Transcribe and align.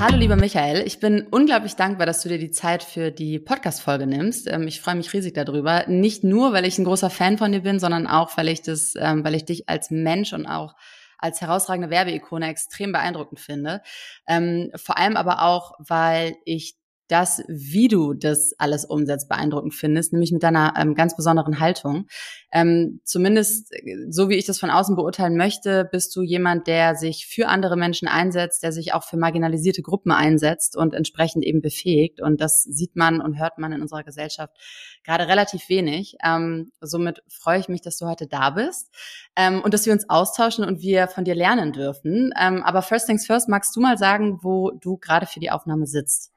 Hallo 0.00 0.16
lieber 0.16 0.36
Michael, 0.36 0.86
ich 0.86 0.98
bin 0.98 1.26
unglaublich 1.30 1.76
dankbar, 1.76 2.06
dass 2.06 2.22
du 2.22 2.30
dir 2.30 2.38
die 2.38 2.50
Zeit 2.50 2.82
für 2.82 3.10
die 3.10 3.38
Podcast-Folge 3.38 4.06
nimmst. 4.06 4.50
Ähm, 4.50 4.66
ich 4.66 4.80
freue 4.80 4.94
mich 4.94 5.12
riesig 5.12 5.34
darüber. 5.34 5.84
Nicht 5.88 6.24
nur, 6.24 6.54
weil 6.54 6.64
ich 6.64 6.78
ein 6.78 6.86
großer 6.86 7.10
Fan 7.10 7.36
von 7.36 7.52
dir 7.52 7.60
bin, 7.60 7.78
sondern 7.78 8.06
auch, 8.06 8.34
weil 8.38 8.48
ich 8.48 8.62
das, 8.62 8.94
ähm, 8.96 9.24
weil 9.24 9.34
ich 9.34 9.44
dich 9.44 9.68
als 9.68 9.90
Mensch 9.90 10.32
und 10.32 10.46
auch 10.46 10.74
als 11.18 11.42
herausragende 11.42 11.90
Werbeikone 11.90 12.48
extrem 12.48 12.92
beeindruckend 12.92 13.40
finde. 13.40 13.82
Ähm, 14.26 14.70
vor 14.74 14.96
allem 14.96 15.18
aber 15.18 15.42
auch, 15.42 15.74
weil 15.78 16.34
ich 16.46 16.79
das, 17.10 17.42
wie 17.48 17.88
du 17.88 18.14
das 18.14 18.54
alles 18.58 18.84
umsetzt, 18.84 19.28
beeindruckend 19.28 19.74
findest, 19.74 20.12
nämlich 20.12 20.32
mit 20.32 20.42
deiner 20.42 20.74
ähm, 20.76 20.94
ganz 20.94 21.16
besonderen 21.16 21.60
Haltung. 21.60 22.06
Ähm, 22.52 23.00
zumindest, 23.04 23.72
äh, 23.72 24.06
so 24.10 24.28
wie 24.28 24.36
ich 24.36 24.46
das 24.46 24.58
von 24.58 24.70
außen 24.70 24.96
beurteilen 24.96 25.36
möchte, 25.36 25.88
bist 25.90 26.14
du 26.14 26.22
jemand, 26.22 26.66
der 26.66 26.94
sich 26.94 27.26
für 27.26 27.48
andere 27.48 27.76
Menschen 27.76 28.08
einsetzt, 28.08 28.62
der 28.62 28.72
sich 28.72 28.94
auch 28.94 29.04
für 29.04 29.16
marginalisierte 29.16 29.82
Gruppen 29.82 30.12
einsetzt 30.12 30.76
und 30.76 30.94
entsprechend 30.94 31.44
eben 31.44 31.60
befähigt. 31.60 32.20
Und 32.20 32.40
das 32.40 32.62
sieht 32.62 32.96
man 32.96 33.20
und 33.20 33.38
hört 33.38 33.58
man 33.58 33.72
in 33.72 33.82
unserer 33.82 34.04
Gesellschaft 34.04 34.54
gerade 35.04 35.26
relativ 35.26 35.68
wenig. 35.68 36.16
Ähm, 36.24 36.72
somit 36.80 37.22
freue 37.28 37.58
ich 37.58 37.68
mich, 37.68 37.80
dass 37.80 37.98
du 37.98 38.06
heute 38.06 38.26
da 38.26 38.50
bist 38.50 38.90
ähm, 39.36 39.62
und 39.62 39.74
dass 39.74 39.86
wir 39.86 39.92
uns 39.92 40.08
austauschen 40.08 40.64
und 40.64 40.80
wir 40.80 41.08
von 41.08 41.24
dir 41.24 41.34
lernen 41.34 41.72
dürfen. 41.72 42.32
Ähm, 42.40 42.62
aber 42.62 42.82
first 42.82 43.06
things 43.06 43.26
first, 43.26 43.48
magst 43.48 43.74
du 43.74 43.80
mal 43.80 43.98
sagen, 43.98 44.38
wo 44.42 44.70
du 44.70 44.96
gerade 44.96 45.26
für 45.26 45.40
die 45.40 45.50
Aufnahme 45.50 45.86
sitzt? 45.86 46.32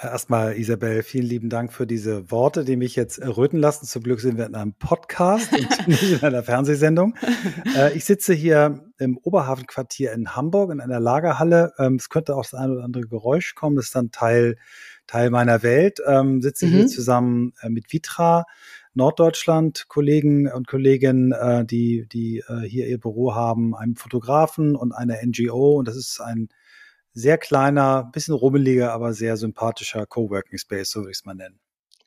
Erstmal, 0.00 0.58
Isabel, 0.58 1.04
vielen 1.04 1.26
lieben 1.26 1.48
Dank 1.48 1.72
für 1.72 1.86
diese 1.86 2.30
Worte, 2.30 2.64
die 2.64 2.76
mich 2.76 2.96
jetzt 2.96 3.18
erröten 3.18 3.60
lassen. 3.60 3.86
Zum 3.86 4.02
Glück 4.02 4.20
sind 4.20 4.36
wir 4.36 4.46
in 4.46 4.56
einem 4.56 4.74
Podcast 4.74 5.52
und 5.52 5.86
nicht 5.88 6.02
in 6.02 6.22
einer 6.22 6.42
Fernsehsendung. 6.42 7.14
Äh, 7.76 7.96
ich 7.96 8.04
sitze 8.04 8.34
hier 8.34 8.90
im 8.98 9.16
Oberhafenquartier 9.16 10.12
in 10.12 10.34
Hamburg 10.34 10.72
in 10.72 10.80
einer 10.80 10.98
Lagerhalle. 10.98 11.74
Ähm, 11.78 11.94
es 11.94 12.08
könnte 12.08 12.34
auch 12.34 12.42
das 12.42 12.54
ein 12.54 12.72
oder 12.72 12.82
andere 12.82 13.06
Geräusch 13.06 13.54
kommen. 13.54 13.76
Das 13.76 13.86
ist 13.86 13.94
dann 13.94 14.10
Teil, 14.10 14.56
Teil 15.06 15.30
meiner 15.30 15.62
Welt. 15.62 16.00
Ähm, 16.04 16.42
sitze 16.42 16.66
mhm. 16.66 16.70
hier 16.70 16.86
zusammen 16.88 17.52
äh, 17.62 17.68
mit 17.68 17.92
Vitra. 17.92 18.46
Norddeutschland 18.94 19.86
Kollegen 19.88 20.50
und 20.50 20.66
Kolleginnen, 20.66 21.32
äh, 21.32 21.64
die, 21.64 22.06
die 22.08 22.42
hier 22.64 22.88
ihr 22.88 22.98
Büro 22.98 23.34
haben, 23.34 23.76
einem 23.76 23.96
Fotografen 23.96 24.74
und 24.74 24.92
einer 24.92 25.16
NGO. 25.24 25.78
Und 25.78 25.86
das 25.86 25.96
ist 25.96 26.20
ein 26.20 26.48
sehr 27.14 27.38
kleiner, 27.38 28.10
bisschen 28.12 28.34
rummeliger, 28.34 28.92
aber 28.92 29.14
sehr 29.14 29.36
sympathischer 29.36 30.04
Coworking 30.04 30.58
Space, 30.58 30.90
so 30.90 31.00
würde 31.00 31.12
ich 31.12 31.18
es 31.18 31.24
mal 31.24 31.34
nennen. 31.34 31.60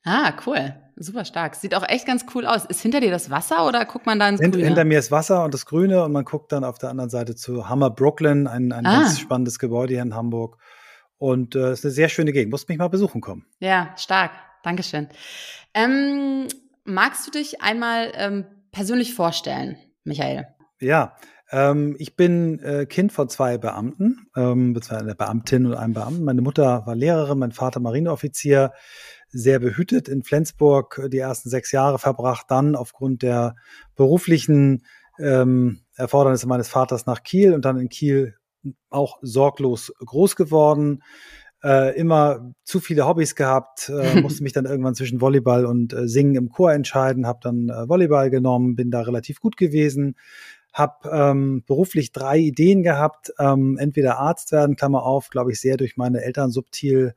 Ah, 0.04 0.34
cool. 0.46 0.74
Super 0.96 1.26
stark. 1.26 1.56
Sieht 1.56 1.76
auch 1.76 1.88
echt 1.88 2.06
ganz 2.06 2.26
cool 2.34 2.46
aus. 2.46 2.64
Ist 2.66 2.82
hinter 2.82 3.02
dir 3.02 3.12
das 3.12 3.30
Wasser 3.30 3.68
oder 3.68 3.84
guckt 3.86 4.06
man 4.06 4.20
da 4.20 4.30
ins 4.30 4.40
Hint, 4.40 4.54
Grüne? 4.54 4.68
Hinter 4.68 4.86
mir 4.86 5.00
ist 5.00 5.12
Wasser 5.12 5.44
und 5.44 5.54
das 5.54 5.66
Grüne 5.66 6.04
und 6.04 6.14
man 6.14 6.24
guckt 6.24 6.52
dann 6.52 6.64
auf 6.64 6.78
der 6.78 6.90
anderen 6.90 7.10
Seite 7.10 7.36
zu 7.36 7.68
Hammer 7.68 7.90
Brooklyn, 7.90 8.48
ein, 8.48 8.72
ein 8.72 8.86
ah. 8.86 9.02
ganz 9.02 9.20
spannendes 9.20 9.60
Gebäude 9.60 9.94
hier 9.94 10.04
in 10.04 10.16
Hamburg. 10.16 10.58
Und 11.18 11.56
es 11.56 11.62
äh, 11.62 11.74
ist 11.74 11.86
eine 11.86 11.92
sehr 11.92 12.10
schöne 12.10 12.32
Gegend. 12.32 12.52
Musst 12.52 12.70
mich 12.70 12.78
mal 12.78 12.88
besuchen 12.88 13.22
kommen. 13.22 13.46
Ja, 13.60 13.94
stark. 13.98 14.32
Dankeschön. 14.64 15.10
Ähm, 15.74 16.48
magst 16.86 17.28
du 17.28 17.32
dich 17.32 17.62
einmal 17.62 18.12
ähm, 18.16 18.46
persönlich 18.72 19.14
vorstellen, 19.14 19.78
Michael? 20.04 20.48
Ja, 20.80 21.18
ähm, 21.52 21.96
ich 22.00 22.16
bin 22.16 22.60
äh, 22.60 22.86
Kind 22.86 23.12
von 23.12 23.30
zwei 23.30 23.58
Beamten, 23.58 24.28
ähm, 24.36 24.78
einer 24.90 25.16
Beamtin 25.16 25.66
und 25.66 25.76
einem 25.76 25.94
Beamten. 25.94 26.24
Meine 26.24 26.42
Mutter 26.42 26.86
war 26.86 26.96
Lehrerin, 26.96 27.40
mein 27.40 27.52
Vater 27.52 27.80
Marineoffizier, 27.80 28.74
sehr 29.30 29.60
behütet 29.60 30.08
in 30.08 30.24
Flensburg 30.24 31.02
die 31.12 31.20
ersten 31.20 31.50
sechs 31.50 31.72
Jahre 31.72 32.00
verbracht, 32.00 32.46
dann 32.50 32.76
aufgrund 32.76 33.22
der 33.22 33.56
beruflichen 33.96 34.84
ähm, 35.20 35.82
Erfordernisse 35.96 36.48
meines 36.48 36.70
Vaters 36.70 37.06
nach 37.06 37.24
Kiel 37.24 37.54
und 37.54 37.66
dann 37.66 37.80
in 37.80 37.90
Kiel 37.90 38.36
auch 38.90 39.20
sorglos 39.22 39.94
groß 40.00 40.36
geworden. 40.36 41.04
Äh, 41.64 41.98
immer 41.98 42.54
zu 42.64 42.80
viele 42.80 43.08
Hobbys 43.08 43.36
gehabt, 43.36 43.90
äh, 43.90 44.22
musste 44.22 44.44
mich 44.44 44.54
dann 44.54 44.66
irgendwann 44.66 44.96
zwischen 44.96 45.22
Volleyball 45.22 45.66
und 45.66 45.92
äh, 45.92 46.08
Singen 46.08 46.36
im 46.36 46.50
Chor 46.50 46.72
entscheiden, 46.72 47.26
habe 47.26 47.40
dann 47.42 47.70
äh, 47.70 47.90
Volleyball 47.90 48.30
genommen, 48.30 48.76
bin 48.76 48.92
da 48.92 49.02
relativ 49.02 49.40
gut 49.40 49.58
gewesen, 49.58 50.16
habe 50.74 51.10
ähm, 51.12 51.64
beruflich 51.66 52.12
drei 52.12 52.38
Ideen 52.38 52.84
gehabt, 52.84 53.34
ähm, 53.40 53.78
entweder 53.80 54.20
Arzt 54.20 54.52
werden, 54.52 54.76
Klammer 54.76 55.04
auf, 55.04 55.30
glaube 55.30 55.52
ich, 55.52 55.60
sehr 55.60 55.78
durch 55.78 55.98
meine 55.98 56.22
Eltern 56.22 56.52
subtil 56.52 57.16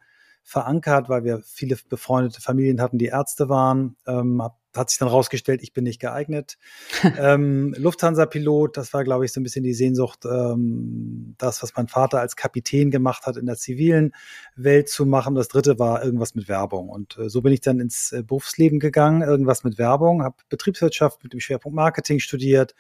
verankert, 0.51 1.09
weil 1.09 1.23
wir 1.23 1.43
viele 1.45 1.77
befreundete 1.89 2.41
Familien 2.41 2.81
hatten, 2.81 2.99
die 2.99 3.07
Ärzte 3.07 3.49
waren. 3.49 3.97
Ähm, 4.05 4.43
hat 4.77 4.91
sich 4.91 4.99
dann 4.99 5.09
rausgestellt, 5.09 5.63
ich 5.63 5.73
bin 5.73 5.85
nicht 5.85 6.01
geeignet. 6.01 6.59
ähm, 7.19 7.75
Lufthansa-Pilot, 7.77 8.77
das 8.77 8.93
war, 8.93 9.05
glaube 9.05 9.25
ich, 9.25 9.33
so 9.33 9.41
ein 9.41 9.43
bisschen 9.45 9.65
die 9.65 9.75
Sehnsucht, 9.75 10.25
ähm, 10.25 11.35
das, 11.39 11.63
was 11.63 11.75
mein 11.77 11.89
Vater 11.89 12.21
als 12.21 12.37
Kapitän 12.37 12.91
gemacht 12.91 13.27
hat, 13.27 13.37
in 13.37 13.47
der 13.47 13.57
zivilen 13.57 14.13
Welt 14.57 14.89
zu 14.89 15.07
machen. 15.07 15.35
Das 15.35 15.49
dritte 15.49 15.79
war 15.79 16.05
irgendwas 16.05 16.35
mit 16.35 16.49
Werbung. 16.49 16.89
Und 16.89 17.17
äh, 17.19 17.29
so 17.29 17.43
bin 17.43 17.53
ich 17.53 17.61
dann 17.61 17.81
ins 17.81 18.13
äh, 18.13 18.23
Berufsleben 18.25 18.79
gegangen, 18.81 19.23
irgendwas 19.23 19.65
mit 19.65 19.79
Werbung, 19.79 20.23
habe 20.23 20.37
Betriebswirtschaft 20.49 21.23
mit 21.23 21.33
dem 21.33 21.41
Schwerpunkt 21.41 21.77
Marketing 21.77 22.19
studiert, 22.19 22.75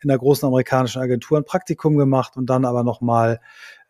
in 0.00 0.10
einer 0.10 0.18
großen 0.18 0.46
amerikanischen 0.46 1.02
Agentur 1.02 1.38
ein 1.38 1.44
Praktikum 1.44 1.96
gemacht 1.96 2.36
und 2.36 2.46
dann 2.46 2.64
aber 2.64 2.82
nochmal 2.84 3.40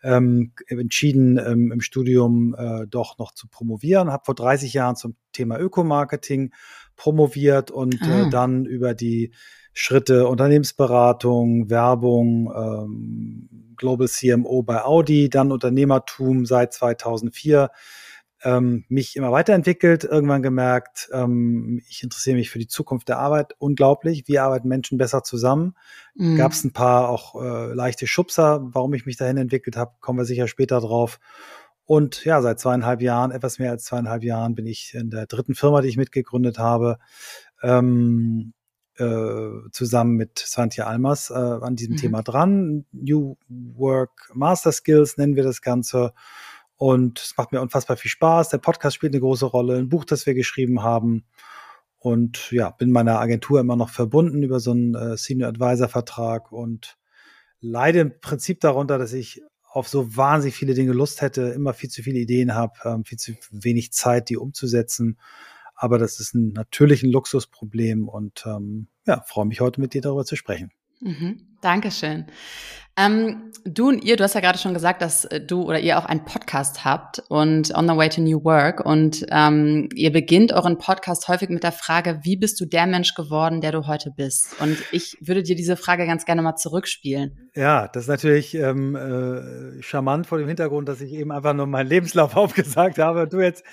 ähm, 0.02 0.52
entschieden, 0.66 1.38
ähm, 1.38 1.72
im 1.72 1.80
Studium 1.80 2.54
äh, 2.58 2.86
doch 2.86 3.18
noch 3.18 3.32
zu 3.32 3.48
promovieren. 3.48 4.10
Habe 4.10 4.24
vor 4.24 4.34
30 4.34 4.72
Jahren 4.72 4.96
zum 4.96 5.14
Thema 5.32 5.58
Ökomarketing 5.58 6.52
promoviert 6.96 7.70
und 7.70 8.00
äh, 8.02 8.04
ah. 8.04 8.26
äh, 8.26 8.30
dann 8.30 8.64
über 8.64 8.94
die 8.94 9.32
Schritte 9.74 10.28
Unternehmensberatung, 10.28 11.70
Werbung, 11.70 12.52
ähm, 12.54 13.74
Global 13.76 14.06
CMO 14.06 14.62
bei 14.62 14.84
Audi, 14.84 15.30
dann 15.30 15.50
Unternehmertum 15.50 16.44
seit 16.44 16.74
2004 16.74 17.70
ähm, 18.44 18.84
mich 18.88 19.16
immer 19.16 19.30
weiterentwickelt, 19.30 20.04
irgendwann 20.04 20.42
gemerkt, 20.42 21.08
ähm, 21.12 21.80
ich 21.88 22.02
interessiere 22.02 22.36
mich 22.36 22.50
für 22.50 22.58
die 22.58 22.66
Zukunft 22.66 23.08
der 23.08 23.18
Arbeit 23.18 23.54
unglaublich. 23.58 24.24
Wie 24.26 24.38
arbeiten 24.38 24.68
Menschen 24.68 24.98
besser 24.98 25.22
zusammen? 25.22 25.74
Mhm. 26.14 26.36
Gab 26.36 26.52
es 26.52 26.64
ein 26.64 26.72
paar 26.72 27.08
auch 27.08 27.40
äh, 27.40 27.72
leichte 27.72 28.06
Schubser, 28.06 28.60
warum 28.72 28.94
ich 28.94 29.06
mich 29.06 29.16
dahin 29.16 29.36
entwickelt 29.36 29.76
habe, 29.76 29.92
kommen 30.00 30.18
wir 30.18 30.24
sicher 30.24 30.48
später 30.48 30.80
drauf. 30.80 31.20
Und 31.84 32.24
ja, 32.24 32.40
seit 32.42 32.58
zweieinhalb 32.60 33.02
Jahren, 33.02 33.32
etwas 33.32 33.58
mehr 33.58 33.70
als 33.70 33.84
zweieinhalb 33.84 34.22
Jahren, 34.22 34.54
bin 34.54 34.66
ich 34.66 34.94
in 34.94 35.10
der 35.10 35.26
dritten 35.26 35.54
Firma, 35.54 35.80
die 35.80 35.88
ich 35.88 35.96
mitgegründet 35.96 36.58
habe, 36.58 36.98
ähm, 37.62 38.54
äh, 38.96 39.70
zusammen 39.70 40.16
mit 40.16 40.38
Svantje 40.38 40.86
Almas 40.86 41.30
äh, 41.30 41.34
an 41.34 41.76
diesem 41.76 41.94
mhm. 41.94 41.98
Thema 41.98 42.22
dran. 42.22 42.84
New 42.92 43.36
Work 43.48 44.30
Master 44.34 44.72
Skills 44.72 45.16
nennen 45.16 45.36
wir 45.36 45.44
das 45.44 45.62
Ganze. 45.62 46.12
Und 46.82 47.20
es 47.20 47.36
macht 47.36 47.52
mir 47.52 47.60
unfassbar 47.60 47.96
viel 47.96 48.10
Spaß. 48.10 48.48
Der 48.48 48.58
Podcast 48.58 48.96
spielt 48.96 49.12
eine 49.12 49.20
große 49.20 49.46
Rolle, 49.46 49.76
ein 49.76 49.88
Buch, 49.88 50.04
das 50.04 50.26
wir 50.26 50.34
geschrieben 50.34 50.82
haben. 50.82 51.24
Und 52.00 52.50
ja, 52.50 52.70
bin 52.70 52.90
meiner 52.90 53.20
Agentur 53.20 53.60
immer 53.60 53.76
noch 53.76 53.88
verbunden 53.88 54.42
über 54.42 54.58
so 54.58 54.72
einen 54.72 54.96
äh, 54.96 55.16
Senior 55.16 55.50
Advisor 55.50 55.88
Vertrag 55.88 56.50
und 56.50 56.98
leide 57.60 58.00
im 58.00 58.20
Prinzip 58.20 58.58
darunter, 58.58 58.98
dass 58.98 59.12
ich 59.12 59.42
auf 59.62 59.86
so 59.86 60.16
wahnsinnig 60.16 60.56
viele 60.56 60.74
Dinge 60.74 60.90
Lust 60.90 61.22
hätte, 61.22 61.42
immer 61.50 61.72
viel 61.72 61.88
zu 61.88 62.02
viele 62.02 62.18
Ideen 62.18 62.52
habe, 62.52 62.72
ähm, 62.84 63.04
viel 63.04 63.18
zu 63.18 63.34
wenig 63.52 63.92
Zeit, 63.92 64.28
die 64.28 64.36
umzusetzen. 64.36 65.20
Aber 65.76 65.98
das 65.98 66.18
ist 66.18 66.34
ein 66.34 66.48
natürlich 66.48 67.04
ein 67.04 67.12
Luxusproblem 67.12 68.08
und 68.08 68.42
ähm, 68.44 68.88
ja, 69.06 69.22
freue 69.28 69.46
mich 69.46 69.60
heute 69.60 69.80
mit 69.80 69.94
dir 69.94 70.00
darüber 70.00 70.24
zu 70.24 70.34
sprechen. 70.34 70.72
Mhm. 70.98 71.46
Dankeschön. 71.60 72.26
Ähm, 72.96 73.52
du 73.64 73.88
und 73.88 74.04
ihr, 74.04 74.16
du 74.16 74.24
hast 74.24 74.34
ja 74.34 74.40
gerade 74.40 74.58
schon 74.58 74.74
gesagt, 74.74 75.00
dass 75.00 75.24
äh, 75.24 75.40
du 75.40 75.62
oder 75.62 75.80
ihr 75.80 75.98
auch 75.98 76.04
einen 76.04 76.24
Podcast 76.24 76.84
habt 76.84 77.22
und 77.28 77.74
On 77.74 77.88
the 77.88 77.96
Way 77.96 78.10
to 78.10 78.20
New 78.20 78.44
Work. 78.44 78.84
Und 78.84 79.24
ähm, 79.30 79.88
ihr 79.94 80.12
beginnt 80.12 80.52
euren 80.52 80.76
Podcast 80.76 81.26
häufig 81.28 81.48
mit 81.48 81.62
der 81.62 81.72
Frage, 81.72 82.20
wie 82.22 82.36
bist 82.36 82.60
du 82.60 82.66
der 82.66 82.86
Mensch 82.86 83.14
geworden, 83.14 83.62
der 83.62 83.72
du 83.72 83.86
heute 83.86 84.10
bist? 84.10 84.60
Und 84.60 84.76
ich 84.92 85.16
würde 85.20 85.42
dir 85.42 85.56
diese 85.56 85.76
Frage 85.76 86.06
ganz 86.06 86.26
gerne 86.26 86.42
mal 86.42 86.56
zurückspielen. 86.56 87.50
Ja, 87.54 87.88
das 87.88 88.04
ist 88.04 88.08
natürlich 88.08 88.54
ähm, 88.54 88.94
äh, 88.94 89.82
charmant 89.82 90.26
vor 90.26 90.38
dem 90.38 90.48
Hintergrund, 90.48 90.88
dass 90.88 91.00
ich 91.00 91.12
eben 91.12 91.32
einfach 91.32 91.54
nur 91.54 91.66
meinen 91.66 91.88
Lebenslauf 91.88 92.36
aufgesagt 92.36 92.98
habe 92.98 93.22
und 93.22 93.32
du 93.32 93.40
jetzt 93.40 93.64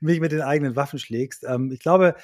mich 0.00 0.20
mit 0.20 0.30
den 0.30 0.42
eigenen 0.42 0.76
Waffen 0.76 1.00
schlägst. 1.00 1.44
Ähm, 1.48 1.70
ich 1.72 1.80
glaube, 1.80 2.14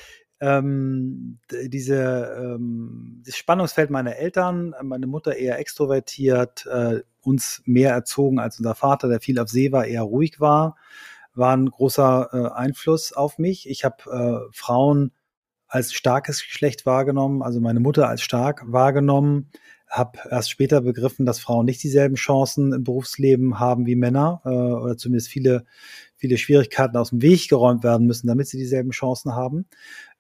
ähm, 0.41 1.39
diese, 1.49 2.37
ähm, 2.39 3.23
das 3.25 3.37
Spannungsfeld 3.37 3.91
meiner 3.91 4.17
Eltern, 4.17 4.75
meine 4.83 5.07
Mutter 5.07 5.37
eher 5.37 5.59
extrovertiert, 5.59 6.67
äh, 6.67 7.01
uns 7.21 7.63
mehr 7.65 7.93
erzogen 7.93 8.39
als 8.39 8.59
unser 8.59 8.75
Vater, 8.75 9.09
der 9.09 9.21
viel 9.21 9.39
auf 9.39 9.49
See 9.49 9.73
war, 9.73 9.87
eher 9.87 10.03
ruhig 10.03 10.41
war, 10.41 10.77
war 11.35 11.57
ein 11.57 11.67
großer 11.67 12.29
äh, 12.33 12.59
Einfluss 12.59 13.13
auf 13.13 13.39
mich. 13.39 13.69
Ich 13.69 13.85
habe 13.85 14.49
äh, 14.49 14.53
Frauen 14.53 15.13
als 15.67 15.93
starkes 15.93 16.43
Geschlecht 16.43 16.87
wahrgenommen, 16.87 17.43
also 17.43 17.61
meine 17.61 17.81
Mutter 17.81 18.09
als 18.09 18.23
stark 18.23 18.63
wahrgenommen, 18.67 19.51
habe 19.89 20.19
erst 20.31 20.51
später 20.51 20.81
begriffen, 20.81 21.25
dass 21.25 21.39
Frauen 21.39 21.67
nicht 21.67 21.83
dieselben 21.83 22.17
Chancen 22.17 22.73
im 22.73 22.85
Berufsleben 22.85 23.61
haben 23.61 23.87
wie 23.87 23.97
Männer 23.97 24.43
äh, 24.45 24.49
oder 24.49 24.97
zumindest 24.97 25.29
viele 25.29 25.65
viele 26.25 26.39
Schwierigkeiten 26.39 26.97
aus 26.97 27.11
dem 27.11 27.21
Weg 27.21 27.51
geräumt 27.51 27.85
werden 27.85 28.07
müssen, 28.07 28.27
damit 28.27 28.49
sie 28.49 28.57
dieselben 28.57 28.93
Chancen 28.93 29.35
haben. 29.35 29.67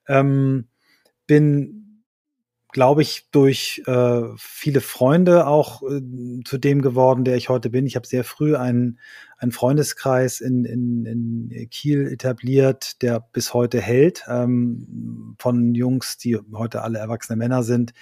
Ähm, 0.09 0.69
bin, 1.27 1.85
glaube 2.75 3.03
ich, 3.03 3.29
durch 3.31 3.83
äh, 3.87 4.23
viele 4.37 4.81
Freunde 4.81 5.47
auch 5.47 5.83
äh, 5.83 6.01
zu 6.45 6.59
dem 6.59 6.83
geworden, 6.83 7.25
der 7.25 7.37
ich 7.37 7.49
heute 7.49 7.71
bin. 7.71 7.87
Ich 7.87 7.95
habe 7.95 8.07
sehr 8.07 8.25
früh 8.25 8.57
einen, 8.57 8.99
einen 9.39 9.53
Freundeskreis 9.53 10.41
in, 10.41 10.65
in, 10.65 11.07
in 11.07 11.71
Kiel 11.71 12.09
etabliert, 12.09 13.01
der 13.01 13.21
bis 13.21 13.55
heute 13.55 13.81
hält, 13.81 14.25
ähm, 14.29 15.37
von 15.39 15.75
Jungs, 15.75 16.19
die 16.19 16.37
heute 16.53 16.83
alle 16.83 16.99
erwachsene 16.99 17.37
Männer 17.37 17.63
sind, 17.63 17.95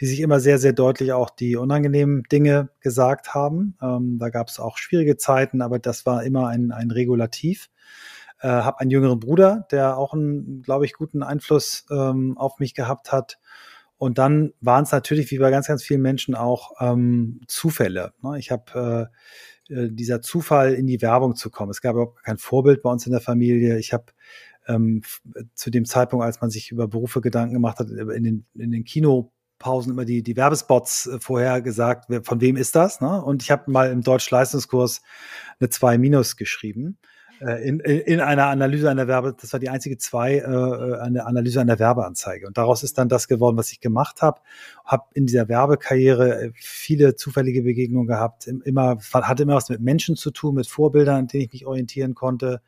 die 0.00 0.06
sich 0.06 0.20
immer 0.20 0.40
sehr, 0.40 0.58
sehr 0.58 0.72
deutlich 0.72 1.12
auch 1.12 1.28
die 1.28 1.56
unangenehmen 1.56 2.22
Dinge 2.32 2.70
gesagt 2.80 3.34
haben. 3.34 3.76
Ähm, 3.82 4.18
da 4.18 4.30
gab 4.30 4.48
es 4.48 4.58
auch 4.58 4.78
schwierige 4.78 5.18
Zeiten, 5.18 5.60
aber 5.60 5.78
das 5.78 6.06
war 6.06 6.24
immer 6.24 6.48
ein, 6.48 6.72
ein 6.72 6.90
Regulativ 6.90 7.68
äh, 8.44 8.48
habe 8.48 8.80
einen 8.80 8.90
jüngeren 8.90 9.20
Bruder, 9.20 9.66
der 9.70 9.96
auch 9.96 10.12
einen, 10.12 10.60
glaube 10.60 10.84
ich, 10.84 10.92
guten 10.92 11.22
Einfluss 11.22 11.86
ähm, 11.90 12.36
auf 12.36 12.58
mich 12.58 12.74
gehabt 12.74 13.10
hat. 13.10 13.38
Und 13.96 14.18
dann 14.18 14.52
waren 14.60 14.84
es 14.84 14.92
natürlich, 14.92 15.30
wie 15.30 15.38
bei 15.38 15.50
ganz, 15.50 15.66
ganz 15.66 15.82
vielen 15.82 16.02
Menschen, 16.02 16.34
auch 16.34 16.72
ähm, 16.78 17.40
Zufälle. 17.48 18.12
Ne? 18.22 18.38
Ich 18.38 18.50
habe 18.50 19.10
äh, 19.70 19.74
äh, 19.74 19.88
dieser 19.90 20.20
Zufall, 20.20 20.74
in 20.74 20.86
die 20.86 21.00
Werbung 21.00 21.36
zu 21.36 21.48
kommen. 21.48 21.70
Es 21.70 21.80
gab 21.80 21.94
überhaupt 21.94 22.22
kein 22.22 22.36
Vorbild 22.36 22.82
bei 22.82 22.90
uns 22.90 23.06
in 23.06 23.12
der 23.12 23.22
Familie. 23.22 23.78
Ich 23.78 23.94
habe 23.94 24.12
ähm, 24.68 25.00
zu 25.54 25.70
dem 25.70 25.86
Zeitpunkt, 25.86 26.26
als 26.26 26.42
man 26.42 26.50
sich 26.50 26.70
über 26.70 26.86
Berufe 26.86 27.22
Gedanken 27.22 27.54
gemacht 27.54 27.78
hat, 27.78 27.88
in 27.88 28.24
den, 28.24 28.46
in 28.54 28.70
den 28.70 28.84
Kinopausen 28.84 29.90
immer 29.90 30.04
die, 30.04 30.22
die 30.22 30.36
Werbespots 30.36 31.06
äh, 31.06 31.18
vorher 31.18 31.62
gesagt, 31.62 32.12
von 32.26 32.42
wem 32.42 32.56
ist 32.56 32.76
das? 32.76 33.00
Ne? 33.00 33.24
Und 33.24 33.42
ich 33.42 33.50
habe 33.50 33.70
mal 33.70 33.90
im 33.90 34.02
Deutsch-Leistungskurs 34.02 35.00
eine 35.60 35.70
2 35.70 35.96
Minus 35.96 36.36
geschrieben. 36.36 36.98
Äh, 37.40 37.66
in, 37.68 37.80
in 37.80 38.20
einer 38.20 38.46
Analyse 38.46 38.90
einer 38.90 39.08
Werbe, 39.08 39.34
das 39.40 39.52
war 39.52 39.60
die 39.60 39.68
einzige 39.68 39.98
zwei, 39.98 40.36
äh, 40.36 41.00
eine 41.00 41.26
Analyse 41.26 41.60
einer 41.60 41.78
Werbeanzeige. 41.78 42.46
Und 42.46 42.58
daraus 42.58 42.82
ist 42.82 42.98
dann 42.98 43.08
das 43.08 43.28
geworden, 43.28 43.56
was 43.56 43.72
ich 43.72 43.80
gemacht 43.80 44.22
habe. 44.22 44.40
Habe 44.84 45.04
in 45.14 45.26
dieser 45.26 45.48
Werbekarriere 45.48 46.42
äh, 46.42 46.50
viele 46.54 47.16
zufällige 47.16 47.62
Begegnungen 47.62 48.06
gehabt. 48.06 48.46
Immer, 48.46 48.98
hatte 49.12 49.42
immer 49.42 49.56
was 49.56 49.68
mit 49.68 49.80
Menschen 49.80 50.16
zu 50.16 50.30
tun, 50.30 50.54
mit 50.54 50.66
Vorbildern, 50.66 51.16
an 51.16 51.26
denen 51.26 51.44
ich 51.44 51.52
mich 51.52 51.66
orientieren 51.66 52.14
konnte. 52.14 52.60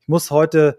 Ich 0.00 0.08
muss 0.08 0.30
heute 0.30 0.78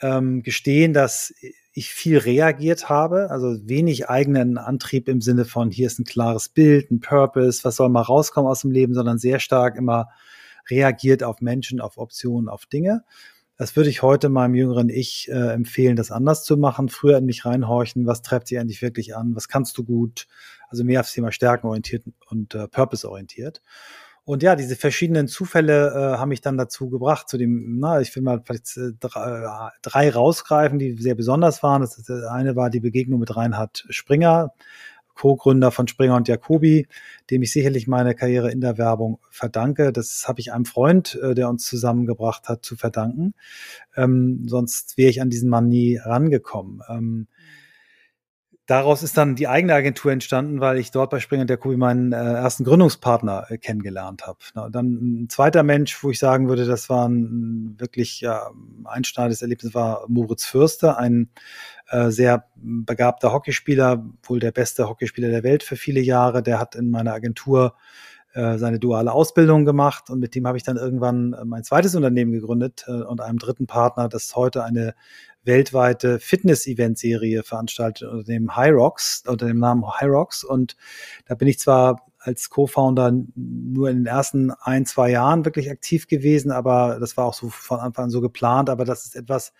ähm, 0.00 0.42
gestehen, 0.42 0.92
dass 0.92 1.34
ich 1.72 1.90
viel 1.90 2.16
reagiert 2.16 2.88
habe, 2.88 3.30
also 3.30 3.68
wenig 3.68 4.08
eigenen 4.08 4.56
Antrieb 4.56 5.08
im 5.08 5.20
Sinne 5.20 5.44
von, 5.44 5.70
hier 5.70 5.86
ist 5.86 5.98
ein 5.98 6.04
klares 6.04 6.48
Bild, 6.48 6.90
ein 6.90 7.00
Purpose, 7.00 7.64
was 7.64 7.76
soll 7.76 7.90
mal 7.90 8.00
rauskommen 8.00 8.50
aus 8.50 8.62
dem 8.62 8.70
Leben, 8.70 8.94
sondern 8.94 9.18
sehr 9.18 9.40
stark 9.40 9.76
immer 9.76 10.08
reagiert 10.70 11.22
auf 11.22 11.40
Menschen, 11.40 11.80
auf 11.80 11.98
Optionen, 11.98 12.48
auf 12.48 12.66
Dinge. 12.66 13.04
Das 13.58 13.74
würde 13.74 13.88
ich 13.88 14.02
heute 14.02 14.28
meinem 14.28 14.54
jüngeren 14.54 14.90
Ich 14.90 15.28
äh, 15.30 15.52
empfehlen, 15.52 15.96
das 15.96 16.10
anders 16.10 16.44
zu 16.44 16.58
machen. 16.58 16.88
Früher 16.88 17.18
in 17.18 17.24
mich 17.24 17.46
reinhorchen, 17.46 18.06
was 18.06 18.20
treibt 18.20 18.48
sich 18.48 18.58
eigentlich 18.58 18.82
wirklich 18.82 19.16
an, 19.16 19.34
was 19.34 19.48
kannst 19.48 19.78
du 19.78 19.84
gut, 19.84 20.26
also 20.68 20.84
mehr 20.84 21.00
aufs 21.00 21.14
Thema 21.14 21.32
Stärken 21.32 21.66
orientiert 21.66 22.04
und 22.28 22.54
äh, 22.54 22.68
Purpose 22.68 23.08
orientiert. 23.08 23.62
Und 24.26 24.42
ja, 24.42 24.56
diese 24.56 24.74
verschiedenen 24.74 25.28
Zufälle 25.28 25.90
äh, 25.90 26.18
haben 26.18 26.30
mich 26.30 26.40
dann 26.40 26.58
dazu 26.58 26.90
gebracht, 26.90 27.28
zu 27.28 27.38
dem, 27.38 27.78
na, 27.78 28.00
ich 28.00 28.14
will 28.16 28.24
mal 28.24 28.42
vielleicht 28.44 28.76
äh, 28.76 28.90
drei, 28.98 29.70
drei 29.82 30.10
rausgreifen, 30.10 30.80
die 30.80 30.94
sehr 30.94 31.14
besonders 31.14 31.62
waren. 31.62 31.80
Das, 31.80 31.94
das 31.94 32.24
eine 32.24 32.56
war 32.56 32.68
die 32.68 32.80
Begegnung 32.80 33.20
mit 33.20 33.36
Reinhard 33.36 33.86
Springer, 33.88 34.52
Co-Gründer 35.16 35.72
von 35.72 35.88
Springer 35.88 36.14
und 36.14 36.28
Jacobi, 36.28 36.86
dem 37.30 37.42
ich 37.42 37.52
sicherlich 37.52 37.88
meine 37.88 38.14
Karriere 38.14 38.52
in 38.52 38.60
der 38.60 38.78
Werbung 38.78 39.18
verdanke. 39.30 39.92
Das 39.92 40.28
habe 40.28 40.40
ich 40.40 40.52
einem 40.52 40.66
Freund, 40.66 41.18
äh, 41.22 41.34
der 41.34 41.48
uns 41.48 41.66
zusammengebracht 41.66 42.48
hat, 42.48 42.64
zu 42.64 42.76
verdanken. 42.76 43.34
Ähm, 43.96 44.44
sonst 44.46 44.96
wäre 44.96 45.10
ich 45.10 45.20
an 45.20 45.30
diesen 45.30 45.48
Mann 45.48 45.68
nie 45.68 45.96
rangekommen. 45.96 46.82
Ähm, 46.88 47.26
daraus 48.66 49.02
ist 49.02 49.16
dann 49.16 49.36
die 49.36 49.48
eigene 49.48 49.74
Agentur 49.74 50.12
entstanden, 50.12 50.60
weil 50.60 50.78
ich 50.78 50.90
dort 50.90 51.10
bei 51.10 51.20
Springer 51.20 51.42
und 51.42 51.50
Jacobi 51.50 51.76
meinen 51.76 52.12
äh, 52.12 52.16
ersten 52.16 52.64
Gründungspartner 52.64 53.46
äh, 53.48 53.58
kennengelernt 53.58 54.26
habe. 54.26 54.38
Dann 54.70 55.22
ein 55.22 55.28
zweiter 55.28 55.62
Mensch, 55.62 56.02
wo 56.02 56.10
ich 56.10 56.18
sagen 56.18 56.48
würde, 56.48 56.66
das 56.66 56.90
war 56.90 57.08
ein 57.08 57.76
wirklich 57.78 58.20
ja, 58.20 58.50
einschneidendes 58.84 59.42
Erlebnis, 59.42 59.74
war 59.74 60.04
Moritz 60.08 60.44
Fürster, 60.44 60.98
ein 60.98 61.30
äh, 61.88 62.10
sehr 62.10 62.46
begabter 62.56 63.32
Hockeyspieler, 63.32 64.04
wohl 64.22 64.40
der 64.40 64.52
beste 64.52 64.88
Hockeyspieler 64.88 65.28
der 65.28 65.44
Welt 65.44 65.62
für 65.62 65.76
viele 65.76 66.00
Jahre. 66.00 66.42
Der 66.42 66.58
hat 66.58 66.74
in 66.74 66.90
meiner 66.90 67.14
Agentur 67.14 67.74
äh, 68.36 68.58
seine 68.58 68.78
duale 68.78 69.12
Ausbildung 69.12 69.64
gemacht 69.64 70.10
und 70.10 70.20
mit 70.20 70.34
dem 70.34 70.46
habe 70.46 70.58
ich 70.58 70.62
dann 70.62 70.76
irgendwann 70.76 71.32
äh, 71.32 71.44
mein 71.46 71.64
zweites 71.64 71.94
Unternehmen 71.94 72.32
gegründet 72.32 72.84
äh, 72.86 72.90
und 72.90 73.22
einem 73.22 73.38
dritten 73.38 73.66
Partner, 73.66 74.10
das 74.10 74.36
heute 74.36 74.62
eine 74.62 74.94
weltweite 75.46 76.18
Fitness-Event-Serie 76.18 77.42
veranstaltet 77.42 78.08
unter 78.08 78.24
dem 78.24 78.54
High 78.56 78.72
Rocks, 78.72 79.22
unter 79.26 79.46
dem 79.46 79.58
Namen 79.58 79.84
High 79.86 80.08
Rocks. 80.08 80.44
Und 80.44 80.76
da 81.26 81.34
bin 81.34 81.48
ich 81.48 81.58
zwar 81.58 82.06
als 82.18 82.50
Co-Founder 82.50 83.12
nur 83.36 83.88
in 83.88 83.98
den 83.98 84.06
ersten 84.06 84.50
ein, 84.50 84.84
zwei 84.84 85.10
Jahren 85.10 85.44
wirklich 85.44 85.70
aktiv 85.70 86.08
gewesen, 86.08 86.50
aber 86.50 86.98
das 86.98 87.16
war 87.16 87.26
auch 87.26 87.34
so 87.34 87.48
von 87.48 87.78
Anfang 87.78 88.06
an 88.06 88.10
so 88.10 88.20
geplant. 88.20 88.68
Aber 88.68 88.84
das 88.84 89.04
ist 89.04 89.16
etwas, 89.16 89.52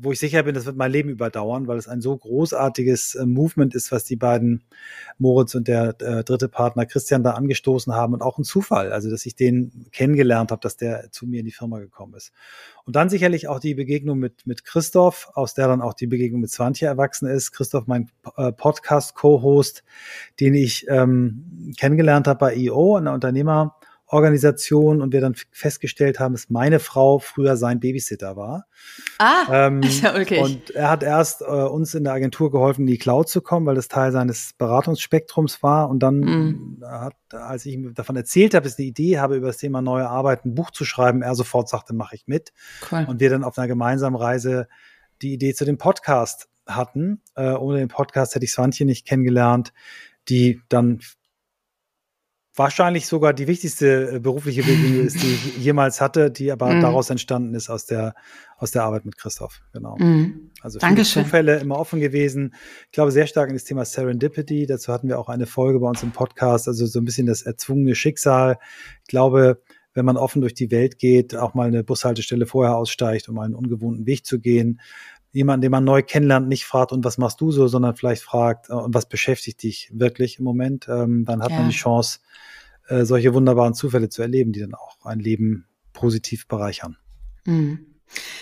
wo 0.00 0.12
ich 0.12 0.18
sicher 0.18 0.42
bin, 0.44 0.54
das 0.54 0.66
wird 0.66 0.76
mein 0.76 0.92
Leben 0.92 1.08
überdauern, 1.08 1.66
weil 1.66 1.76
es 1.76 1.88
ein 1.88 2.00
so 2.00 2.16
großartiges 2.16 3.16
äh, 3.16 3.26
Movement 3.26 3.74
ist, 3.74 3.90
was 3.90 4.04
die 4.04 4.16
beiden 4.16 4.62
Moritz 5.18 5.54
und 5.54 5.68
der 5.68 6.00
äh, 6.00 6.24
dritte 6.24 6.48
Partner 6.48 6.86
Christian 6.86 7.22
da 7.22 7.32
angestoßen 7.32 7.92
haben 7.92 8.14
und 8.14 8.22
auch 8.22 8.38
ein 8.38 8.44
Zufall, 8.44 8.92
also 8.92 9.10
dass 9.10 9.26
ich 9.26 9.34
den 9.34 9.86
kennengelernt 9.92 10.52
habe, 10.52 10.60
dass 10.60 10.76
der 10.76 11.10
zu 11.10 11.26
mir 11.26 11.40
in 11.40 11.46
die 11.46 11.52
Firma 11.52 11.80
gekommen 11.80 12.14
ist. 12.14 12.32
Und 12.84 12.96
dann 12.96 13.10
sicherlich 13.10 13.48
auch 13.48 13.58
die 13.58 13.74
Begegnung 13.74 14.18
mit, 14.18 14.46
mit 14.46 14.64
Christoph, 14.64 15.30
aus 15.34 15.54
der 15.54 15.68
dann 15.68 15.82
auch 15.82 15.94
die 15.94 16.06
Begegnung 16.06 16.40
mit 16.40 16.50
Swantje 16.50 16.86
erwachsen 16.86 17.28
ist. 17.28 17.52
Christoph, 17.52 17.86
mein 17.86 18.10
äh, 18.36 18.52
Podcast-Co-Host, 18.52 19.84
den 20.40 20.54
ich 20.54 20.86
ähm, 20.88 21.74
kennengelernt 21.76 22.28
habe 22.28 22.38
bei 22.38 22.56
EO, 22.56 22.96
einer 22.96 23.12
Unternehmer- 23.12 23.77
Organisation 24.10 25.02
und 25.02 25.12
wir 25.12 25.20
dann 25.20 25.34
festgestellt 25.52 26.18
haben, 26.18 26.32
dass 26.32 26.48
meine 26.48 26.80
Frau 26.80 27.18
früher 27.18 27.56
sein 27.56 27.78
Babysitter 27.78 28.36
war. 28.36 28.66
Ah, 29.18 29.66
ähm, 29.66 29.82
okay. 30.20 30.40
Und 30.40 30.70
er 30.70 30.88
hat 30.88 31.02
erst 31.02 31.42
äh, 31.42 31.44
uns 31.44 31.94
in 31.94 32.04
der 32.04 32.14
Agentur 32.14 32.50
geholfen, 32.50 32.82
in 32.82 32.86
die 32.86 32.98
Cloud 32.98 33.28
zu 33.28 33.42
kommen, 33.42 33.66
weil 33.66 33.74
das 33.74 33.88
Teil 33.88 34.10
seines 34.10 34.54
Beratungsspektrums 34.56 35.62
war. 35.62 35.90
Und 35.90 36.02
dann 36.02 36.20
mm. 36.20 36.84
hat, 36.84 37.16
als 37.32 37.66
ich 37.66 37.74
ihm 37.74 37.92
davon 37.92 38.16
erzählt 38.16 38.54
habe, 38.54 38.64
dass 38.64 38.74
ich 38.74 38.78
eine 38.78 38.88
Idee 38.88 39.18
habe, 39.18 39.36
über 39.36 39.48
das 39.48 39.58
Thema 39.58 39.82
neue 39.82 40.08
Arbeit 40.08 40.46
ein 40.46 40.54
Buch 40.54 40.70
zu 40.70 40.86
schreiben, 40.86 41.20
er 41.20 41.34
sofort 41.34 41.68
sagte, 41.68 41.94
mache 41.94 42.14
ich 42.14 42.26
mit. 42.26 42.52
Cool. 42.90 43.04
Und 43.06 43.20
wir 43.20 43.28
dann 43.28 43.44
auf 43.44 43.58
einer 43.58 43.68
gemeinsamen 43.68 44.16
Reise 44.16 44.68
die 45.20 45.34
Idee 45.34 45.52
zu 45.52 45.66
dem 45.66 45.76
Podcast 45.76 46.48
hatten. 46.66 47.20
Äh, 47.34 47.52
ohne 47.52 47.78
den 47.78 47.88
Podcast 47.88 48.34
hätte 48.34 48.44
ich 48.46 48.52
Swantje 48.52 48.86
nicht 48.86 49.06
kennengelernt, 49.06 49.74
die 50.28 50.62
dann 50.70 51.00
wahrscheinlich 52.58 53.06
sogar 53.06 53.32
die 53.32 53.46
wichtigste 53.46 54.16
äh, 54.16 54.18
berufliche 54.18 54.62
Begegnung 54.62 55.06
ist, 55.06 55.22
die 55.22 55.32
ich 55.32 55.56
jemals 55.58 56.00
hatte, 56.00 56.30
die 56.30 56.50
aber 56.52 56.74
mm. 56.74 56.80
daraus 56.80 57.10
entstanden 57.10 57.54
ist 57.54 57.70
aus 57.70 57.86
der, 57.86 58.14
aus 58.56 58.72
der 58.72 58.84
Arbeit 58.84 59.04
mit 59.04 59.16
Christoph. 59.16 59.60
Genau. 59.72 59.96
Mm. 59.96 60.50
Also 60.60 60.78
viele 60.78 60.88
Dankeschön. 60.88 61.24
Zufälle 61.24 61.58
immer 61.60 61.78
offen 61.78 62.00
gewesen. 62.00 62.54
Ich 62.86 62.92
glaube 62.92 63.12
sehr 63.12 63.26
stark 63.26 63.48
in 63.48 63.54
das 63.54 63.64
Thema 63.64 63.84
Serendipity. 63.84 64.66
Dazu 64.66 64.92
hatten 64.92 65.08
wir 65.08 65.18
auch 65.18 65.28
eine 65.28 65.46
Folge 65.46 65.78
bei 65.78 65.88
uns 65.88 66.02
im 66.02 66.10
Podcast, 66.10 66.68
also 66.68 66.86
so 66.86 66.98
ein 66.98 67.04
bisschen 67.04 67.26
das 67.26 67.42
erzwungene 67.42 67.94
Schicksal. 67.94 68.58
Ich 69.02 69.08
glaube, 69.08 69.62
wenn 69.94 70.04
man 70.04 70.16
offen 70.16 70.40
durch 70.40 70.54
die 70.54 70.70
Welt 70.70 70.98
geht, 70.98 71.34
auch 71.34 71.54
mal 71.54 71.68
eine 71.68 71.82
Bushaltestelle 71.82 72.46
vorher 72.46 72.76
aussteigt, 72.76 73.28
um 73.28 73.38
einen 73.38 73.54
ungewohnten 73.54 74.06
Weg 74.06 74.24
zu 74.26 74.38
gehen, 74.38 74.80
jemanden, 75.38 75.62
den 75.62 75.70
man 75.70 75.84
neu 75.84 76.02
kennenlernt, 76.02 76.48
nicht 76.48 76.64
fragt, 76.64 76.92
und 76.92 77.04
was 77.04 77.16
machst 77.16 77.40
du 77.40 77.52
so, 77.52 77.68
sondern 77.68 77.94
vielleicht 77.96 78.22
fragt, 78.22 78.68
äh, 78.68 78.74
und 78.74 78.92
was 78.92 79.08
beschäftigt 79.08 79.62
dich 79.62 79.90
wirklich 79.92 80.38
im 80.38 80.44
Moment, 80.44 80.88
ähm, 80.88 81.24
dann 81.24 81.42
hat 81.42 81.50
ja. 81.50 81.58
man 81.58 81.68
die 81.68 81.74
Chance, 81.74 82.18
äh, 82.88 83.04
solche 83.04 83.32
wunderbaren 83.34 83.74
Zufälle 83.74 84.08
zu 84.08 84.20
erleben, 84.20 84.52
die 84.52 84.60
dann 84.60 84.74
auch 84.74 84.96
ein 85.04 85.20
Leben 85.20 85.66
positiv 85.92 86.48
bereichern. 86.48 86.96
Mhm. 87.46 87.86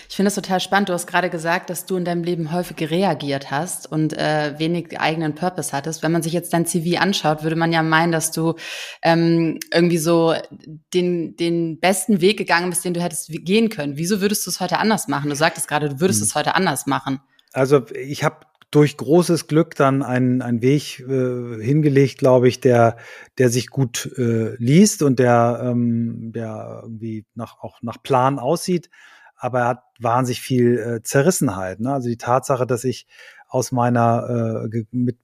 Ich 0.08 0.16
finde 0.16 0.28
es 0.28 0.34
total 0.34 0.60
spannend. 0.60 0.88
Du 0.88 0.92
hast 0.92 1.06
gerade 1.06 1.30
gesagt, 1.30 1.70
dass 1.70 1.86
du 1.86 1.96
in 1.96 2.04
deinem 2.04 2.22
Leben 2.22 2.52
häufig 2.52 2.90
reagiert 2.90 3.50
hast 3.50 3.90
und 3.90 4.12
äh, 4.12 4.54
wenig 4.58 4.98
eigenen 5.00 5.34
Purpose 5.34 5.72
hattest. 5.72 6.02
Wenn 6.02 6.12
man 6.12 6.22
sich 6.22 6.32
jetzt 6.32 6.52
dein 6.52 6.66
CV 6.66 7.00
anschaut, 7.00 7.42
würde 7.42 7.56
man 7.56 7.72
ja 7.72 7.82
meinen, 7.82 8.12
dass 8.12 8.30
du 8.30 8.54
ähm, 9.02 9.58
irgendwie 9.72 9.98
so 9.98 10.34
den, 10.94 11.36
den 11.36 11.80
besten 11.80 12.20
Weg 12.20 12.38
gegangen 12.38 12.70
bist, 12.70 12.84
den 12.84 12.94
du 12.94 13.02
hättest 13.02 13.30
gehen 13.30 13.68
können. 13.68 13.96
Wieso 13.96 14.20
würdest 14.20 14.46
du 14.46 14.50
es 14.50 14.60
heute 14.60 14.78
anders 14.78 15.08
machen? 15.08 15.30
Du 15.30 15.36
sagtest 15.36 15.68
gerade, 15.68 15.88
du 15.88 16.00
würdest 16.00 16.20
mhm. 16.20 16.26
es 16.26 16.34
heute 16.34 16.54
anders 16.54 16.86
machen. 16.86 17.20
Also 17.52 17.84
ich 17.94 18.22
habe 18.22 18.46
durch 18.70 18.96
großes 18.96 19.46
Glück 19.46 19.74
dann 19.74 20.02
einen, 20.02 20.42
einen 20.42 20.60
Weg 20.60 21.00
äh, 21.00 21.62
hingelegt, 21.62 22.18
glaube 22.18 22.48
ich, 22.48 22.60
der, 22.60 22.96
der 23.38 23.48
sich 23.48 23.68
gut 23.68 24.10
äh, 24.18 24.54
liest 24.56 25.02
und 25.02 25.18
der, 25.18 25.60
ähm, 25.62 26.32
der 26.34 26.80
irgendwie 26.82 27.24
nach, 27.34 27.58
auch 27.60 27.80
nach 27.82 28.02
Plan 28.02 28.38
aussieht. 28.38 28.90
Aber 29.36 29.60
er 29.60 29.68
hat 29.68 29.82
wahnsinnig 30.00 30.40
viel 30.40 30.78
äh, 30.78 31.02
Zerrissenheit. 31.02 31.80
Ne? 31.80 31.92
Also 31.92 32.08
die 32.08 32.16
Tatsache, 32.16 32.66
dass 32.66 32.84
ich 32.84 33.06
aus 33.48 33.72
meiner 33.72 34.68
äh, 34.72 34.84
mit, 34.90 35.18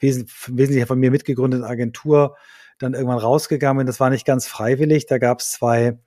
wes 0.00 0.24
wesentlich 0.46 0.86
von 0.86 0.98
mir 0.98 1.10
mitgegründeten 1.10 1.64
Agentur 1.64 2.36
dann 2.78 2.94
irgendwann 2.94 3.18
rausgegangen 3.18 3.78
bin, 3.78 3.86
das 3.86 4.00
war 4.00 4.10
nicht 4.10 4.24
ganz 4.24 4.46
freiwillig. 4.46 5.06
Da 5.06 5.18
gab 5.18 5.40
es 5.40 5.50
zwei 5.50 5.98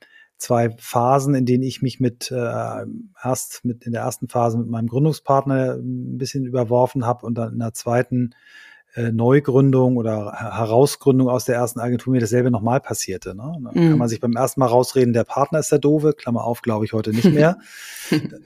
zwei 0.41 0.72
Phasen, 0.72 1.36
in 1.36 1.46
denen 1.46 1.63
ich 1.63 1.81
mich 1.81 2.00
mit 2.00 2.31
äh, 2.31 2.86
erst 3.24 3.63
mit 3.63 3.86
in 3.86 3.91
der 3.93 4.01
ersten 4.01 4.27
Phase 4.27 4.58
mit 4.58 4.67
meinem 4.67 4.88
Gründungspartner 4.88 5.75
ein 5.75 6.17
bisschen 6.17 6.46
überworfen 6.46 7.05
habe 7.05 7.25
und 7.25 7.36
dann 7.36 7.53
in 7.53 7.60
der 7.60 7.74
zweiten 7.74 8.31
Neugründung 8.96 9.96
oder 9.96 10.34
Herausgründung 10.34 11.30
aus 11.30 11.46
der 11.46 11.56
ersten 11.56 11.80
Agentur 11.80 12.12
mir 12.12 12.20
dasselbe 12.20 12.52
nochmal 12.52 12.82
passierte. 12.82 13.36
Ne? 13.36 13.58
Dann 13.64 13.74
mm. 13.74 13.90
kann 13.90 13.98
man 13.98 14.10
sich 14.10 14.20
beim 14.20 14.34
ersten 14.34 14.60
Mal 14.60 14.66
rausreden, 14.66 15.14
der 15.14 15.24
Partner 15.24 15.60
ist 15.60 15.72
der 15.72 15.80
Dove, 15.80 16.14
Klammer 16.14 16.44
auf, 16.44 16.62
glaube 16.62 16.84
ich 16.84 16.92
heute 16.92 17.12
nicht 17.12 17.26
mehr. 17.32 17.58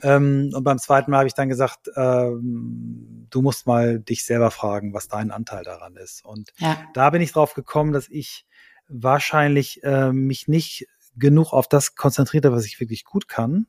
ähm, 0.03 0.51
und 0.53 0.63
beim 0.63 0.77
zweiten 0.77 1.09
Mal 1.09 1.17
habe 1.17 1.27
ich 1.27 1.33
dann 1.33 1.49
gesagt, 1.49 1.89
ähm, 1.95 3.27
du 3.29 3.41
musst 3.41 3.65
mal 3.65 3.99
dich 3.99 4.23
selber 4.23 4.51
fragen, 4.51 4.93
was 4.93 5.07
dein 5.07 5.31
Anteil 5.31 5.63
daran 5.63 5.95
ist. 5.95 6.23
Und 6.23 6.51
ja. 6.57 6.77
da 6.93 7.09
bin 7.09 7.21
ich 7.21 7.31
drauf 7.31 7.55
gekommen, 7.55 7.91
dass 7.91 8.07
ich 8.07 8.45
wahrscheinlich 8.87 9.83
äh, 9.83 10.11
mich 10.11 10.47
nicht 10.47 10.87
genug 11.17 11.53
auf 11.53 11.67
das 11.67 11.95
konzentriert 11.95 12.45
habe, 12.45 12.55
was 12.55 12.65
ich 12.65 12.79
wirklich 12.79 13.03
gut 13.03 13.27
kann, 13.27 13.67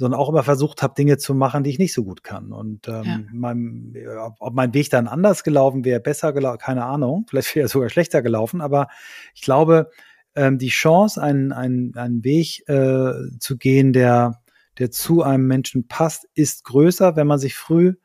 sondern 0.00 0.18
auch 0.18 0.30
immer 0.30 0.42
versucht 0.42 0.82
habe, 0.82 0.94
Dinge 0.94 1.18
zu 1.18 1.34
machen, 1.34 1.62
die 1.62 1.68
ich 1.68 1.78
nicht 1.78 1.92
so 1.92 2.04
gut 2.04 2.24
kann. 2.24 2.52
Und 2.52 2.88
ähm, 2.88 3.04
ja. 3.04 3.20
mein, 3.32 3.94
ob 4.38 4.54
mein 4.54 4.72
Weg 4.72 4.88
dann 4.88 5.06
anders 5.06 5.44
gelaufen 5.44 5.84
wäre, 5.84 6.00
besser 6.00 6.32
gelaufen, 6.32 6.58
keine 6.58 6.86
Ahnung, 6.86 7.26
vielleicht 7.28 7.54
wäre 7.54 7.66
er 7.66 7.68
sogar 7.68 7.90
schlechter 7.90 8.22
gelaufen, 8.22 8.62
aber 8.62 8.88
ich 9.34 9.42
glaube, 9.42 9.90
ähm, 10.34 10.56
die 10.56 10.68
Chance, 10.68 11.22
einen, 11.22 11.52
einen, 11.52 11.94
einen 11.96 12.24
Weg 12.24 12.66
äh, 12.66 13.12
zu 13.40 13.58
gehen, 13.58 13.92
der, 13.92 14.40
der 14.78 14.90
zu 14.90 15.22
einem 15.22 15.46
Menschen 15.46 15.86
passt, 15.86 16.26
ist 16.34 16.64
größer, 16.64 17.14
wenn 17.16 17.26
man 17.26 17.38
sich 17.38 17.54
früh 17.54 17.96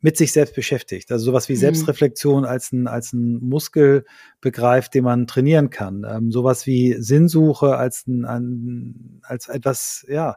mit 0.00 0.18
sich 0.18 0.32
selbst 0.32 0.54
beschäftigt. 0.54 1.10
Also 1.10 1.24
sowas 1.24 1.48
wie 1.48 1.54
mhm. 1.54 1.60
Selbstreflexion 1.60 2.44
als 2.44 2.72
ein, 2.72 2.88
als 2.88 3.14
ein 3.14 3.38
Muskel 3.40 4.04
begreift, 4.42 4.92
den 4.92 5.04
man 5.04 5.26
trainieren 5.26 5.70
kann. 5.70 6.06
Ähm, 6.06 6.30
sowas 6.30 6.66
wie 6.66 6.94
Sinnsuche 7.00 7.76
als 7.76 8.06
ein, 8.06 8.26
ein 8.26 9.20
als 9.22 9.48
etwas, 9.48 10.04
ja, 10.08 10.36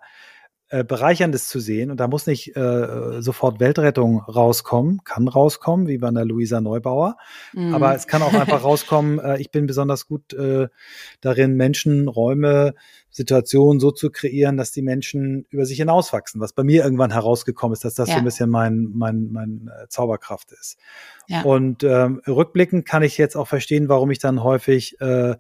äh, 0.71 0.85
Bereicherndes 0.85 1.49
zu 1.49 1.59
sehen. 1.59 1.91
Und 1.91 1.99
da 1.99 2.07
muss 2.07 2.27
nicht 2.27 2.55
äh, 2.55 3.21
sofort 3.21 3.59
Weltrettung 3.59 4.21
rauskommen, 4.21 5.01
kann 5.03 5.27
rauskommen, 5.27 5.85
wie 5.87 5.97
bei 5.97 6.09
der 6.11 6.23
Luisa 6.23 6.61
Neubauer. 6.61 7.17
Mm. 7.51 7.73
Aber 7.73 7.93
es 7.93 8.07
kann 8.07 8.21
auch 8.21 8.33
einfach 8.33 8.63
rauskommen, 8.63 9.19
äh, 9.19 9.37
ich 9.41 9.51
bin 9.51 9.67
besonders 9.67 10.07
gut 10.07 10.33
äh, 10.33 10.69
darin, 11.19 11.55
Menschen, 11.55 12.07
Räume, 12.07 12.73
Situationen 13.09 13.81
so 13.81 13.91
zu 13.91 14.11
kreieren, 14.11 14.55
dass 14.55 14.71
die 14.71 14.81
Menschen 14.81 15.45
über 15.49 15.65
sich 15.65 15.75
hinauswachsen. 15.75 16.39
Was 16.39 16.53
bei 16.53 16.63
mir 16.63 16.85
irgendwann 16.85 17.11
herausgekommen 17.11 17.73
ist, 17.73 17.83
dass 17.83 17.95
das 17.95 18.07
ja. 18.07 18.15
so 18.15 18.19
ein 18.19 18.23
bisschen 18.23 18.49
mein, 18.49 18.91
mein, 18.93 19.27
mein 19.29 19.69
äh, 19.69 19.89
Zauberkraft 19.89 20.53
ist. 20.53 20.77
Ja. 21.27 21.41
Und 21.41 21.83
ähm, 21.83 22.21
rückblickend 22.25 22.85
kann 22.85 23.03
ich 23.03 23.17
jetzt 23.17 23.35
auch 23.35 23.49
verstehen, 23.49 23.89
warum 23.89 24.09
ich 24.09 24.19
dann 24.19 24.41
häufig 24.41 25.01
äh, 25.01 25.35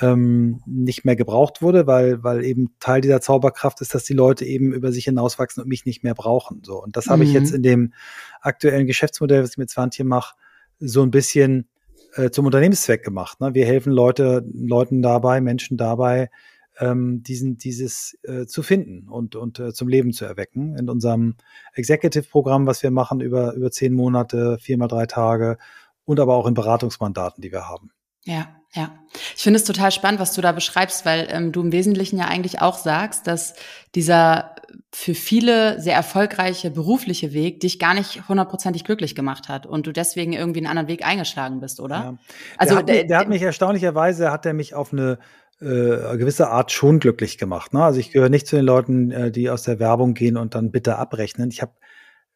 ähm, 0.00 0.62
nicht 0.66 1.04
mehr 1.04 1.16
gebraucht 1.16 1.62
wurde, 1.62 1.86
weil, 1.86 2.22
weil 2.24 2.44
eben 2.44 2.74
Teil 2.80 3.00
dieser 3.00 3.20
Zauberkraft 3.20 3.80
ist, 3.80 3.94
dass 3.94 4.04
die 4.04 4.14
Leute 4.14 4.44
eben 4.44 4.72
über 4.72 4.90
sich 4.92 5.04
hinauswachsen 5.04 5.62
und 5.62 5.68
mich 5.68 5.84
nicht 5.84 6.02
mehr 6.02 6.14
brauchen. 6.14 6.62
So. 6.64 6.82
Und 6.82 6.96
das 6.96 7.08
habe 7.08 7.24
ich 7.24 7.32
jetzt 7.32 7.50
mhm. 7.50 7.56
in 7.56 7.62
dem 7.62 7.94
aktuellen 8.40 8.86
Geschäftsmodell, 8.86 9.42
was 9.42 9.50
ich 9.50 9.58
mit 9.58 9.70
Swantje 9.70 10.04
mache, 10.04 10.34
so 10.78 11.02
ein 11.02 11.10
bisschen 11.10 11.68
äh, 12.14 12.30
zum 12.30 12.46
Unternehmenszweck 12.46 13.04
gemacht. 13.04 13.40
Ne? 13.40 13.54
Wir 13.54 13.66
helfen 13.66 13.92
Leute, 13.92 14.44
Leuten 14.52 15.02
dabei, 15.02 15.40
Menschen 15.40 15.76
dabei, 15.76 16.30
ähm, 16.78 17.22
diesen, 17.22 17.58
dieses 17.58 18.18
äh, 18.22 18.46
zu 18.46 18.62
finden 18.62 19.08
und, 19.08 19.36
und 19.36 19.58
äh, 19.58 19.72
zum 19.72 19.88
Leben 19.88 20.12
zu 20.12 20.24
erwecken. 20.24 20.76
In 20.76 20.88
unserem 20.88 21.36
Executive-Programm, 21.74 22.66
was 22.66 22.82
wir 22.82 22.90
machen 22.90 23.20
über, 23.20 23.52
über 23.54 23.70
zehn 23.70 23.92
Monate, 23.92 24.58
viermal 24.58 24.88
drei 24.88 25.06
Tage 25.06 25.58
und 26.04 26.18
aber 26.18 26.34
auch 26.34 26.46
in 26.46 26.54
Beratungsmandaten, 26.54 27.42
die 27.42 27.52
wir 27.52 27.68
haben. 27.68 27.90
Ja, 28.24 28.48
ja. 28.74 28.90
Ich 29.36 29.42
finde 29.42 29.58
es 29.58 29.64
total 29.64 29.92
spannend, 29.92 30.20
was 30.20 30.32
du 30.32 30.40
da 30.40 30.52
beschreibst, 30.52 31.04
weil 31.04 31.28
ähm, 31.30 31.52
du 31.52 31.60
im 31.60 31.72
Wesentlichen 31.72 32.18
ja 32.18 32.26
eigentlich 32.26 32.60
auch 32.60 32.78
sagst, 32.78 33.26
dass 33.26 33.54
dieser 33.94 34.54
für 34.90 35.14
viele 35.14 35.80
sehr 35.80 35.94
erfolgreiche 35.94 36.70
berufliche 36.70 37.32
Weg 37.32 37.60
dich 37.60 37.78
gar 37.78 37.94
nicht 37.94 38.28
hundertprozentig 38.28 38.84
glücklich 38.84 39.14
gemacht 39.14 39.48
hat 39.48 39.66
und 39.66 39.86
du 39.86 39.92
deswegen 39.92 40.32
irgendwie 40.32 40.60
einen 40.60 40.68
anderen 40.68 40.88
Weg 40.88 41.06
eingeschlagen 41.06 41.60
bist, 41.60 41.80
oder? 41.80 41.96
Ja. 41.96 42.18
Also 42.56 42.74
der 42.74 42.78
hat, 42.78 42.86
mich, 42.86 43.06
der 43.06 43.18
hat 43.18 43.28
mich 43.28 43.42
erstaunlicherweise 43.42 44.30
hat 44.30 44.46
er 44.46 44.54
mich 44.54 44.74
auf 44.74 44.92
eine 44.92 45.18
äh, 45.60 46.16
gewisse 46.16 46.48
Art 46.48 46.72
schon 46.72 47.00
glücklich 47.00 47.38
gemacht. 47.38 47.74
Ne? 47.74 47.84
Also 47.84 48.00
ich 48.00 48.10
gehöre 48.10 48.30
nicht 48.30 48.46
zu 48.46 48.56
den 48.56 48.64
Leuten, 48.64 49.10
äh, 49.10 49.30
die 49.30 49.50
aus 49.50 49.62
der 49.62 49.78
Werbung 49.78 50.14
gehen 50.14 50.36
und 50.36 50.54
dann 50.54 50.70
bitte 50.70 50.96
abrechnen. 50.96 51.50
Ich 51.50 51.60
habe 51.60 51.72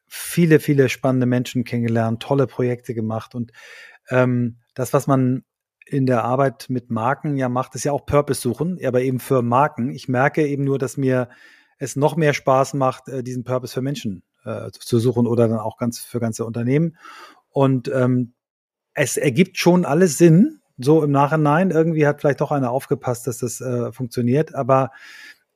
viele, 0.06 0.60
viele 0.60 0.88
spannende 0.88 1.26
Menschen 1.26 1.64
kennengelernt, 1.64 2.22
tolle 2.22 2.46
Projekte 2.46 2.94
gemacht 2.94 3.34
und 3.34 3.52
ähm, 4.10 4.58
das, 4.74 4.92
was 4.92 5.06
man 5.06 5.42
in 5.86 6.06
der 6.06 6.24
Arbeit 6.24 6.66
mit 6.68 6.90
Marken 6.90 7.36
ja 7.36 7.48
macht, 7.48 7.74
ist 7.74 7.84
ja 7.84 7.92
auch 7.92 8.04
Purpose 8.04 8.40
suchen, 8.40 8.78
aber 8.84 9.02
eben 9.02 9.20
für 9.20 9.40
Marken. 9.40 9.90
Ich 9.90 10.08
merke 10.08 10.46
eben 10.46 10.64
nur, 10.64 10.78
dass 10.78 10.96
mir 10.96 11.28
es 11.78 11.94
noch 11.96 12.16
mehr 12.16 12.34
Spaß 12.34 12.74
macht, 12.74 13.08
äh, 13.08 13.22
diesen 13.22 13.44
Purpose 13.44 13.72
für 13.72 13.82
Menschen 13.82 14.22
äh, 14.44 14.70
zu 14.72 14.98
suchen 14.98 15.26
oder 15.26 15.48
dann 15.48 15.58
auch 15.58 15.78
ganz 15.78 16.00
für 16.00 16.20
ganze 16.20 16.44
Unternehmen. 16.44 16.96
Und 17.50 17.88
ähm, 17.88 18.34
es 18.94 19.16
ergibt 19.16 19.58
schon 19.58 19.84
alles 19.84 20.18
Sinn, 20.18 20.60
so 20.78 21.02
im 21.04 21.10
Nachhinein. 21.10 21.70
Irgendwie 21.70 22.06
hat 22.06 22.20
vielleicht 22.20 22.40
doch 22.40 22.50
einer 22.50 22.70
aufgepasst, 22.70 23.26
dass 23.26 23.38
das 23.38 23.60
äh, 23.60 23.92
funktioniert, 23.92 24.54
aber 24.54 24.90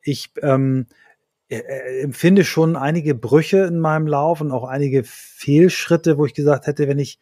ich 0.03 0.33
ähm, 0.43 0.87
äh, 1.49 1.59
äh, 1.59 2.03
empfinde 2.03 2.45
schon 2.45 2.77
einige 2.77 3.15
Brüche 3.15 3.65
in 3.65 3.81
meinem 3.81 4.07
Lauf 4.07 4.41
und 4.41 4.53
auch 4.53 4.65
einige 4.65 5.03
Fehlschritte, 5.05 6.17
wo 6.17 6.25
ich 6.25 6.35
gesagt 6.35 6.67
hätte, 6.67 6.87
wenn 6.87 6.99
ich 6.99 7.19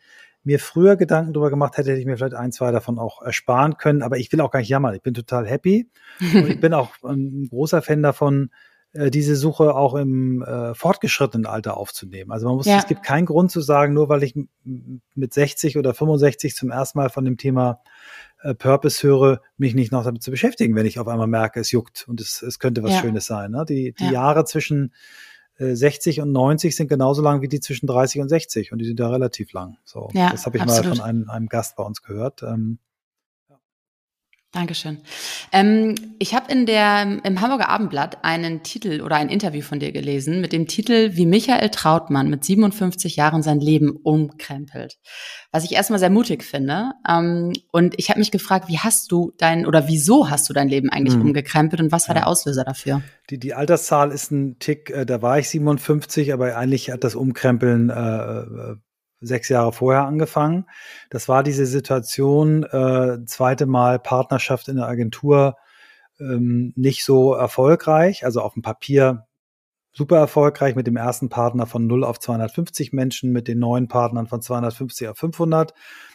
mir 0.49 0.59
früher 0.59 0.97
Gedanken 0.97 1.35
darüber 1.35 1.51
gemacht 1.51 1.77
hätte, 1.77 1.91
hätte 1.91 2.01
ich 2.01 2.07
mir 2.07 2.17
vielleicht 2.17 2.33
ein, 2.33 2.53
zwei 2.53 2.73
davon 2.73 2.99
auch 2.99 3.21
ersparen 3.21 3.77
können. 3.77 4.01
Aber 4.01 4.17
ich 4.17 4.33
will 4.33 4.41
auch 4.41 4.51
gar 4.51 4.61
nicht 4.61 4.71
jammern. 4.71 4.95
Ich 4.95 5.03
bin 5.03 5.13
total 5.13 5.47
happy. 5.47 5.91
Und 6.21 6.49
ich 6.49 6.59
bin 6.61 6.73
auch 6.73 6.95
ein 7.05 7.49
großer 7.51 7.83
Fan 7.83 8.03
davon, 8.03 8.49
äh, 8.95 9.11
diese 9.11 9.37
Suche 9.37 9.75
auch 9.75 9.95
im 9.95 10.43
äh, 10.43 10.75
fortgeschrittenen 10.75 11.45
Alter 11.45 11.77
aufzunehmen. 11.77 12.33
Also 12.33 12.47
man 12.47 12.57
muss, 12.57 12.65
ja. 12.65 12.79
es 12.79 12.87
gibt 12.87 13.03
keinen 13.03 13.27
Grund 13.27 13.51
zu 13.51 13.61
sagen, 13.61 13.93
nur 13.93 14.09
weil 14.09 14.23
ich 14.23 14.35
mit 15.15 15.35
60 15.35 15.77
oder 15.77 15.93
65 15.93 16.57
zum 16.57 16.71
ersten 16.71 16.99
Mal 16.99 17.11
von 17.11 17.27
dem 17.27 17.37
Thema 17.37 17.83
äh, 18.41 18.55
Purpose 18.55 19.07
höre, 19.07 19.43
mich 19.59 19.75
nicht 19.75 19.93
noch 19.93 20.05
damit 20.05 20.23
zu 20.23 20.31
beschäftigen, 20.31 20.75
wenn 20.75 20.87
ich 20.87 20.99
auf 20.99 21.09
einmal 21.09 21.27
merke, 21.27 21.61
es 21.61 21.73
juckt 21.73 22.07
und 22.09 22.23
es, 22.23 22.41
es 22.41 22.59
könnte 22.59 22.83
was 22.83 22.93
ja. 22.93 23.01
Schönes 23.03 23.27
sein. 23.27 23.51
Ne? 23.51 23.67
Die, 23.69 23.93
die 23.93 24.05
ja. 24.05 24.13
Jahre 24.13 24.47
zwischen 24.47 24.95
60 25.59 26.19
äh, 26.19 26.23
und 26.23 26.33
90 26.33 26.75
sind 26.75 26.89
genauso 26.89 27.23
lang 27.23 27.43
wie 27.43 27.49
die 27.49 27.61
zwischen 27.61 27.87
30 27.87 28.23
und 28.23 28.29
60 28.29 28.73
und 28.73 28.79
die 28.79 28.85
sind 28.85 29.01
ja 29.01 29.09
relativ 29.09 29.53
lang. 29.53 29.77
So, 29.85 30.09
ja, 30.13 30.31
das 30.31 30.47
habe 30.47 30.57
ich 30.57 30.63
absolut. 30.63 30.85
mal 30.85 30.97
von 30.97 31.05
einem, 31.05 31.31
einem 31.31 31.49
Gast 31.49 31.77
bei 31.77 31.83
uns 31.83 32.03
gehört. 32.03 32.43
Ähm, 32.43 32.79
Dankeschön. 34.53 35.03
Ähm, 35.53 35.95
ich 36.19 36.35
habe 36.35 36.51
in 36.51 36.65
der 36.65 37.21
im 37.23 37.41
Hamburger 37.43 37.69
Abendblatt 37.69 38.25
einen 38.25 38.63
Titel 38.63 39.03
oder 39.03 39.17
ein 39.17 39.29
Interview 39.29 39.61
von 39.61 39.79
dir 39.79 39.93
gelesen 39.93 40.41
mit 40.41 40.55
dem 40.55 40.67
Titel 40.67 41.11
Wie 41.13 41.27
Michael 41.27 41.69
Trautmann 41.69 42.31
mit 42.31 42.45
57 42.45 43.17
Jahren 43.17 43.43
sein 43.43 43.61
Leben 43.61 43.91
umkrempelt. 43.91 44.97
Was 45.53 45.65
ich 45.65 45.73
erstmal 45.73 45.99
sehr 45.99 46.09
mutig 46.09 46.45
finde. 46.45 46.93
Ähm, 47.07 47.53
und 47.73 47.95
ich 47.99 48.09
habe 48.09 48.21
mich 48.21 48.31
gefragt, 48.31 48.69
wie 48.69 48.79
hast 48.79 49.13
du 49.13 49.35
dein 49.37 49.67
oder 49.67 49.87
wieso 49.87 50.31
hast 50.31 50.49
du 50.49 50.55
dein 50.55 50.71
Leben 50.71 50.89
eigentlich 50.89 51.15
hm. 51.15 51.23
umgekrempelt 51.23 51.83
und 51.83 51.93
was 51.93 52.09
war 52.09 52.15
ja. 52.15 52.23
der 52.23 52.29
Auslöser 52.29 52.65
dafür? 52.65 53.03
Die, 53.29 53.39
die 53.39 53.53
Alterszahl 53.53 54.13
ist 54.13 54.31
ein 54.31 54.59
Tick, 54.59 54.89
äh, 54.89 55.05
da 55.05 55.21
war 55.21 55.39
ich 55.39 55.51
57, 55.51 56.33
aber 56.33 56.57
eigentlich 56.57 56.91
hat 56.91 57.05
das 57.05 57.17
Umkrempeln 57.17 57.91
äh, 57.91 57.93
äh 57.93 58.77
sechs 59.21 59.49
Jahre 59.49 59.73
vorher 59.73 60.05
angefangen. 60.05 60.67
Das 61.11 61.29
war 61.29 61.43
diese 61.43 61.67
Situation, 61.67 62.65
äh, 62.65 63.25
zweite 63.27 63.67
Mal 63.67 63.99
Partnerschaft 63.99 64.69
in 64.69 64.77
der 64.77 64.87
Agentur, 64.87 65.57
ähm, 66.21 66.73
nicht 66.77 67.05
so 67.05 67.35
erfolgreich, 67.35 68.25
also 68.25 68.41
auf 68.41 68.55
dem 68.55 68.63
Papier 68.63 69.27
super 69.93 70.19
erfolgreich 70.19 70.77
mit 70.77 70.87
dem 70.87 70.97
ersten 70.97 71.29
Partner 71.29 71.67
von 71.67 71.87
0 71.87 72.05
auf 72.05 72.21
250 72.21 72.93
Menschen, 72.93 73.33
mit 73.33 73.49
den 73.49 73.59
neuen 73.59 73.89
Partnern 73.89 74.27
von 74.27 74.41
250 74.41 75.09
auf 75.09 75.19
500. 75.19 75.75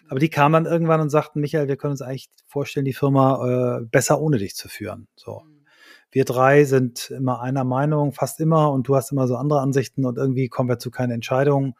Aber 0.09 0.19
die 0.19 0.29
kamen 0.29 0.53
dann 0.53 0.71
irgendwann 0.71 1.01
und 1.01 1.09
sagten, 1.09 1.41
Michael, 1.41 1.67
wir 1.67 1.77
können 1.77 1.91
uns 1.91 2.01
eigentlich 2.01 2.29
vorstellen, 2.47 2.85
die 2.85 2.93
Firma 2.93 3.79
äh, 3.81 3.85
besser 3.85 4.21
ohne 4.21 4.37
dich 4.37 4.55
zu 4.55 4.69
führen. 4.69 5.07
So. 5.15 5.41
Mhm. 5.45 5.65
Wir 6.11 6.25
drei 6.25 6.63
sind 6.63 7.09
immer 7.09 7.41
einer 7.41 7.63
Meinung, 7.63 8.13
fast 8.13 8.39
immer, 8.39 8.71
und 8.71 8.87
du 8.87 8.95
hast 8.95 9.11
immer 9.11 9.27
so 9.27 9.35
andere 9.35 9.61
Ansichten 9.61 10.05
und 10.05 10.17
irgendwie 10.17 10.47
kommen 10.47 10.69
wir 10.69 10.77
zu 10.77 10.91
keinen 10.91 11.11
Entscheidungen. 11.11 11.73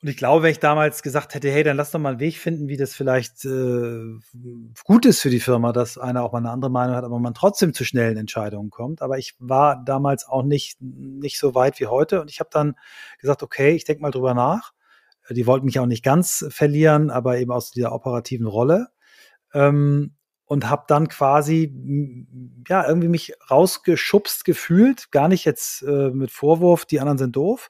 Und 0.00 0.08
ich 0.08 0.16
glaube, 0.16 0.44
wenn 0.44 0.52
ich 0.52 0.60
damals 0.60 1.02
gesagt 1.02 1.34
hätte, 1.34 1.50
hey, 1.50 1.64
dann 1.64 1.76
lass 1.76 1.90
doch 1.90 1.98
mal 1.98 2.10
einen 2.10 2.20
Weg 2.20 2.38
finden, 2.38 2.68
wie 2.68 2.76
das 2.76 2.94
vielleicht 2.94 3.44
äh, 3.44 4.14
gut 4.84 5.04
ist 5.06 5.20
für 5.20 5.30
die 5.30 5.40
Firma, 5.40 5.72
dass 5.72 5.98
einer 5.98 6.22
auch 6.22 6.32
mal 6.32 6.38
eine 6.38 6.50
andere 6.50 6.70
Meinung 6.70 6.94
hat, 6.94 7.02
aber 7.02 7.18
man 7.18 7.34
trotzdem 7.34 7.74
zu 7.74 7.84
schnellen 7.84 8.16
Entscheidungen 8.16 8.70
kommt. 8.70 9.02
Aber 9.02 9.18
ich 9.18 9.34
war 9.40 9.82
damals 9.84 10.28
auch 10.28 10.44
nicht, 10.44 10.80
nicht 10.80 11.40
so 11.40 11.56
weit 11.56 11.80
wie 11.80 11.88
heute. 11.88 12.20
Und 12.20 12.30
ich 12.30 12.38
habe 12.38 12.50
dann 12.52 12.76
gesagt, 13.18 13.42
okay, 13.42 13.74
ich 13.74 13.84
denke 13.84 14.02
mal 14.02 14.12
drüber 14.12 14.34
nach. 14.34 14.72
Die 15.30 15.46
wollten 15.46 15.66
mich 15.66 15.80
auch 15.80 15.86
nicht 15.86 16.04
ganz 16.04 16.46
verlieren, 16.48 17.10
aber 17.10 17.38
eben 17.38 17.50
aus 17.50 17.72
dieser 17.72 17.92
operativen 17.92 18.46
Rolle. 18.46 18.88
Ähm, 19.52 20.14
und 20.44 20.70
habe 20.70 20.84
dann 20.86 21.08
quasi 21.08 21.74
ja 22.66 22.86
irgendwie 22.86 23.08
mich 23.08 23.34
rausgeschubst 23.50 24.44
gefühlt, 24.44 25.10
gar 25.10 25.28
nicht 25.28 25.44
jetzt 25.44 25.82
äh, 25.82 26.10
mit 26.10 26.30
Vorwurf, 26.30 26.86
die 26.86 27.00
anderen 27.00 27.18
sind 27.18 27.36
doof, 27.36 27.68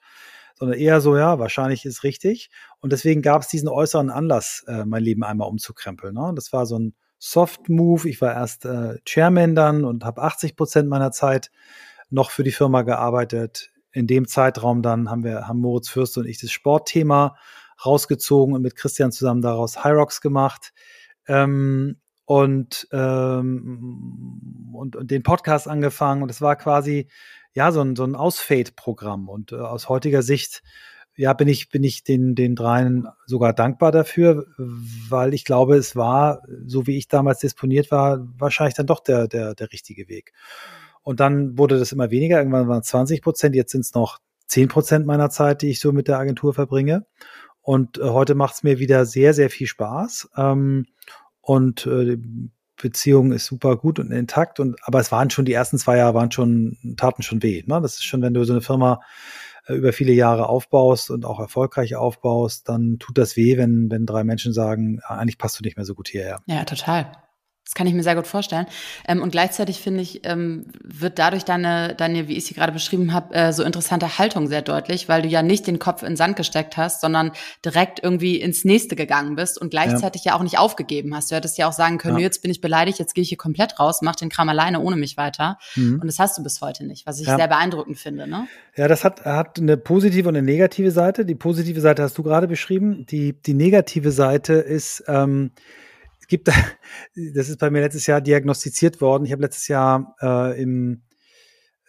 sondern 0.59 0.79
eher 0.79 1.01
so, 1.01 1.17
ja, 1.17 1.39
wahrscheinlich 1.39 1.85
ist 1.85 2.03
richtig. 2.03 2.51
Und 2.81 2.93
deswegen 2.93 3.23
gab 3.23 3.43
es 3.43 3.49
diesen 3.49 3.69
äußeren 3.69 4.11
Anlass, 4.11 4.65
äh, 4.67 4.85
mein 4.85 5.05
Leben 5.05 5.23
einmal 5.23 5.49
umzukrempeln. 5.49 6.15
Ne? 6.15 6.33
Das 6.35 6.53
war 6.53 6.67
so 6.67 6.79
ein 6.79 6.95
Soft 7.19 7.69
Move. 7.69 8.09
Ich 8.09 8.21
war 8.21 8.35
erst 8.35 8.65
äh, 8.65 8.99
Chairman 9.05 9.55
dann 9.55 9.85
und 9.85 10.05
habe 10.05 10.23
80 10.23 10.57
Prozent 10.57 10.89
meiner 10.89 11.13
Zeit 11.13 11.51
noch 12.11 12.31
für 12.31 12.43
die 12.43 12.53
Firma 12.53 12.83
gearbeitet. 12.83 13.71
In 13.93 14.07
dem 14.07 14.27
Zeitraum 14.27 14.83
dann 14.83 15.09
haben 15.11 15.23
wir, 15.23 15.47
haben 15.47 15.61
Moritz 15.61 15.89
Fürst 15.89 16.19
und 16.19 16.27
ich 16.27 16.41
das 16.41 16.51
Sportthema 16.51 17.37
rausgezogen 17.85 18.55
und 18.55 18.63
mit 18.63 18.75
Christian 18.75 19.13
zusammen 19.13 19.43
daraus 19.43 19.85
Hyrox 19.85 20.21
gemacht. 20.21 20.73
Ähm, 21.29 22.01
und, 22.25 22.87
ähm, 22.93 24.73
und, 24.75 24.97
und 24.97 25.11
den 25.11 25.23
Podcast 25.23 25.69
angefangen. 25.69 26.23
Und 26.23 26.31
es 26.31 26.43
war 26.43 26.57
quasi 26.57 27.09
ja, 27.59 27.73
so 27.73 27.81
ein, 27.81 27.97
so 27.97 28.05
ein 28.05 28.15
Ausfade-Programm. 28.15 29.29
Und 29.29 29.51
äh, 29.51 29.57
aus 29.57 29.89
heutiger 29.89 30.23
Sicht, 30.23 30.63
ja, 31.17 31.33
bin 31.33 31.49
ich, 31.49 31.71
bin 31.71 31.83
ich 31.83 32.05
den, 32.05 32.37
den 32.37 32.55
dreien 32.55 33.09
sogar 33.27 33.53
dankbar 33.53 33.91
dafür, 33.91 34.47
weil 35.09 35.35
ich 35.35 35.45
glaube, 35.45 35.75
es 35.77 35.97
war, 35.97 36.43
so 36.67 36.87
wie 36.87 36.97
ich 36.97 37.09
damals 37.09 37.41
disponiert 37.41 37.91
war, 37.91 38.25
wahrscheinlich 38.39 38.77
dann 38.77 38.87
doch 38.87 39.01
der, 39.01 39.27
der, 39.27 39.57
der 39.57 39.73
richtige 39.73 40.09
Weg. 40.09 40.33
Und 41.03 41.19
dann 41.19 41.59
wurde 41.59 41.81
das 41.81 41.91
immer 41.91 42.13
weniger. 42.13 42.39
Irgendwann 42.39 42.69
waren 42.69 42.83
es 42.83 42.87
20 42.87 43.23
Prozent, 43.23 43.57
jetzt 43.57 43.73
sind 43.73 43.81
es 43.81 43.93
noch 43.93 44.19
10 44.47 44.69
Prozent 44.69 45.07
meiner 45.07 45.29
Zeit, 45.29 45.63
die 45.63 45.71
ich 45.71 45.81
so 45.81 45.91
mit 45.91 46.07
der 46.07 46.21
Agentur 46.21 46.55
verbringe. 46.55 47.07
Und 47.61 47.99
äh, 47.99 48.05
heute 48.05 48.37
macht 48.37 48.55
es 48.55 48.63
mir 48.63 48.79
wieder 48.79 49.05
sehr, 49.05 49.35
sehr 49.35 49.51
viel 49.51 49.67
Spaß. 49.67 50.29
Ähm, 50.37 50.87
und 51.41 51.87
äh, 51.87 52.19
Beziehung 52.81 53.33
ist 53.33 53.47
super 53.47 53.77
gut 53.77 53.99
und 53.99 54.11
intakt. 54.11 54.61
Und 54.61 54.77
aber 54.83 55.01
es 55.01 55.13
waren 55.13 55.31
schon 55.31 55.45
die 55.45 55.53
ersten 55.53 55.79
zwei 55.79 55.99
Jahre 55.99 56.15
waren 56.15 56.31
schon 56.31 56.79
taten 56.97 57.23
schon 57.23 57.43
weh. 57.43 57.63
Ne? 57.67 57.81
Das 57.81 57.95
ist 57.95 58.05
schon, 58.05 58.23
wenn 58.23 58.35
du 58.35 58.45
so 58.45 58.53
eine 58.53 58.63
Firma 58.63 59.01
äh, 59.67 59.75
über 59.75 59.93
viele 59.93 60.13
Jahre 60.13 60.49
aufbaust 60.49 61.11
und 61.11 61.25
auch 61.25 61.41
erfolgreich 61.41 61.97
aufbaust, 61.97 62.69
dann 62.69 62.99
tut 62.99 63.19
das 63.19 63.37
weh, 63.37 63.57
wenn 63.57 63.91
wenn 63.91 64.07
drei 64.07 64.25
Menschen 64.25 64.53
sagen, 64.53 65.01
ah, 65.05 65.17
eigentlich 65.17 65.39
passt 65.39 65.59
du 65.59 65.65
nicht 65.65 65.77
mehr 65.77 65.87
so 65.87 65.95
gut 65.95 66.09
hierher. 66.09 66.41
Ja, 66.47 66.65
total. 66.65 67.13
Das 67.69 67.75
kann 67.75 67.87
ich 67.87 67.93
mir 67.93 68.03
sehr 68.03 68.15
gut 68.15 68.27
vorstellen. 68.27 68.65
Ähm, 69.07 69.21
und 69.21 69.31
gleichzeitig 69.31 69.79
finde 69.81 70.01
ich, 70.01 70.25
ähm, 70.25 70.65
wird 70.83 71.19
dadurch 71.19 71.45
deine, 71.45 71.95
deine, 71.95 72.27
wie 72.27 72.35
ich 72.35 72.47
sie 72.47 72.55
gerade 72.55 72.73
beschrieben 72.73 73.13
habe, 73.13 73.35
äh, 73.35 73.53
so 73.53 73.63
interessante 73.63 74.17
Haltung 74.17 74.47
sehr 74.47 74.63
deutlich, 74.63 75.07
weil 75.11 75.21
du 75.21 75.29
ja 75.29 75.43
nicht 75.43 75.67
den 75.67 75.79
Kopf 75.79 76.03
in 76.03 76.13
den 76.13 76.17
Sand 76.17 76.37
gesteckt 76.37 76.79
hast, 76.79 77.03
sondern 77.03 77.31
direkt 77.63 78.03
irgendwie 78.03 78.41
ins 78.41 78.65
nächste 78.65 78.97
gegangen 78.97 79.37
bist 79.37 79.61
und 79.61 79.69
gleichzeitig 79.69 80.25
ja, 80.25 80.33
ja 80.33 80.39
auch 80.39 80.43
nicht 80.43 80.59
aufgegeben 80.59 81.15
hast. 81.15 81.31
Du 81.31 81.37
hättest 81.37 81.59
ja 81.59 81.69
auch 81.69 81.75
sagen 81.75 81.99
können, 81.99 82.17
ja. 82.17 82.23
jetzt 82.23 82.41
bin 82.41 82.51
ich 82.51 82.63
beleidigt, 82.63 82.99
jetzt 83.01 83.15
gehe 83.15 83.21
ich 83.21 83.29
hier 83.29 83.37
komplett 83.37 83.79
raus, 83.79 84.01
mach 84.01 84.17
den 84.17 84.31
Kram 84.31 84.49
alleine 84.49 84.81
ohne 84.81 84.97
mich 84.97 85.19
weiter. 85.19 85.59
Mhm. 85.77 86.01
Und 86.01 86.07
das 86.07 86.19
hast 86.19 86.39
du 86.39 86.43
bis 86.43 86.63
heute 86.63 86.87
nicht, 86.87 87.07
was 87.07 87.21
ich 87.21 87.27
ja. 87.27 87.37
sehr 87.37 87.49
beeindruckend 87.49 87.99
finde. 87.99 88.27
Ne? 88.27 88.49
Ja, 88.79 88.89
das 88.89 89.05
hat, 89.05 89.27
hat 89.27 89.59
eine 89.59 89.77
positive 89.77 90.27
und 90.27 90.37
eine 90.37 90.47
negative 90.47 90.91
Seite. 90.91 91.27
Die 91.27 91.35
positive 91.35 91.83
Seite 91.83 92.03
hast 92.03 92.17
du 92.17 92.23
gerade 92.23 92.49
beschrieben. 92.49 93.05
Die, 93.11 93.35
die 93.35 93.53
negative 93.53 94.11
Seite 94.11 94.55
ist, 94.55 95.05
ähm, 95.07 95.51
gibt, 96.29 96.49
das 97.35 97.49
ist 97.49 97.59
bei 97.59 97.71
mir 97.71 97.81
letztes 97.81 98.07
Jahr 98.07 98.21
diagnostiziert 98.21 99.01
worden. 99.01 99.25
Ich 99.25 99.33
habe 99.33 99.43
letztes 99.43 99.69
Jahr 99.69 100.15
äh, 100.21 100.61
im 100.61 101.03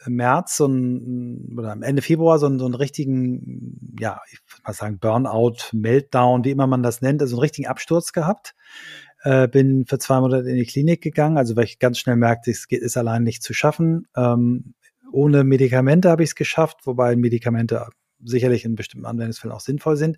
März 0.07 0.57
so 0.57 0.67
ein, 0.67 1.55
oder 1.57 1.71
am 1.71 1.83
Ende 1.83 2.01
Februar 2.01 2.39
so 2.39 2.45
einen, 2.45 2.59
so 2.59 2.65
einen 2.65 2.75
richtigen, 2.75 3.95
ja, 3.99 4.21
ich 4.31 4.39
würde 4.47 4.63
mal 4.65 4.73
sagen, 4.73 4.99
Burnout, 4.99 5.57
Meltdown, 5.73 6.45
wie 6.45 6.51
immer 6.51 6.67
man 6.67 6.83
das 6.83 7.01
nennt, 7.01 7.21
also 7.21 7.35
einen 7.35 7.41
richtigen 7.41 7.67
Absturz 7.67 8.13
gehabt. 8.13 8.55
Äh, 9.23 9.49
bin 9.49 9.85
für 9.85 9.99
zwei 9.99 10.21
Monate 10.21 10.49
in 10.49 10.55
die 10.55 10.65
Klinik 10.65 11.01
gegangen, 11.01 11.37
also 11.37 11.57
weil 11.57 11.65
ich 11.65 11.79
ganz 11.79 11.99
schnell 11.99 12.15
merkte, 12.15 12.51
es 12.51 12.67
geht, 12.69 12.81
ist 12.81 12.95
allein 12.95 13.23
nicht 13.23 13.43
zu 13.43 13.53
schaffen. 13.53 14.07
Ähm, 14.15 14.73
ohne 15.11 15.43
Medikamente 15.43 16.09
habe 16.09 16.23
ich 16.23 16.29
es 16.29 16.35
geschafft, 16.35 16.85
wobei 16.85 17.15
Medikamente 17.17 17.85
sicherlich 18.23 18.65
in 18.65 18.75
bestimmten 18.75 19.05
Anwendungsfällen 19.05 19.55
auch 19.55 19.61
sinnvoll 19.61 19.97
sind. 19.97 20.17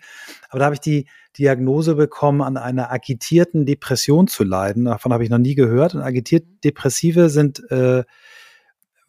Aber 0.49 0.59
da 0.59 0.65
habe 0.65 0.75
ich 0.75 0.81
die 0.81 1.07
Diagnose 1.37 1.95
bekommen, 1.95 2.41
an 2.41 2.57
einer 2.57 2.91
agitierten 2.91 3.65
Depression 3.65 4.27
zu 4.27 4.43
leiden. 4.43 4.85
Davon 4.85 5.13
habe 5.13 5.23
ich 5.23 5.29
noch 5.29 5.37
nie 5.37 5.55
gehört. 5.55 5.95
Und 5.95 6.01
agitiert 6.01 6.45
Depressive 6.63 7.29
sind 7.29 7.59
äh, 7.71 8.03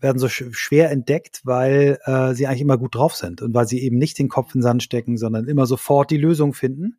werden 0.03 0.19
so 0.19 0.29
sch 0.29 0.45
schwer 0.53 0.91
entdeckt, 0.91 1.41
weil 1.45 1.99
äh, 2.05 2.35
sie 2.35 2.47
eigentlich 2.47 2.63
immer 2.63 2.79
gut 2.79 2.95
drauf 2.95 3.15
sind 3.15 3.41
und 3.41 3.55
weil 3.55 3.67
sie 3.67 3.81
eben 3.81 3.99
nicht 3.99 4.19
den 4.19 4.29
Kopf 4.29 4.55
in 4.55 4.61
den 4.61 4.63
Sand 4.63 4.83
stecken, 4.83 5.17
sondern 5.17 5.49
immer 5.49 5.67
sofort 5.67 6.11
die 6.11 6.19
Lösung 6.19 6.55
finden. 6.55 6.99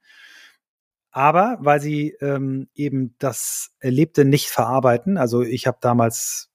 Aber 1.11 1.57
weil 1.59 1.79
sie 1.79 2.15
ähm, 2.21 2.69
eben 2.73 3.15
das 3.19 3.75
Erlebte 3.79 4.25
nicht 4.25 4.47
verarbeiten. 4.47 5.17
Also 5.17 5.43
ich 5.43 5.67
habe 5.67 5.77
damals 5.79 6.49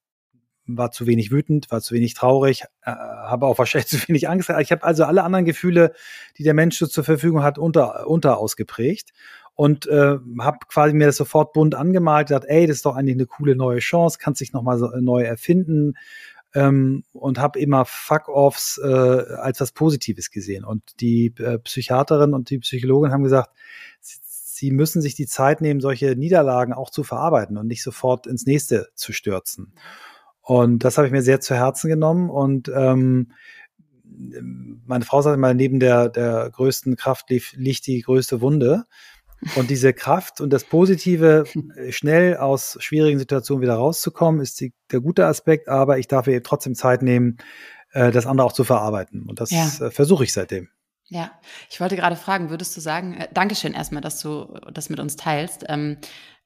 war 0.68 0.90
zu 0.90 1.06
wenig 1.06 1.30
wütend, 1.30 1.70
war 1.70 1.80
zu 1.80 1.94
wenig 1.94 2.14
traurig, 2.14 2.64
äh, 2.82 2.90
habe 2.90 3.46
auch 3.46 3.58
wahrscheinlich 3.58 3.88
zu 3.88 4.08
wenig 4.08 4.28
Angst. 4.28 4.50
Ich 4.60 4.70
habe 4.70 4.84
also 4.84 5.04
alle 5.04 5.24
anderen 5.24 5.44
Gefühle, 5.44 5.92
die 6.36 6.42
der 6.42 6.54
Mensch 6.54 6.78
so 6.78 6.86
zur 6.86 7.04
Verfügung 7.04 7.42
hat, 7.42 7.58
unter, 7.58 8.06
unter 8.06 8.38
ausgeprägt 8.38 9.12
und 9.54 9.86
äh, 9.88 10.18
habe 10.40 10.58
quasi 10.68 10.94
mir 10.94 11.06
das 11.06 11.16
sofort 11.16 11.52
bunt 11.52 11.74
angemalt, 11.74 12.28
gesagt, 12.28 12.46
ey, 12.48 12.66
das 12.66 12.76
ist 12.76 12.86
doch 12.86 12.94
eigentlich 12.94 13.16
eine 13.16 13.26
coole 13.26 13.56
neue 13.56 13.80
Chance, 13.80 14.18
kannst 14.20 14.40
dich 14.40 14.52
nochmal 14.52 14.78
so 14.78 14.92
äh, 14.92 15.00
neu 15.00 15.22
erfinden 15.22 15.94
ähm, 16.54 17.02
und 17.12 17.38
habe 17.38 17.58
immer 17.58 17.84
Fuck-Offs 17.84 18.78
äh, 18.78 18.86
als 18.86 19.60
was 19.60 19.72
Positives 19.72 20.30
gesehen. 20.30 20.64
Und 20.64 21.00
die 21.00 21.34
äh, 21.38 21.58
Psychiaterin 21.58 22.34
und 22.34 22.50
die 22.50 22.58
Psychologin 22.58 23.12
haben 23.12 23.24
gesagt, 23.24 23.50
sie 24.00 24.70
müssen 24.70 25.02
sich 25.02 25.14
die 25.14 25.26
Zeit 25.26 25.60
nehmen, 25.60 25.80
solche 25.80 26.16
Niederlagen 26.16 26.72
auch 26.72 26.90
zu 26.90 27.04
verarbeiten 27.04 27.56
und 27.56 27.66
nicht 27.66 27.82
sofort 27.82 28.26
ins 28.26 28.46
nächste 28.46 28.88
zu 28.94 29.12
stürzen. 29.12 29.72
Und 30.48 30.82
das 30.82 30.96
habe 30.96 31.06
ich 31.06 31.12
mir 31.12 31.20
sehr 31.20 31.40
zu 31.40 31.54
Herzen 31.54 31.90
genommen. 31.90 32.30
Und 32.30 32.72
ähm, 32.74 33.32
meine 34.86 35.04
Frau 35.04 35.20
sagt 35.20 35.36
immer, 35.36 35.52
neben 35.52 35.78
der, 35.78 36.08
der 36.08 36.48
größten 36.50 36.96
Kraft 36.96 37.26
liegt 37.28 37.86
die 37.86 38.00
größte 38.00 38.40
Wunde. 38.40 38.84
Und 39.56 39.68
diese 39.68 39.92
Kraft 39.92 40.40
und 40.40 40.50
das 40.50 40.64
Positive, 40.64 41.44
schnell 41.90 42.38
aus 42.38 42.78
schwierigen 42.80 43.18
Situationen 43.18 43.60
wieder 43.60 43.74
rauszukommen, 43.74 44.40
ist 44.40 44.58
die, 44.62 44.72
der 44.90 45.00
gute 45.00 45.26
Aspekt. 45.26 45.68
Aber 45.68 45.98
ich 45.98 46.08
darf 46.08 46.26
mir 46.26 46.42
trotzdem 46.42 46.74
Zeit 46.74 47.02
nehmen, 47.02 47.36
äh, 47.92 48.10
das 48.10 48.24
andere 48.24 48.46
auch 48.46 48.54
zu 48.54 48.64
verarbeiten. 48.64 49.26
Und 49.28 49.40
das 49.40 49.50
ja. 49.50 49.66
äh, 49.86 49.90
versuche 49.90 50.24
ich 50.24 50.32
seitdem. 50.32 50.70
Ja, 51.10 51.32
ich 51.70 51.80
wollte 51.80 51.96
gerade 51.96 52.16
fragen, 52.16 52.50
würdest 52.50 52.76
du 52.76 52.80
sagen, 52.80 53.14
äh, 53.14 53.28
Dankeschön 53.32 53.72
erstmal, 53.72 54.02
dass 54.02 54.20
du 54.20 54.58
das 54.72 54.90
mit 54.90 55.00
uns 55.00 55.16
teilst. 55.16 55.64
Ähm, 55.68 55.96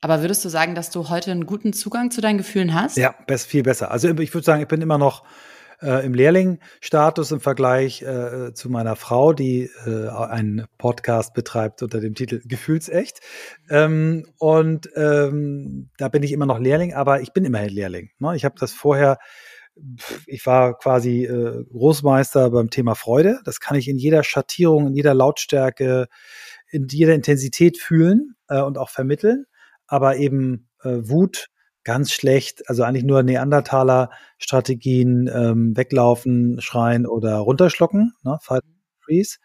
aber 0.01 0.20
würdest 0.20 0.44
du 0.44 0.48
sagen, 0.48 0.75
dass 0.75 0.90
du 0.90 1.09
heute 1.09 1.31
einen 1.31 1.46
guten 1.46 1.72
Zugang 1.72 2.11
zu 2.11 2.20
deinen 2.20 2.38
Gefühlen 2.38 2.75
hast? 2.75 2.96
Ja, 2.96 3.14
best, 3.27 3.46
viel 3.46 3.62
besser. 3.62 3.90
Also 3.90 4.09
ich 4.09 4.35
würde 4.35 4.44
sagen, 4.44 4.62
ich 4.62 4.68
bin 4.68 4.83
immer 4.83 4.98
noch 4.98 5.25
äh, 5.81 6.05
im 6.07 6.14
Lehrlingstatus 6.14 7.33
im 7.33 7.40
Vergleich 7.40 8.03
äh, 8.03 8.55
zu 8.55 8.70
meiner 8.70 8.96
Frau, 8.96 9.33
die 9.33 9.70
äh, 9.87 10.09
einen 10.09 10.66
Podcast 10.79 11.35
betreibt 11.35 11.83
unter 11.83 12.01
dem 12.01 12.14
Titel 12.14 12.40
Gefühlsecht. 12.44 13.20
Ähm, 13.68 14.27
und 14.38 14.88
ähm, 14.94 15.90
da 15.98 16.09
bin 16.09 16.22
ich 16.22 16.33
immer 16.33 16.46
noch 16.46 16.59
Lehrling, 16.59 16.94
aber 16.94 17.20
ich 17.20 17.33
bin 17.33 17.44
immerhin 17.44 17.70
Lehrling. 17.70 18.11
Ne? 18.18 18.37
Ich 18.37 18.44
habe 18.44 18.55
das 18.59 18.72
vorher 18.72 19.18
ich 20.27 20.47
war 20.47 20.79
quasi 20.79 21.25
äh, 21.25 21.65
Großmeister 21.71 22.51
beim 22.51 22.71
Thema 22.71 22.95
Freude. 22.95 23.41
Das 23.45 23.61
kann 23.61 23.77
ich 23.77 23.89
in 23.89 23.99
jeder 23.99 24.23
Schattierung, 24.23 24.89
in 24.89 24.95
jeder 24.95 25.15
Lautstärke, 25.15 26.09
in 26.71 26.87
jeder 26.89 27.15
Intensität 27.15 27.79
fühlen 27.79 28.35
äh, 28.49 28.61
und 28.61 28.79
auch 28.79 28.91
vermitteln 28.91 29.47
aber 29.93 30.17
eben 30.17 30.71
äh, 30.85 31.01
Wut 31.03 31.49
ganz 31.85 32.13
schlecht, 32.13 32.67
also 32.71 32.83
eigentlich 32.83 33.05
nur 33.05 33.23
Neandertaler-Strategien, 33.23 35.31
ähm, 35.31 35.77
weglaufen, 35.77 36.63
schreien 36.63 37.07
oder 37.07 37.37
runterschlucken, 37.37 38.15
ne, 38.23 38.39
Fight, 38.41 38.63
Freeze. 39.01 39.37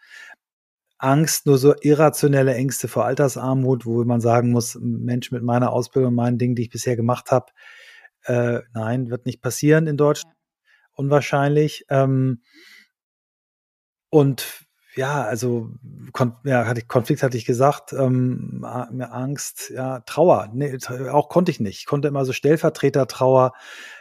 Angst, 0.96 1.46
nur 1.46 1.58
so 1.58 1.74
irrationelle 1.82 2.54
Ängste 2.54 2.88
vor 2.88 3.04
Altersarmut, 3.04 3.84
wo 3.84 4.02
man 4.04 4.22
sagen 4.22 4.50
muss, 4.50 4.78
Mensch 4.80 5.30
mit 5.30 5.42
meiner 5.42 5.70
Ausbildung, 5.70 6.14
meinen 6.14 6.38
Dingen, 6.38 6.54
die 6.54 6.62
ich 6.62 6.70
bisher 6.70 6.96
gemacht 6.96 7.30
habe, 7.30 7.52
äh, 8.28 8.62
nein, 8.74 9.10
wird 9.10 9.26
nicht 9.26 9.42
passieren 9.42 9.86
in 9.86 9.96
Deutschland. 9.96 10.36
Unwahrscheinlich. 10.92 11.84
Ähm, 11.88 12.42
und 14.10 14.46
ja, 14.94 15.22
also 15.22 15.70
Kon 16.12 16.34
ja, 16.44 16.66
hatte 16.66 16.80
ich, 16.80 16.88
Konflikt 16.88 17.22
hatte 17.22 17.36
ich 17.36 17.44
gesagt, 17.44 17.92
ähm, 17.92 18.64
Angst, 18.64 19.70
ja, 19.70 20.00
Trauer. 20.00 20.50
Nee, 20.52 20.76
auch 21.10 21.28
konnte 21.28 21.50
ich 21.52 21.60
nicht. 21.60 21.78
Ich 21.78 21.86
konnte 21.86 22.08
immer 22.08 22.24
so 22.24 22.32
Stellvertreter-Trauer. 22.32 23.52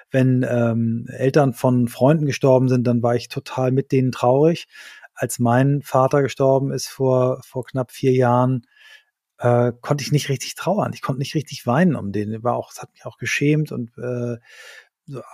Wenn 0.10 0.46
ähm, 0.50 1.06
Eltern 1.10 1.54
von 1.54 1.88
Freunden 1.88 2.26
gestorben 2.26 2.70
sind, 2.70 2.88
dann 2.88 3.04
war 3.04 3.16
ich 3.16 3.28
total 3.28 3.72
mit 3.72 3.92
denen 3.92 4.12
traurig. 4.12 4.68
als 5.18 5.40
mein 5.40 5.82
Vater 5.82 6.22
gestorben 6.22 6.72
ist 6.72 6.88
vor, 6.88 7.42
vor 7.44 7.66
knapp 7.66 7.92
vier 7.92 8.14
Jahren, 8.14 8.68
äh, 9.40 9.72
konnte 9.82 10.04
ich 10.04 10.12
nicht 10.12 10.30
richtig 10.30 10.56
trauern. 10.56 10.92
Ich 10.94 11.02
konnte 11.02 11.20
nicht 11.20 11.36
richtig 11.36 11.66
weinen 11.68 11.96
um 11.96 12.12
den. 12.12 12.44
War 12.44 12.56
auch, 12.56 12.72
es 12.72 12.82
hat 12.82 12.92
mich 12.94 13.06
auch 13.06 13.18
geschämt 13.18 13.72
und 13.72 13.92
äh, 13.98 14.38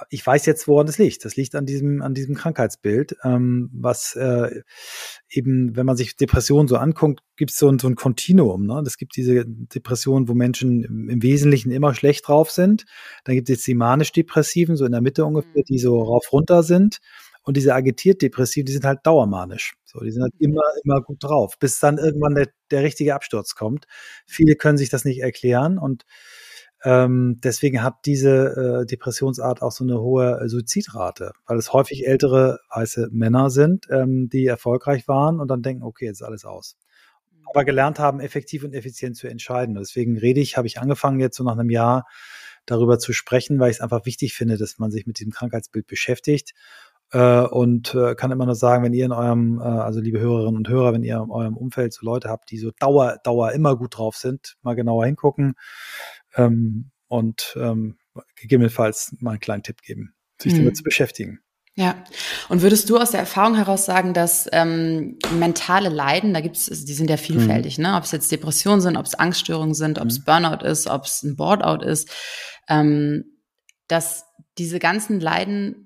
ich 0.10 0.26
weiß 0.26 0.46
jetzt, 0.46 0.68
woran 0.68 0.86
das 0.86 0.98
liegt. 0.98 1.26
Das 1.26 1.36
liegt 1.36 1.56
an 1.56 1.66
diesem, 1.66 2.02
an 2.02 2.14
diesem 2.14 2.36
Krankheitsbild, 2.36 3.16
ähm, 3.24 3.70
was 3.74 4.16
äh, 4.16 4.62
eben, 5.30 5.76
wenn 5.76 5.86
man 5.86 5.98
sich 5.98 6.16
Depressionen 6.16 6.68
so 6.68 6.78
anguckt, 6.78 7.22
gibt 7.36 7.52
es 7.52 7.58
so 7.58 7.70
ein, 7.70 7.80
so 7.80 7.88
ein 7.88 7.96
Kontinuum. 7.96 8.68
Ne? 8.68 8.84
Es 8.86 8.98
gibt 8.98 9.16
diese 9.16 9.46
Depressionen, 9.48 10.28
wo 10.28 10.36
Menschen 10.36 10.84
im 11.10 11.24
Wesentlichen 11.24 11.72
immer 11.72 11.96
schlecht 11.96 12.28
drauf 12.28 12.52
sind. 12.52 12.86
Dann 13.24 13.36
gibt 13.36 13.50
es 13.50 13.64
die 13.64 13.74
manisch-depressiven, 13.74 14.76
so 14.76 14.86
in 14.86 14.92
der 14.92 15.02
Mitte 15.02 15.26
ungefähr, 15.26 15.64
die 15.68 15.80
so 15.80 15.96
mhm. 15.96 16.08
rauf 16.08 16.32
runter 16.32 16.62
sind. 16.62 17.00
Und 17.44 17.58
diese 17.58 17.76
agitiert-depressiven, 17.76 18.66
die 18.66 18.72
sind 18.72 18.86
halt 18.86 19.00
dauermanisch. 19.04 19.76
So, 19.84 20.00
die 20.00 20.12
sind 20.12 20.24
halt 20.24 20.34
immer, 20.40 20.64
immer 20.84 21.02
gut 21.02 21.24
drauf, 21.24 21.60
bis 21.60 21.80
dann 21.80 21.98
irgendwann 21.98 22.36
der, 22.36 22.48
der 22.72 22.84
richtige 22.84 23.14
Absturz 23.14 23.54
kommt. 23.54 23.86
Viele 24.26 24.56
können 24.56 24.78
sich 24.78 24.90
das 24.90 25.06
nicht 25.06 25.20
erklären 25.20 25.78
und 25.78 26.06
ähm, 26.86 27.40
deswegen 27.42 27.82
hat 27.82 28.06
diese 28.06 28.82
äh, 28.82 28.86
Depressionsart 28.86 29.62
auch 29.62 29.72
so 29.72 29.86
eine 29.86 30.02
hohe 30.02 30.42
äh, 30.42 30.50
Suizidrate, 30.50 31.32
weil 31.46 31.58
es 31.58 31.72
häufig 31.72 32.06
ältere 32.06 32.60
weiße 32.70 33.10
Männer 33.12 33.50
sind, 33.50 33.88
ähm, 33.90 34.28
die 34.28 34.46
erfolgreich 34.46 35.08
waren 35.08 35.40
und 35.40 35.48
dann 35.48 35.62
denken, 35.62 35.84
okay, 35.84 36.06
jetzt 36.06 36.20
ist 36.20 36.28
alles 36.28 36.44
aus. 36.44 36.76
Mhm. 37.32 37.46
Aber 37.50 37.64
gelernt 37.64 38.00
haben, 38.00 38.20
effektiv 38.20 38.66
und 38.66 38.74
effizient 38.74 39.16
zu 39.16 39.28
entscheiden. 39.28 39.76
Deswegen 39.76 40.18
rede 40.18 40.42
ich, 40.42 40.58
habe 40.58 40.68
ich 40.68 40.80
angefangen 40.80 41.22
jetzt 41.22 41.38
so 41.38 41.46
nach 41.46 41.54
einem 41.54 41.70
Jahr 41.70 42.06
darüber 42.66 43.00
zu 43.00 43.14
sprechen, 43.14 43.60
weil 43.60 43.72
ich 43.72 43.78
es 43.78 43.82
einfach 43.82 44.06
wichtig 44.06 44.34
finde, 44.34 44.58
dass 44.58 44.78
man 44.78 44.92
sich 44.92 45.06
mit 45.06 45.20
diesem 45.20 45.32
Krankheitsbild 45.32 45.88
beschäftigt 45.88 46.54
äh, 47.14 47.42
und 47.42 47.94
äh, 47.94 48.16
kann 48.16 48.32
immer 48.32 48.46
nur 48.46 48.56
sagen, 48.56 48.84
wenn 48.84 48.94
ihr 48.94 49.06
in 49.06 49.12
eurem, 49.12 49.60
äh, 49.60 49.64
also 49.64 50.02
liebe 50.02 50.20
Hörerinnen 50.20 50.58
und 50.58 50.68
Hörer, 50.68 50.94
wenn 50.94 51.04
ihr 51.04 51.22
in 51.24 51.30
eurem 51.30 51.56
Umfeld 51.56 51.94
so 51.94 52.06
Leute 52.06 52.30
habt, 52.30 52.50
die 52.50 52.58
so 52.58 52.72
Dauer, 52.80 53.20
Dauer 53.24 53.52
immer 53.52 53.78
gut 53.78 53.98
drauf 53.98 54.16
sind, 54.18 54.56
mal 54.64 54.74
genauer 54.74 55.06
hingucken 55.06 55.54
ähm, 56.36 56.90
und 57.08 57.56
ähm, 57.56 57.98
gegebenenfalls 58.36 59.16
mal 59.20 59.32
einen 59.32 59.40
kleinen 59.40 59.64
Tipp 59.64 59.84
geben, 59.84 60.16
sich 60.42 60.54
mhm. 60.54 60.58
damit 60.58 60.78
zu 60.78 60.84
beschäftigen. 60.84 61.40
Ja, 61.76 62.04
und 62.50 62.62
würdest 62.62 62.90
du 62.90 62.98
aus 62.98 63.12
der 63.12 63.20
Erfahrung 63.20 63.56
heraus 63.56 63.86
sagen, 63.86 64.14
dass 64.14 64.48
ähm, 64.52 65.18
mentale 65.40 65.90
Leiden, 65.90 66.34
da 66.34 66.42
gibt's, 66.42 66.70
also 66.70 66.86
die 66.86 66.94
sind 66.94 67.10
ja 67.10 67.18
vielfältig, 67.18 67.78
mhm. 67.78 67.84
ne? 67.86 67.96
Ob 67.96 68.04
es 68.04 68.12
jetzt 68.12 68.32
Depressionen 68.32 68.82
sind, 68.82 68.96
ob 68.96 69.06
es 69.06 69.16
Angststörungen 69.16 69.74
sind, 69.74 70.00
ob 70.00 70.08
es 70.08 70.20
mhm. 70.20 70.24
Burnout 70.26 70.66
ist, 70.66 70.88
ob 70.88 71.06
es 71.06 71.24
ein 71.24 71.36
Boardout 71.36 71.84
ist, 71.84 72.12
ähm, 72.70 73.26
dass 73.88 74.26
diese 74.60 74.78
ganzen 74.78 75.20
Leiden 75.20 75.83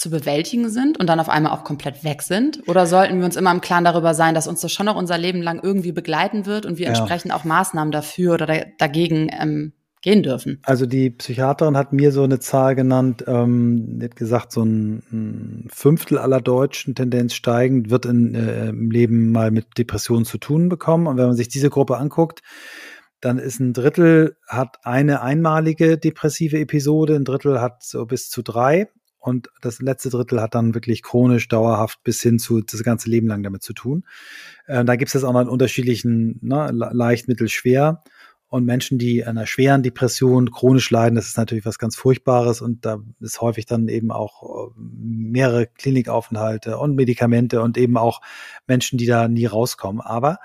zu 0.00 0.08
bewältigen 0.08 0.70
sind 0.70 0.98
und 0.98 1.08
dann 1.08 1.20
auf 1.20 1.28
einmal 1.28 1.52
auch 1.52 1.62
komplett 1.62 2.04
weg 2.04 2.22
sind? 2.22 2.66
Oder 2.66 2.86
sollten 2.86 3.18
wir 3.18 3.26
uns 3.26 3.36
immer 3.36 3.52
im 3.52 3.60
Klaren 3.60 3.84
darüber 3.84 4.14
sein, 4.14 4.34
dass 4.34 4.48
uns 4.48 4.62
das 4.62 4.72
schon 4.72 4.86
noch 4.86 4.96
unser 4.96 5.18
Leben 5.18 5.42
lang 5.42 5.60
irgendwie 5.62 5.92
begleiten 5.92 6.46
wird 6.46 6.64
und 6.64 6.78
wir 6.78 6.86
ja. 6.86 6.92
entsprechend 6.92 7.34
auch 7.34 7.44
Maßnahmen 7.44 7.92
dafür 7.92 8.32
oder 8.32 8.46
da, 8.46 8.62
dagegen 8.78 9.28
ähm, 9.38 9.74
gehen 10.00 10.22
dürfen. 10.22 10.62
Also 10.62 10.86
die 10.86 11.10
Psychiaterin 11.10 11.76
hat 11.76 11.92
mir 11.92 12.12
so 12.12 12.22
eine 12.22 12.40
Zahl 12.40 12.74
genannt, 12.76 13.24
ähm, 13.26 13.98
die 13.98 14.06
hat 14.06 14.16
gesagt, 14.16 14.52
so 14.52 14.62
ein, 14.62 15.02
ein 15.12 15.68
Fünftel 15.70 16.16
aller 16.16 16.40
Deutschen, 16.40 16.94
Tendenz 16.94 17.34
steigend, 17.34 17.90
wird 17.90 18.06
in, 18.06 18.34
äh, 18.34 18.70
im 18.70 18.90
Leben 18.90 19.32
mal 19.32 19.50
mit 19.50 19.76
Depressionen 19.76 20.24
zu 20.24 20.38
tun 20.38 20.70
bekommen. 20.70 21.08
Und 21.08 21.18
wenn 21.18 21.26
man 21.26 21.36
sich 21.36 21.48
diese 21.48 21.68
Gruppe 21.68 21.98
anguckt, 21.98 22.40
dann 23.20 23.38
ist 23.38 23.60
ein 23.60 23.74
Drittel 23.74 24.38
hat 24.48 24.78
eine 24.82 25.20
einmalige 25.20 25.98
depressive 25.98 26.58
Episode, 26.58 27.16
ein 27.16 27.24
Drittel 27.24 27.60
hat 27.60 27.82
so 27.82 28.06
bis 28.06 28.30
zu 28.30 28.40
drei 28.40 28.88
und 29.20 29.50
das 29.60 29.80
letzte 29.80 30.08
Drittel 30.08 30.40
hat 30.40 30.54
dann 30.54 30.74
wirklich 30.74 31.02
chronisch, 31.02 31.46
dauerhaft 31.46 32.02
bis 32.02 32.22
hin 32.22 32.38
zu 32.38 32.62
das 32.62 32.82
ganze 32.82 33.10
Leben 33.10 33.28
lang 33.28 33.42
damit 33.42 33.62
zu 33.62 33.74
tun. 33.74 34.04
Äh, 34.66 34.84
da 34.84 34.96
gibt 34.96 35.14
es 35.14 35.24
auch 35.24 35.32
noch 35.32 35.42
in 35.42 35.48
unterschiedlichen, 35.48 36.38
ne, 36.42 36.70
leicht, 36.72 37.28
mittel, 37.28 37.48
schwer. 37.48 38.02
Und 38.48 38.64
Menschen, 38.64 38.98
die 38.98 39.24
einer 39.24 39.46
schweren 39.46 39.84
Depression 39.84 40.50
chronisch 40.50 40.90
leiden, 40.90 41.14
das 41.14 41.28
ist 41.28 41.36
natürlich 41.36 41.64
was 41.64 41.78
ganz 41.78 41.94
Furchtbares 41.94 42.60
und 42.60 42.84
da 42.84 42.98
ist 43.20 43.40
häufig 43.40 43.64
dann 43.64 43.86
eben 43.86 44.10
auch 44.10 44.42
äh, 44.42 44.72
mehrere 44.76 45.66
Klinikaufenthalte 45.66 46.78
und 46.78 46.96
Medikamente 46.96 47.60
und 47.62 47.78
eben 47.78 47.96
auch 47.96 48.22
Menschen, 48.66 48.98
die 48.98 49.06
da 49.06 49.28
nie 49.28 49.46
rauskommen. 49.46 50.00
Aber 50.00 50.38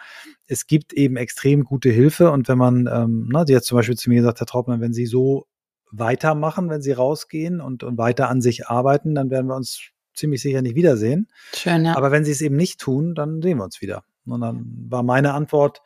es 0.46 0.68
gibt 0.68 0.94
eben 0.94 1.16
extrem 1.16 1.64
gute 1.64 1.90
Hilfe 1.90 2.30
und 2.30 2.48
wenn 2.48 2.60
man, 2.60 2.88
ähm, 2.92 3.30
na, 3.32 3.46
die 3.46 3.56
hat 3.56 3.64
zum 3.64 3.78
Beispiel 3.78 3.96
zu 3.96 4.10
mir 4.10 4.18
gesagt, 4.18 4.40
Herr 4.40 4.48
Trautmann, 4.48 4.82
wenn 4.82 4.94
Sie 4.94 5.08
so 5.08 5.48
weitermachen, 5.92 6.70
wenn 6.70 6.82
Sie 6.82 6.92
rausgehen 6.92 7.62
und, 7.62 7.84
und 7.84 7.98
weiter 7.98 8.30
an 8.30 8.42
sich 8.42 8.68
arbeiten, 8.68 9.16
dann 9.16 9.30
werden 9.30 9.48
wir 9.48 9.56
uns 9.56 9.92
ziemlich 10.14 10.42
sicher 10.42 10.62
nicht 10.62 10.76
wiedersehen. 10.76 11.28
Schön, 11.54 11.86
ja. 11.86 11.96
Aber 11.96 12.12
wenn 12.12 12.26
Sie 12.26 12.32
es 12.32 12.42
eben 12.42 12.56
nicht 12.56 12.80
tun, 12.80 13.16
dann 13.16 13.42
sehen 13.42 13.58
wir 13.58 13.64
uns 13.64 13.82
wieder. 13.82 14.04
Und 14.26 14.42
dann 14.42 14.66
war 14.90 15.04
meine 15.04 15.34
Antwort, 15.34 15.82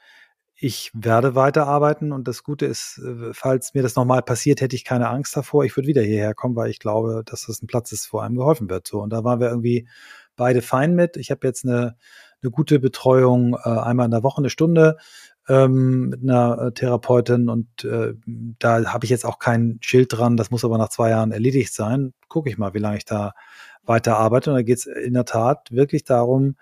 ich 0.62 0.92
werde 0.94 1.36
weiterarbeiten 1.36 2.12
und 2.12 2.28
das 2.28 2.44
Gute 2.44 2.66
ist, 2.66 3.00
äh, 3.00 3.34
falls 3.34 3.74
mir 3.74 3.82
das 3.82 3.96
nochmal 3.96 4.22
passiert, 4.22 4.60
hätte 4.60 4.76
ich 4.76 4.84
keine 4.84 5.10
Angst 5.10 5.36
davor. 5.36 5.64
Ich 5.64 5.76
würde 5.78 5.88
wieder 5.88 6.02
hierher 6.02 6.34
kommen, 6.34 6.56
weil 6.56 6.70
ich 6.70 6.80
glaube, 6.80 7.24
dass 7.26 7.46
das 7.46 7.62
ein 7.62 7.68
Platz 7.68 7.94
ist, 7.94 8.12
wo 8.12 8.20
einem 8.20 8.36
geholfen 8.36 8.70
wird. 8.70 8.86
So 8.86 9.02
und 9.02 9.12
da 9.12 9.24
waren 9.24 9.40
wir 9.40 9.50
irgendwie 9.50 9.88
beide 10.36 10.62
fein 10.62 10.96
mit. 10.96 11.16
Ich 11.16 11.32
habe 11.32 11.48
jetzt 11.48 11.66
eine, 11.66 11.96
eine 12.42 12.52
gute 12.52 12.80
Betreuung, 12.80 13.54
äh, 13.54 13.70
einmal 13.70 14.06
in 14.06 14.12
der 14.12 14.24
Woche 14.24 14.40
eine 14.40 14.50
Stunde 14.50 14.98
ähm, 15.50 16.10
mit 16.10 16.22
einer 16.22 16.62
äh, 16.62 16.72
Therapeutin 16.72 17.50
und 17.50 17.84
äh, 17.84 18.14
da 18.60 18.94
habe 18.94 19.04
ich 19.04 19.10
jetzt 19.10 19.26
auch 19.26 19.40
kein 19.40 19.80
Schild 19.82 20.14
dran. 20.16 20.38
Das 20.38 20.52
muss 20.52 20.64
aber 20.64 20.78
nach 20.78 20.90
zwei 20.90 21.10
Jahren 21.10 21.32
erledigt 21.32 21.74
sein. 21.74 22.14
Gucke 22.28 22.50
ich 22.50 22.58
mal, 22.58 22.74
wie 22.74 22.80
lange 22.80 22.98
ich 22.98 23.06
da 23.06 23.34
weiter 23.84 24.18
arbeite. 24.18 24.52
Und 24.52 24.58
da 24.58 24.62
geht 24.62 24.78
es 24.78 24.86
in 24.86 25.14
der 25.14 25.26
Tat 25.26 25.72
wirklich 25.72 26.04
darum, 26.04 26.56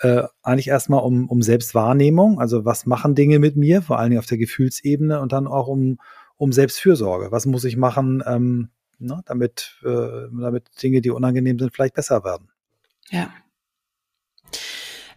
äh, 0.00 0.24
eigentlich 0.42 0.68
erstmal 0.68 1.02
um, 1.02 1.28
um 1.28 1.40
Selbstwahrnehmung, 1.40 2.38
also 2.38 2.66
was 2.66 2.84
machen 2.84 3.14
Dinge 3.14 3.38
mit 3.38 3.56
mir, 3.56 3.80
vor 3.80 3.98
allen 3.98 4.10
Dingen 4.10 4.18
auf 4.18 4.26
der 4.26 4.38
Gefühlsebene 4.38 5.20
und 5.20 5.32
dann 5.32 5.46
auch 5.46 5.68
um, 5.68 5.98
um 6.36 6.52
Selbstfürsorge. 6.52 7.32
Was 7.32 7.46
muss 7.46 7.64
ich 7.64 7.78
machen, 7.78 8.22
ähm, 8.26 8.68
ne, 8.98 9.22
damit, 9.24 9.80
äh, 9.82 10.28
damit 10.38 10.64
Dinge, 10.82 11.00
die 11.00 11.10
unangenehm 11.10 11.58
sind, 11.58 11.72
vielleicht 11.74 11.94
besser 11.94 12.24
werden. 12.24 12.50
Ja, 13.08 13.30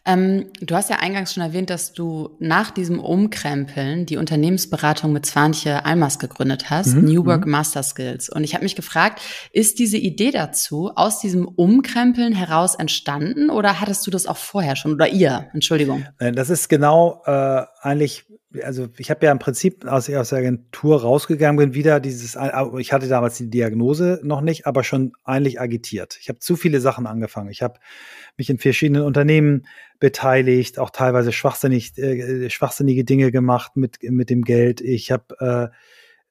ähm, 0.09 0.45
du 0.59 0.75
hast 0.75 0.89
ja 0.89 0.97
eingangs 0.97 1.33
schon 1.33 1.43
erwähnt, 1.43 1.69
dass 1.69 1.93
du 1.93 2.35
nach 2.39 2.71
diesem 2.71 2.99
Umkrempeln 2.99 4.07
die 4.07 4.17
Unternehmensberatung 4.17 5.13
mit 5.13 5.25
Zwanche 5.25 5.85
Almas 5.85 6.17
gegründet 6.17 6.69
hast, 6.69 6.95
mhm. 6.95 7.05
New 7.05 7.25
Work 7.25 7.45
mhm. 7.45 7.51
Master 7.51 7.83
Skills. 7.83 8.29
Und 8.29 8.43
ich 8.43 8.55
habe 8.55 8.63
mich 8.63 8.75
gefragt, 8.75 9.21
ist 9.53 9.77
diese 9.77 9.97
Idee 9.97 10.31
dazu 10.31 10.91
aus 10.95 11.19
diesem 11.19 11.47
Umkrempeln 11.47 12.33
heraus 12.33 12.75
entstanden 12.75 13.49
oder 13.49 13.79
hattest 13.79 14.05
du 14.07 14.11
das 14.11 14.25
auch 14.25 14.37
vorher 14.37 14.75
schon 14.75 14.93
oder 14.93 15.07
ihr? 15.07 15.47
Entschuldigung. 15.53 16.05
Das 16.17 16.49
ist 16.49 16.69
genau 16.69 17.21
äh, 17.25 17.63
eigentlich 17.81 18.25
also 18.63 18.87
ich 18.97 19.11
habe 19.11 19.25
ja 19.25 19.31
im 19.31 19.39
Prinzip, 19.39 19.85
als 19.85 20.09
ich 20.09 20.17
aus 20.17 20.29
der 20.29 20.39
Agentur 20.39 21.01
rausgegangen 21.01 21.57
bin, 21.57 21.73
wieder 21.75 21.99
dieses, 21.99 22.35
ich 22.79 22.93
hatte 22.93 23.07
damals 23.07 23.37
die 23.37 23.49
Diagnose 23.49 24.19
noch 24.23 24.41
nicht, 24.41 24.65
aber 24.65 24.83
schon 24.83 25.13
eigentlich 25.23 25.61
agitiert. 25.61 26.17
Ich 26.19 26.29
habe 26.29 26.39
zu 26.39 26.55
viele 26.55 26.81
Sachen 26.81 27.05
angefangen. 27.05 27.49
Ich 27.49 27.61
habe 27.61 27.79
mich 28.37 28.49
in 28.49 28.57
verschiedenen 28.57 29.03
Unternehmen 29.03 29.67
beteiligt, 29.99 30.79
auch 30.79 30.89
teilweise 30.89 31.31
schwachsinnig, 31.31 31.97
äh, 31.97 32.49
schwachsinnige 32.49 33.03
Dinge 33.03 33.31
gemacht 33.31 33.75
mit, 33.75 34.01
mit 34.01 34.29
dem 34.29 34.41
Geld. 34.41 34.81
Ich 34.81 35.11
habe 35.11 35.71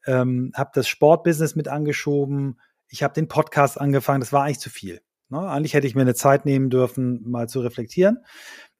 äh, 0.07 0.11
ähm, 0.11 0.53
hab 0.55 0.73
das 0.73 0.89
Sportbusiness 0.89 1.55
mit 1.55 1.69
angeschoben. 1.69 2.59
Ich 2.89 3.03
habe 3.03 3.15
den 3.15 3.29
Podcast 3.29 3.81
angefangen. 3.81 4.21
Das 4.21 4.33
war 4.33 4.45
eigentlich 4.45 4.61
zu 4.61 4.71
viel. 4.71 5.01
Ne? 5.29 5.39
Eigentlich 5.39 5.75
hätte 5.75 5.87
ich 5.87 5.95
mir 5.95 6.01
eine 6.01 6.15
Zeit 6.15 6.47
nehmen 6.47 6.71
dürfen, 6.71 7.23
mal 7.29 7.49
zu 7.49 7.61
reflektieren. 7.61 8.19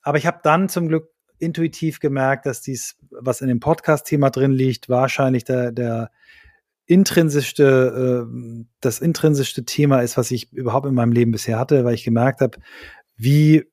Aber 0.03 0.19
ich 0.19 0.27
habe 0.27 0.41
dann 0.43 0.69
zum 0.69 0.89
Glück 0.89 1.11
intuitiv 1.39 2.01
gemerkt, 2.01 2.47
dass 2.47 2.63
dies, 2.63 2.97
was 3.11 3.41
in 3.41 3.49
dem 3.49 3.61
Podcast-Thema 3.61 4.31
drin 4.31 4.53
liegt, 4.53 4.89
wahrscheinlich 4.89 5.45
der, 5.45 5.73
der 5.73 6.11
intrinsischste, 6.87 8.27
äh, 8.27 8.65
das 8.81 8.99
intrinsischste 9.01 9.65
Thema 9.65 10.01
ist, 10.01 10.17
was 10.17 10.31
ich 10.31 10.53
überhaupt 10.53 10.87
in 10.87 10.95
meinem 10.95 11.13
Leben 11.13 11.33
bisher 11.33 11.59
hatte, 11.59 11.85
weil 11.85 11.95
ich 11.95 12.05
gemerkt 12.05 12.41
habe, 12.41 12.59
wie 13.17 13.65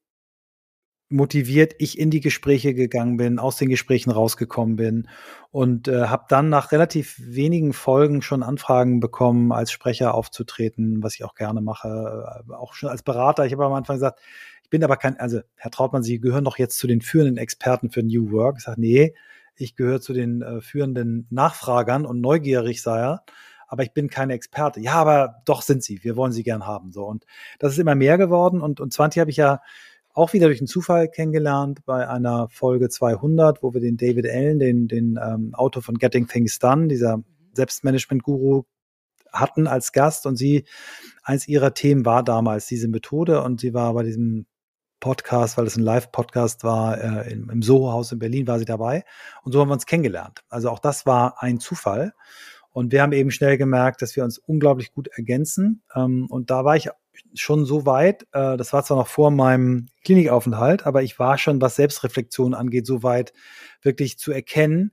motiviert 1.09 1.75
ich 1.77 1.99
in 1.99 2.09
die 2.09 2.19
Gespräche 2.19 2.73
gegangen 2.73 3.17
bin, 3.17 3.39
aus 3.39 3.57
den 3.57 3.69
Gesprächen 3.69 4.11
rausgekommen 4.11 4.75
bin 4.75 5.07
und 5.51 5.87
äh, 5.87 6.07
habe 6.07 6.25
dann 6.29 6.49
nach 6.49 6.71
relativ 6.71 7.15
wenigen 7.19 7.73
Folgen 7.73 8.21
schon 8.21 8.43
Anfragen 8.43 8.99
bekommen, 8.99 9.51
als 9.51 9.71
Sprecher 9.71 10.15
aufzutreten, 10.15 11.03
was 11.03 11.15
ich 11.15 11.23
auch 11.23 11.35
gerne 11.35 11.61
mache, 11.61 12.43
äh, 12.49 12.53
auch 12.53 12.73
schon 12.73 12.89
als 12.89 13.03
Berater. 13.03 13.45
Ich 13.45 13.53
habe 13.53 13.65
am 13.65 13.73
Anfang 13.73 13.97
gesagt, 13.97 14.19
ich 14.65 14.69
bin 14.71 14.83
aber 14.83 14.97
kein, 14.97 15.19
also 15.19 15.41
Herr 15.57 15.69
Trautmann, 15.69 16.01
Sie 16.01 16.19
gehören 16.19 16.43
doch 16.43 16.57
jetzt 16.57 16.79
zu 16.79 16.87
den 16.87 16.99
führenden 16.99 17.37
Experten 17.37 17.91
für 17.91 18.01
New 18.01 18.31
Work. 18.31 18.55
Ich 18.57 18.63
sage, 18.63 18.81
nee, 18.81 19.13
ich 19.55 19.75
gehöre 19.75 20.01
zu 20.01 20.11
den 20.11 20.41
äh, 20.41 20.59
führenden 20.59 21.27
Nachfragern 21.29 22.03
und 22.03 22.19
neugierig 22.19 22.81
sei 22.81 22.99
er, 22.99 23.23
aber 23.67 23.83
ich 23.83 23.93
bin 23.93 24.09
keine 24.09 24.33
Experte. 24.33 24.79
Ja, 24.79 24.93
aber 24.93 25.43
doch 25.45 25.61
sind 25.61 25.83
Sie. 25.83 26.03
Wir 26.03 26.15
wollen 26.15 26.31
Sie 26.31 26.41
gern 26.41 26.65
haben. 26.65 26.91
So 26.91 27.05
und 27.05 27.27
das 27.59 27.73
ist 27.73 27.77
immer 27.77 27.93
mehr 27.93 28.17
geworden 28.17 28.59
und 28.59 28.81
und 28.81 28.91
20 28.91 29.19
habe 29.19 29.29
ich 29.29 29.37
ja 29.37 29.61
auch 30.15 30.33
wieder 30.33 30.47
durch 30.47 30.59
einen 30.61 30.67
Zufall 30.67 31.09
kennengelernt 31.09 31.85
bei 31.85 32.07
einer 32.09 32.49
Folge 32.49 32.89
200, 32.89 33.61
wo 33.61 33.75
wir 33.75 33.81
den 33.81 33.97
David 33.97 34.27
Allen, 34.27 34.57
den 34.57 34.87
den 34.87 35.19
ähm, 35.23 35.53
Autor 35.53 35.83
von 35.83 35.99
Getting 35.99 36.27
Things 36.27 36.57
Done, 36.57 36.87
dieser 36.87 37.23
Selbstmanagement-Guru 37.53 38.63
hatten 39.31 39.67
als 39.67 39.91
Gast 39.91 40.25
und 40.25 40.37
sie 40.37 40.65
eins 41.23 41.47
ihrer 41.47 41.75
Themen 41.75 42.03
war 42.03 42.23
damals 42.23 42.65
diese 42.65 42.87
Methode 42.87 43.43
und 43.43 43.59
sie 43.59 43.75
war 43.75 43.93
bei 43.93 44.01
diesem 44.01 44.47
Podcast, 45.05 45.55
weil 45.55 45.67
es 45.67 45.77
ein 45.77 45.83
Live-Podcast 45.83 46.63
war, 46.63 46.97
äh, 46.97 47.31
im, 47.31 47.51
im 47.51 47.61
Soho-Haus 47.61 48.11
in 48.11 48.17
Berlin 48.17 48.47
war 48.47 48.57
sie 48.57 48.65
dabei. 48.65 49.03
Und 49.43 49.51
so 49.51 49.61
haben 49.61 49.69
wir 49.69 49.73
uns 49.73 49.85
kennengelernt. 49.85 50.43
Also 50.49 50.71
auch 50.71 50.79
das 50.79 51.05
war 51.05 51.43
ein 51.43 51.59
Zufall. 51.59 52.13
Und 52.71 52.91
wir 52.91 53.03
haben 53.03 53.11
eben 53.11 53.29
schnell 53.29 53.59
gemerkt, 53.59 54.01
dass 54.01 54.15
wir 54.15 54.23
uns 54.23 54.39
unglaublich 54.39 54.93
gut 54.93 55.07
ergänzen. 55.09 55.83
Ähm, 55.95 56.25
und 56.31 56.49
da 56.49 56.65
war 56.65 56.75
ich 56.75 56.89
schon 57.35 57.67
so 57.67 57.85
weit, 57.85 58.23
äh, 58.31 58.57
das 58.57 58.73
war 58.73 58.83
zwar 58.83 58.97
noch 58.97 59.05
vor 59.07 59.29
meinem 59.29 59.89
Klinikaufenthalt, 60.03 60.87
aber 60.87 61.03
ich 61.03 61.19
war 61.19 61.37
schon, 61.37 61.61
was 61.61 61.75
Selbstreflexion 61.75 62.55
angeht, 62.55 62.87
so 62.87 63.03
weit, 63.03 63.31
wirklich 63.83 64.17
zu 64.17 64.31
erkennen, 64.31 64.91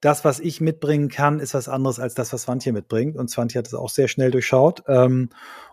das, 0.00 0.24
was 0.24 0.38
ich 0.38 0.60
mitbringen 0.60 1.08
kann, 1.08 1.40
ist 1.40 1.54
was 1.54 1.68
anderes 1.68 1.98
als 1.98 2.14
das, 2.14 2.32
was 2.32 2.42
Swantje 2.42 2.72
mitbringt. 2.72 3.16
Und 3.16 3.28
Swantje 3.28 3.58
hat 3.58 3.66
es 3.66 3.74
auch 3.74 3.90
sehr 3.90 4.06
schnell 4.06 4.30
durchschaut. 4.30 4.84
Ähm, 4.86 5.30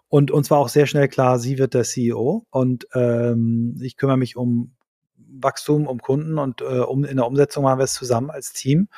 und 0.09 0.31
uns 0.31 0.49
war 0.49 0.57
auch 0.57 0.69
sehr 0.69 0.87
schnell 0.87 1.07
klar, 1.07 1.39
sie 1.39 1.59
wird 1.59 1.75
der 1.75 1.83
CEO. 1.83 2.45
Und 2.49 2.87
ähm, 2.93 3.79
ich 3.81 3.95
kümmere 3.95 4.17
mich 4.17 4.35
um 4.35 4.75
Wachstum, 5.15 5.87
um 5.87 5.99
Kunden 5.99 6.39
und 6.39 6.61
äh, 6.61 6.79
um, 6.79 7.05
in 7.05 7.17
der 7.17 7.27
Umsetzung 7.27 7.63
machen 7.63 7.79
wir 7.79 7.83
es 7.83 7.93
zusammen 7.93 8.31
als 8.31 8.51
Team. 8.51 8.89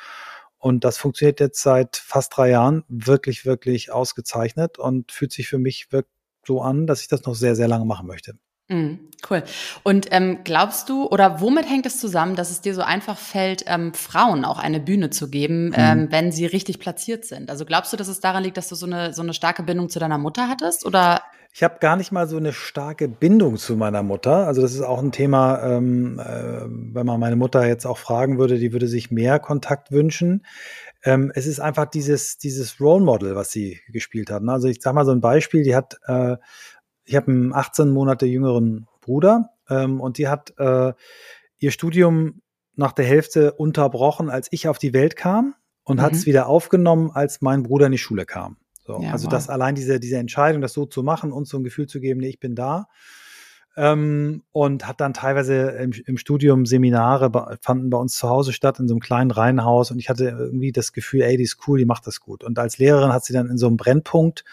Und 0.56 0.84
das 0.84 0.96
funktioniert 0.96 1.40
jetzt 1.40 1.60
seit 1.60 1.96
fast 1.96 2.36
drei 2.36 2.50
Jahren 2.50 2.84
wirklich, 2.88 3.44
wirklich 3.44 3.92
ausgezeichnet 3.92 4.78
und 4.78 5.12
fühlt 5.12 5.32
sich 5.32 5.48
für 5.48 5.58
mich 5.58 5.92
wirklich 5.92 6.12
so 6.46 6.62
an, 6.62 6.86
dass 6.86 7.02
ich 7.02 7.08
das 7.08 7.24
noch 7.24 7.34
sehr, 7.34 7.56
sehr 7.56 7.68
lange 7.68 7.84
machen 7.84 8.06
möchte. 8.06 8.38
Mm, 8.72 8.98
cool. 9.28 9.42
Und 9.82 10.08
ähm, 10.10 10.38
glaubst 10.44 10.88
du, 10.88 11.06
oder 11.06 11.40
womit 11.40 11.68
hängt 11.68 11.86
es 11.86 11.98
zusammen, 11.98 12.36
dass 12.36 12.50
es 12.50 12.60
dir 12.60 12.74
so 12.74 12.82
einfach 12.82 13.18
fällt, 13.18 13.64
ähm, 13.66 13.92
Frauen 13.94 14.44
auch 14.44 14.58
eine 14.58 14.80
Bühne 14.80 15.10
zu 15.10 15.30
geben, 15.30 15.66
mhm. 15.66 15.74
ähm, 15.76 16.06
wenn 16.10 16.32
sie 16.32 16.46
richtig 16.46 16.78
platziert 16.78 17.24
sind? 17.24 17.50
Also 17.50 17.64
glaubst 17.64 17.92
du, 17.92 17.96
dass 17.96 18.08
es 18.08 18.20
daran 18.20 18.42
liegt, 18.42 18.56
dass 18.56 18.68
du 18.68 18.74
so 18.74 18.86
eine, 18.86 19.12
so 19.12 19.22
eine 19.22 19.34
starke 19.34 19.62
Bindung 19.62 19.88
zu 19.88 19.98
deiner 19.98 20.18
Mutter 20.18 20.48
hattest? 20.48 20.86
Oder? 20.86 21.20
Ich 21.54 21.62
habe 21.62 21.80
gar 21.80 21.96
nicht 21.96 22.12
mal 22.12 22.26
so 22.26 22.38
eine 22.38 22.54
starke 22.54 23.08
Bindung 23.08 23.58
zu 23.58 23.76
meiner 23.76 24.02
Mutter. 24.02 24.46
Also 24.46 24.62
das 24.62 24.72
ist 24.72 24.80
auch 24.80 25.00
ein 25.00 25.12
Thema, 25.12 25.62
ähm, 25.62 26.18
äh, 26.18 26.62
wenn 26.64 27.04
man 27.04 27.20
meine 27.20 27.36
Mutter 27.36 27.66
jetzt 27.66 27.84
auch 27.84 27.98
fragen 27.98 28.38
würde, 28.38 28.58
die 28.58 28.72
würde 28.72 28.88
sich 28.88 29.10
mehr 29.10 29.38
Kontakt 29.38 29.92
wünschen. 29.92 30.46
Ähm, 31.04 31.30
es 31.34 31.46
ist 31.46 31.60
einfach 31.60 31.86
dieses, 31.86 32.38
dieses 32.38 32.80
Role 32.80 33.04
Model, 33.04 33.34
was 33.34 33.50
sie 33.50 33.80
gespielt 33.88 34.30
hat. 34.30 34.42
Ne? 34.42 34.52
Also 34.52 34.68
ich 34.68 34.80
sag 34.80 34.94
mal 34.94 35.04
so 35.04 35.12
ein 35.12 35.20
Beispiel, 35.20 35.62
die 35.62 35.74
hat 35.74 35.98
äh, 36.06 36.36
ich 37.12 37.16
habe 37.16 37.30
einen 37.30 37.52
18 37.52 37.90
Monate 37.90 38.24
jüngeren 38.24 38.86
Bruder 39.02 39.50
ähm, 39.68 40.00
und 40.00 40.16
die 40.16 40.28
hat 40.28 40.54
äh, 40.56 40.94
ihr 41.58 41.70
Studium 41.70 42.40
nach 42.74 42.92
der 42.92 43.04
Hälfte 43.04 43.52
unterbrochen, 43.52 44.30
als 44.30 44.48
ich 44.50 44.66
auf 44.66 44.78
die 44.78 44.94
Welt 44.94 45.14
kam 45.14 45.54
und 45.84 45.98
mhm. 45.98 46.02
hat 46.02 46.12
es 46.14 46.24
wieder 46.24 46.46
aufgenommen, 46.46 47.10
als 47.12 47.42
mein 47.42 47.64
Bruder 47.64 47.86
in 47.86 47.92
die 47.92 47.98
Schule 47.98 48.24
kam. 48.24 48.56
So, 48.86 49.02
ja, 49.02 49.12
also 49.12 49.26
wow. 49.26 49.32
das 49.32 49.50
allein 49.50 49.74
diese, 49.74 50.00
diese 50.00 50.16
Entscheidung, 50.16 50.62
das 50.62 50.72
so 50.72 50.86
zu 50.86 51.02
machen, 51.02 51.32
uns 51.32 51.50
so 51.50 51.58
ein 51.58 51.64
Gefühl 51.64 51.86
zu 51.86 52.00
geben, 52.00 52.20
nee, 52.20 52.30
ich 52.30 52.40
bin 52.40 52.54
da. 52.54 52.88
Ähm, 53.76 54.42
und 54.50 54.88
hat 54.88 55.02
dann 55.02 55.12
teilweise 55.12 55.70
im, 55.72 55.92
im 56.06 56.16
Studium 56.16 56.64
Seminare 56.64 57.58
fanden 57.60 57.90
bei 57.90 57.98
uns 57.98 58.16
zu 58.16 58.30
Hause 58.30 58.54
statt, 58.54 58.80
in 58.80 58.88
so 58.88 58.94
einem 58.94 59.00
kleinen 59.00 59.30
Reihenhaus. 59.30 59.90
Und 59.90 59.98
ich 59.98 60.08
hatte 60.08 60.30
irgendwie 60.30 60.72
das 60.72 60.94
Gefühl, 60.94 61.22
ey, 61.22 61.36
die 61.36 61.44
ist 61.44 61.58
cool, 61.68 61.78
die 61.78 61.84
macht 61.84 62.06
das 62.06 62.20
gut. 62.20 62.42
Und 62.42 62.58
als 62.58 62.78
Lehrerin 62.78 63.12
hat 63.12 63.26
sie 63.26 63.34
dann 63.34 63.50
in 63.50 63.58
so 63.58 63.66
einem 63.66 63.76
Brennpunkt 63.76 64.44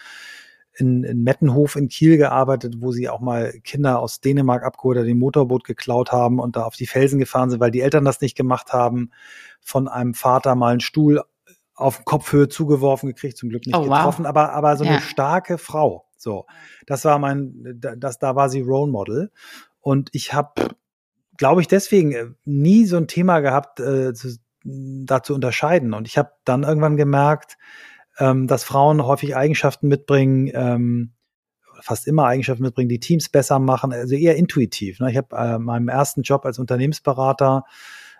in, 0.74 1.04
in 1.04 1.22
Mettenhof 1.22 1.76
in 1.76 1.88
Kiel 1.88 2.16
gearbeitet, 2.16 2.76
wo 2.78 2.92
sie 2.92 3.08
auch 3.08 3.20
mal 3.20 3.52
Kinder 3.64 3.98
aus 3.98 4.20
Dänemark 4.20 4.64
abgeholt 4.64 4.98
oder 4.98 5.06
den 5.06 5.18
Motorboot 5.18 5.64
geklaut 5.64 6.12
haben 6.12 6.38
und 6.38 6.56
da 6.56 6.64
auf 6.64 6.76
die 6.76 6.86
Felsen 6.86 7.18
gefahren 7.18 7.50
sind, 7.50 7.60
weil 7.60 7.70
die 7.70 7.80
Eltern 7.80 8.04
das 8.04 8.20
nicht 8.20 8.36
gemacht 8.36 8.72
haben, 8.72 9.10
von 9.60 9.88
einem 9.88 10.14
Vater 10.14 10.54
mal 10.54 10.72
einen 10.72 10.80
Stuhl 10.80 11.22
auf 11.74 12.04
Kopfhöhe 12.04 12.48
zugeworfen 12.48 13.08
gekriegt, 13.08 13.36
zum 13.36 13.48
Glück 13.48 13.66
nicht 13.66 13.76
oh, 13.76 13.82
getroffen, 13.82 14.24
wow. 14.24 14.28
aber, 14.28 14.52
aber 14.52 14.76
so 14.76 14.84
eine 14.84 14.94
ja. 14.94 15.00
starke 15.00 15.58
Frau. 15.58 16.06
So, 16.16 16.46
das 16.86 17.04
war 17.06 17.18
mein, 17.18 17.80
das, 17.96 18.18
da 18.18 18.36
war 18.36 18.50
sie 18.50 18.60
Role 18.60 18.90
Model. 18.90 19.32
Und 19.80 20.10
ich 20.12 20.34
habe, 20.34 20.76
glaube 21.38 21.62
ich, 21.62 21.68
deswegen 21.68 22.12
äh, 22.12 22.26
nie 22.44 22.84
so 22.84 22.98
ein 22.98 23.08
Thema 23.08 23.40
gehabt, 23.40 23.80
äh, 23.80 24.12
zu, 24.12 24.36
da 24.62 25.22
zu 25.22 25.34
unterscheiden. 25.34 25.94
Und 25.94 26.06
ich 26.06 26.18
habe 26.18 26.32
dann 26.44 26.62
irgendwann 26.62 26.98
gemerkt, 26.98 27.56
ähm, 28.20 28.46
dass 28.46 28.62
Frauen 28.62 29.04
häufig 29.04 29.34
Eigenschaften 29.34 29.88
mitbringen, 29.88 30.50
ähm, 30.54 31.12
fast 31.80 32.06
immer 32.06 32.26
Eigenschaften 32.26 32.62
mitbringen, 32.62 32.90
die 32.90 33.00
Teams 33.00 33.28
besser 33.30 33.58
machen, 33.58 33.92
also 33.92 34.14
eher 34.14 34.36
intuitiv. 34.36 35.00
Ne? 35.00 35.10
Ich 35.10 35.16
habe 35.16 35.34
äh, 35.36 35.58
meinem 35.58 35.88
ersten 35.88 36.22
Job 36.22 36.44
als 36.44 36.58
Unternehmensberater 36.58 37.64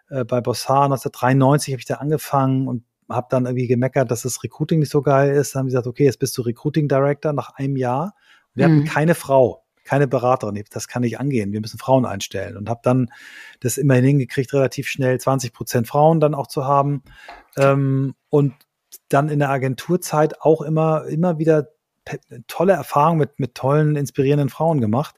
äh, 0.09 0.25
bei 0.25 0.41
Bossar 0.41 0.85
1993 0.85 1.75
habe 1.75 1.81
ich 1.81 1.87
da 1.87 1.97
angefangen 1.97 2.67
und 2.67 2.85
habe 3.09 3.27
dann 3.31 3.47
irgendwie 3.47 3.67
gemeckert, 3.67 4.11
dass 4.11 4.23
das 4.23 4.43
Recruiting 4.43 4.81
nicht 4.81 4.91
so 4.91 5.03
geil 5.03 5.35
ist. 5.35 5.55
Dann 5.55 5.61
haben 5.61 5.67
sie 5.69 5.73
gesagt, 5.73 5.87
okay, 5.87 6.05
jetzt 6.05 6.19
bist 6.19 6.37
du 6.39 6.43
Recruiting 6.43 6.89
Director 6.89 7.33
nach 7.33 7.55
einem 7.55 7.77
Jahr. 7.77 8.15
wir 8.55 8.69
mhm. 8.69 8.73
hatten 8.73 8.85
keine 8.87 9.15
Frau, 9.15 9.65
keine 9.85 10.07
Beraterin. 10.07 10.63
Das 10.71 10.89
kann 10.89 11.03
nicht 11.03 11.19
angehen. 11.19 11.53
Wir 11.53 11.61
müssen 11.61 11.79
Frauen 11.79 12.07
einstellen 12.07 12.57
und 12.57 12.69
habe 12.69 12.81
dann 12.83 13.11
das 13.61 13.79
immerhin 13.79 14.05
hingekriegt, 14.05 14.53
relativ 14.53 14.89
schnell 14.89 15.21
20 15.21 15.53
Prozent 15.53 15.89
Frauen 15.89 16.21
dann 16.21 16.35
auch 16.35 16.47
zu 16.47 16.65
haben. 16.65 17.03
Ähm, 17.57 18.15
und 18.29 18.55
dann 19.09 19.29
in 19.29 19.39
der 19.39 19.51
Agenturzeit 19.51 20.41
auch 20.41 20.63
immer, 20.63 21.05
immer 21.07 21.39
wieder 21.39 21.69
tolle 22.47 22.73
Erfahrungen 22.73 23.19
mit, 23.19 23.39
mit 23.39 23.55
tollen, 23.55 23.97
inspirierenden 23.97 24.49
Frauen 24.49 24.81
gemacht. 24.81 25.17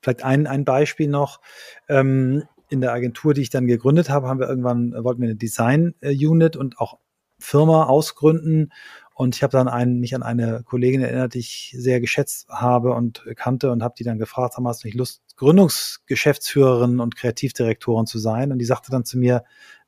Vielleicht 0.00 0.24
ein, 0.24 0.46
ein 0.46 0.64
Beispiel 0.64 1.08
noch. 1.08 1.40
Ähm, 1.88 2.44
in 2.70 2.80
der 2.80 2.92
Agentur, 2.92 3.34
die 3.34 3.42
ich 3.42 3.50
dann 3.50 3.66
gegründet 3.66 4.10
habe, 4.10 4.26
haben 4.26 4.40
wir 4.40 4.48
irgendwann, 4.48 4.92
wollten 5.04 5.20
wir 5.20 5.28
eine 5.28 5.36
Design-Unit 5.36 6.56
und 6.56 6.78
auch 6.78 6.98
Firma 7.38 7.84
ausgründen. 7.84 8.72
Und 9.14 9.36
ich 9.36 9.42
habe 9.44 9.52
dann 9.52 9.68
einen, 9.68 10.00
mich 10.00 10.14
an 10.14 10.24
eine 10.24 10.64
Kollegin 10.64 11.02
erinnert, 11.02 11.34
die 11.34 11.38
ich 11.38 11.74
sehr 11.78 12.00
geschätzt 12.00 12.48
habe 12.48 12.94
und 12.94 13.24
kannte 13.36 13.70
und 13.70 13.82
habe 13.82 13.94
die 13.96 14.02
dann 14.02 14.18
gefragt, 14.18 14.56
haben, 14.56 14.66
hast 14.66 14.82
du 14.82 14.88
nicht 14.88 14.96
Lust, 14.96 15.22
Gründungsgeschäftsführerin 15.36 16.98
und 16.98 17.14
Kreativdirektorin 17.14 18.06
zu 18.06 18.18
sein? 18.18 18.50
Und 18.50 18.58
die 18.58 18.64
sagte 18.64 18.90
dann 18.90 19.04
zu 19.04 19.18
mir, 19.18 19.44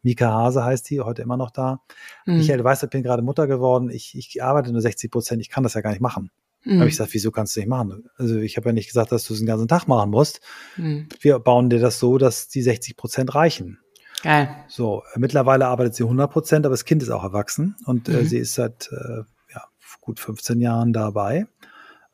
Mika 0.07 0.33
Hase 0.33 0.65
heißt 0.65 0.89
die, 0.89 1.01
heute 1.01 1.23
immer 1.23 1.37
noch 1.37 1.51
da. 1.51 1.81
Mhm. 2.27 2.37
Michael, 2.37 2.59
du 2.59 2.65
weißt, 2.65 2.85
ich 2.85 2.91
bin 2.91 3.03
gerade 3.03 3.23
Mutter 3.23 3.49
geworden, 3.49 3.91
ich, 3.91 4.17
ich 4.17 4.41
arbeite 4.41 4.71
nur 4.71 4.81
60 4.81 5.11
Prozent, 5.11 5.43
ich 5.43 5.51
kann 5.51 5.65
das 5.65 5.75
ja 5.75 5.81
gar 5.81 5.91
nicht 5.91 6.01
machen. 6.01 6.31
Mhm. 6.65 6.79
habe 6.79 6.87
ich 6.87 6.95
gesagt, 6.95 7.13
wieso 7.13 7.33
kannst 7.33 7.57
du 7.57 7.61
nicht 7.61 7.69
machen? 7.69 8.09
Also 8.17 8.37
ich 8.39 8.57
habe 8.57 8.69
ja 8.69 8.73
nicht 8.73 8.87
gesagt, 8.87 9.11
dass 9.11 9.25
du 9.25 9.35
es 9.35 9.41
den 9.41 9.47
ganzen 9.47 9.67
Tag 9.67 9.89
machen 9.89 10.11
musst. 10.11 10.41
Mhm. 10.77 11.09
Wir 11.21 11.41
bauen 11.41 11.71
dir 11.71 11.81
das 11.81 11.99
so, 11.99 12.19
dass 12.19 12.47
die 12.47 12.63
60 12.63 12.97
Prozent 12.97 13.35
reichen. 13.35 13.81
Geil. 14.23 14.49
So, 14.69 15.03
mittlerweile 15.17 15.67
arbeitet 15.67 15.97
sie 15.97 16.05
100 16.05 16.31
Prozent, 16.31 16.67
aber 16.67 16.73
das 16.75 16.85
Kind 16.85 17.03
ist 17.03 17.11
auch 17.11 17.25
erwachsen 17.25 17.75
und 17.85 18.09
äh, 18.09 18.23
mhm. 18.23 18.27
sie 18.27 18.39
ist 18.39 18.55
seit 18.55 18.89
äh, 18.93 19.23
ja, 19.53 19.65
gut 20.01 20.21
15 20.21 20.61
Jahren 20.61 20.93
dabei. 20.93 21.47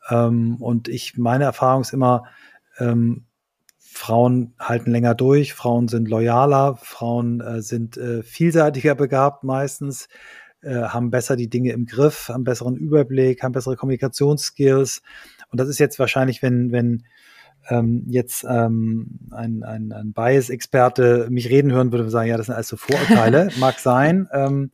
Ähm, 0.09 0.57
und 0.61 0.88
ich, 0.88 1.18
meine 1.18 1.44
Erfahrung 1.44 1.83
ist 1.83 1.92
immer, 1.92 2.24
ähm, 2.78 3.26
Frauen 3.92 4.55
halten 4.59 4.90
länger 4.90 5.14
durch, 5.14 5.52
Frauen 5.52 5.87
sind 5.87 6.09
loyaler, 6.09 6.76
Frauen 6.76 7.40
äh, 7.40 7.61
sind 7.61 7.96
äh, 7.96 8.22
vielseitiger 8.22 8.94
begabt 8.94 9.44
meistens, 9.44 10.09
äh, 10.62 10.74
haben 10.74 11.11
besser 11.11 11.37
die 11.37 11.50
Dinge 11.50 11.72
im 11.72 11.85
Griff, 11.85 12.28
haben 12.28 12.44
besseren 12.44 12.76
Überblick, 12.76 13.42
haben 13.42 13.52
bessere 13.52 13.76
Kommunikationsskills. 13.76 15.02
Und 15.50 15.61
das 15.61 15.68
ist 15.68 15.78
jetzt 15.78 15.98
wahrscheinlich, 15.98 16.42
wenn, 16.42 16.72
wenn 16.72 17.05
ähm, 17.68 18.05
jetzt 18.09 18.44
ähm, 18.48 19.20
ein, 19.31 19.62
ein, 19.62 19.92
ein 19.92 20.12
Bias-Experte 20.12 21.28
mich 21.31 21.50
reden 21.50 21.70
hören 21.70 21.92
würde 21.92 22.05
und 22.05 22.11
sagen, 22.11 22.31
ja, 22.31 22.37
das 22.37 22.46
sind 22.46 22.55
alles 22.55 22.68
so 22.68 22.76
Vorurteile, 22.78 23.50
mag 23.59 23.78
sein. 23.78 24.26
Ähm, 24.33 24.70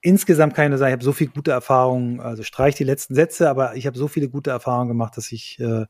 insgesamt 0.00 0.54
kann 0.54 0.64
ich 0.64 0.70
nur 0.70 0.78
sagen, 0.78 0.90
ich 0.90 0.96
habe 0.96 1.04
so 1.04 1.12
viele 1.12 1.30
gute 1.30 1.50
Erfahrungen, 1.50 2.20
also 2.20 2.42
streich 2.42 2.74
die 2.74 2.84
letzten 2.84 3.14
Sätze, 3.14 3.50
aber 3.50 3.76
ich 3.76 3.86
habe 3.86 3.98
so 3.98 4.08
viele 4.08 4.30
gute 4.30 4.50
Erfahrungen 4.50 4.88
gemacht, 4.88 5.16
dass 5.16 5.30
ich 5.32 5.60
äh, 5.60 5.84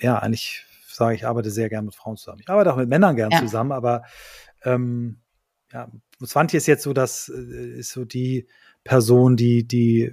ja 0.00 0.18
eigentlich 0.18 0.64
sage, 0.98 1.14
ich 1.14 1.26
arbeite 1.26 1.50
sehr 1.50 1.68
gern 1.68 1.86
mit 1.86 1.94
Frauen 1.94 2.16
zusammen. 2.16 2.40
Ich 2.42 2.48
arbeite 2.48 2.72
auch 2.72 2.76
mit 2.76 2.88
Männern 2.88 3.16
gern 3.16 3.30
ja. 3.30 3.40
zusammen, 3.40 3.72
aber 3.72 4.02
ähm, 4.64 5.20
ja, 5.72 5.90
Swantje 6.24 6.56
ist 6.56 6.66
jetzt 6.66 6.82
so, 6.82 6.92
das 6.92 7.32
äh, 7.34 7.78
ist 7.78 7.90
so 7.90 8.04
die 8.04 8.46
Person, 8.84 9.36
die, 9.36 9.66
die 9.66 10.12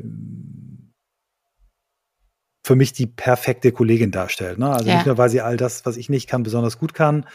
für 2.63 2.75
mich 2.75 2.93
die 2.93 3.07
perfekte 3.07 3.71
Kollegin 3.71 4.11
darstellt. 4.11 4.57
Ne? 4.57 4.69
Also 4.69 4.89
ja. 4.89 4.95
nicht 4.95 5.05
nur, 5.05 5.17
weil 5.17 5.29
sie 5.29 5.41
all 5.41 5.57
das, 5.57 5.85
was 5.85 5.97
ich 5.97 6.09
nicht 6.09 6.27
kann, 6.27 6.43
besonders 6.43 6.79
gut 6.79 6.93
kann, 6.93 7.25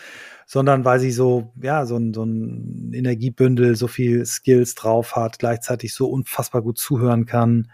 sondern 0.46 0.84
weil 0.84 0.98
sie 0.98 1.12
so, 1.12 1.52
ja, 1.62 1.86
so 1.86 1.96
ein, 1.96 2.12
so 2.12 2.24
ein 2.24 2.92
Energiebündel, 2.92 3.76
so 3.76 3.86
viel 3.86 4.26
Skills 4.26 4.74
drauf 4.74 5.14
hat, 5.14 5.38
gleichzeitig 5.38 5.94
so 5.94 6.08
unfassbar 6.08 6.62
gut 6.62 6.78
zuhören 6.78 7.26
kann 7.26 7.70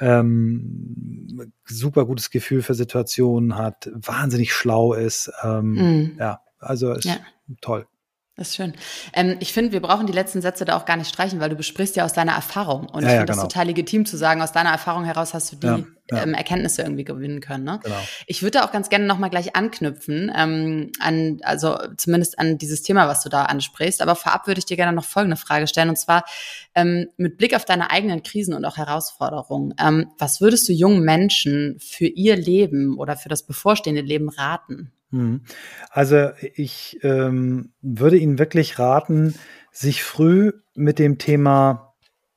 ähm, 0.00 1.52
super 1.64 2.04
gutes 2.06 2.30
Gefühl 2.30 2.62
für 2.62 2.74
Situationen 2.74 3.56
hat, 3.56 3.90
wahnsinnig 3.94 4.52
schlau 4.52 4.92
ist. 4.92 5.30
Ähm, 5.42 5.72
mm. 5.72 6.16
Ja, 6.18 6.40
also 6.58 6.92
ist 6.92 7.04
ja. 7.04 7.18
toll. 7.60 7.86
Das 8.36 8.48
ist 8.48 8.56
schön. 8.56 8.74
Ähm, 9.14 9.38
ich 9.40 9.54
finde, 9.54 9.72
wir 9.72 9.80
brauchen 9.80 10.06
die 10.06 10.12
letzten 10.12 10.42
Sätze 10.42 10.66
da 10.66 10.76
auch 10.76 10.84
gar 10.84 10.98
nicht 10.98 11.08
streichen, 11.08 11.40
weil 11.40 11.48
du 11.48 11.56
besprichst 11.56 11.96
ja 11.96 12.04
aus 12.04 12.12
deiner 12.12 12.32
Erfahrung. 12.32 12.80
Und 12.80 13.02
ja, 13.02 13.08
ich 13.08 13.14
finde 13.14 13.14
ja, 13.14 13.24
genau. 13.24 13.36
das 13.36 13.42
total 13.42 13.66
legitim 13.68 14.04
zu 14.04 14.18
sagen, 14.18 14.42
aus 14.42 14.52
deiner 14.52 14.68
Erfahrung 14.68 15.04
heraus 15.04 15.32
hast 15.32 15.52
du 15.52 15.56
die 15.56 15.86
ja, 16.10 16.22
ähm, 16.22 16.34
Erkenntnisse 16.34 16.82
irgendwie 16.82 17.04
gewinnen 17.04 17.40
können. 17.40 17.64
Ne? 17.64 17.80
Genau. 17.82 17.96
Ich 18.26 18.42
würde 18.42 18.58
da 18.58 18.66
auch 18.66 18.72
ganz 18.72 18.90
gerne 18.90 19.06
nochmal 19.06 19.30
gleich 19.30 19.56
anknüpfen, 19.56 20.30
ähm, 20.36 20.92
an, 21.00 21.38
also 21.44 21.78
zumindest 21.96 22.38
an 22.38 22.58
dieses 22.58 22.82
Thema, 22.82 23.08
was 23.08 23.22
du 23.22 23.30
da 23.30 23.44
ansprichst. 23.44 24.02
Aber 24.02 24.14
vorab 24.16 24.46
würde 24.46 24.58
ich 24.58 24.66
dir 24.66 24.76
gerne 24.76 24.92
noch 24.92 25.06
folgende 25.06 25.38
Frage 25.38 25.66
stellen. 25.66 25.88
Und 25.88 25.96
zwar 25.96 26.26
ähm, 26.74 27.08
mit 27.16 27.38
Blick 27.38 27.56
auf 27.56 27.64
deine 27.64 27.90
eigenen 27.90 28.22
Krisen 28.22 28.52
und 28.52 28.66
auch 28.66 28.76
Herausforderungen. 28.76 29.72
Ähm, 29.80 30.10
was 30.18 30.42
würdest 30.42 30.68
du 30.68 30.74
jungen 30.74 31.00
Menschen 31.00 31.78
für 31.80 32.06
ihr 32.06 32.36
Leben 32.36 32.98
oder 32.98 33.16
für 33.16 33.30
das 33.30 33.46
bevorstehende 33.46 34.02
Leben 34.02 34.28
raten? 34.28 34.92
Mhm. 35.10 35.42
Also 35.90 36.30
ich 36.54 36.98
ähm, 37.02 37.72
würde 37.80 38.16
Ihnen 38.16 38.38
wirklich 38.38 38.78
raten, 38.78 39.34
sich 39.72 40.02
früh 40.02 40.52
mit 40.74 40.98
dem 40.98 41.18
Thema 41.18 41.94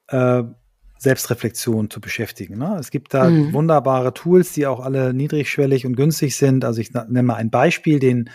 äh, 0.07 0.43
Selbstreflexion 0.97 1.89
zu 1.89 2.01
beschäftigen. 2.01 2.57
Ne? 2.57 2.77
Es 2.77 2.91
gibt 2.91 3.13
da 3.13 3.29
mhm. 3.29 3.53
wunderbare 3.53 4.13
Tools, 4.13 4.51
die 4.51 4.67
auch 4.67 4.81
alle 4.81 5.13
niedrigschwellig 5.13 5.85
und 5.85 5.95
günstig 5.95 6.35
sind. 6.35 6.65
Also 6.65 6.81
ich 6.81 6.93
nenne 6.93 7.23
mal 7.23 7.35
ein 7.35 7.49
Beispiel, 7.49 7.99
den 7.99 8.29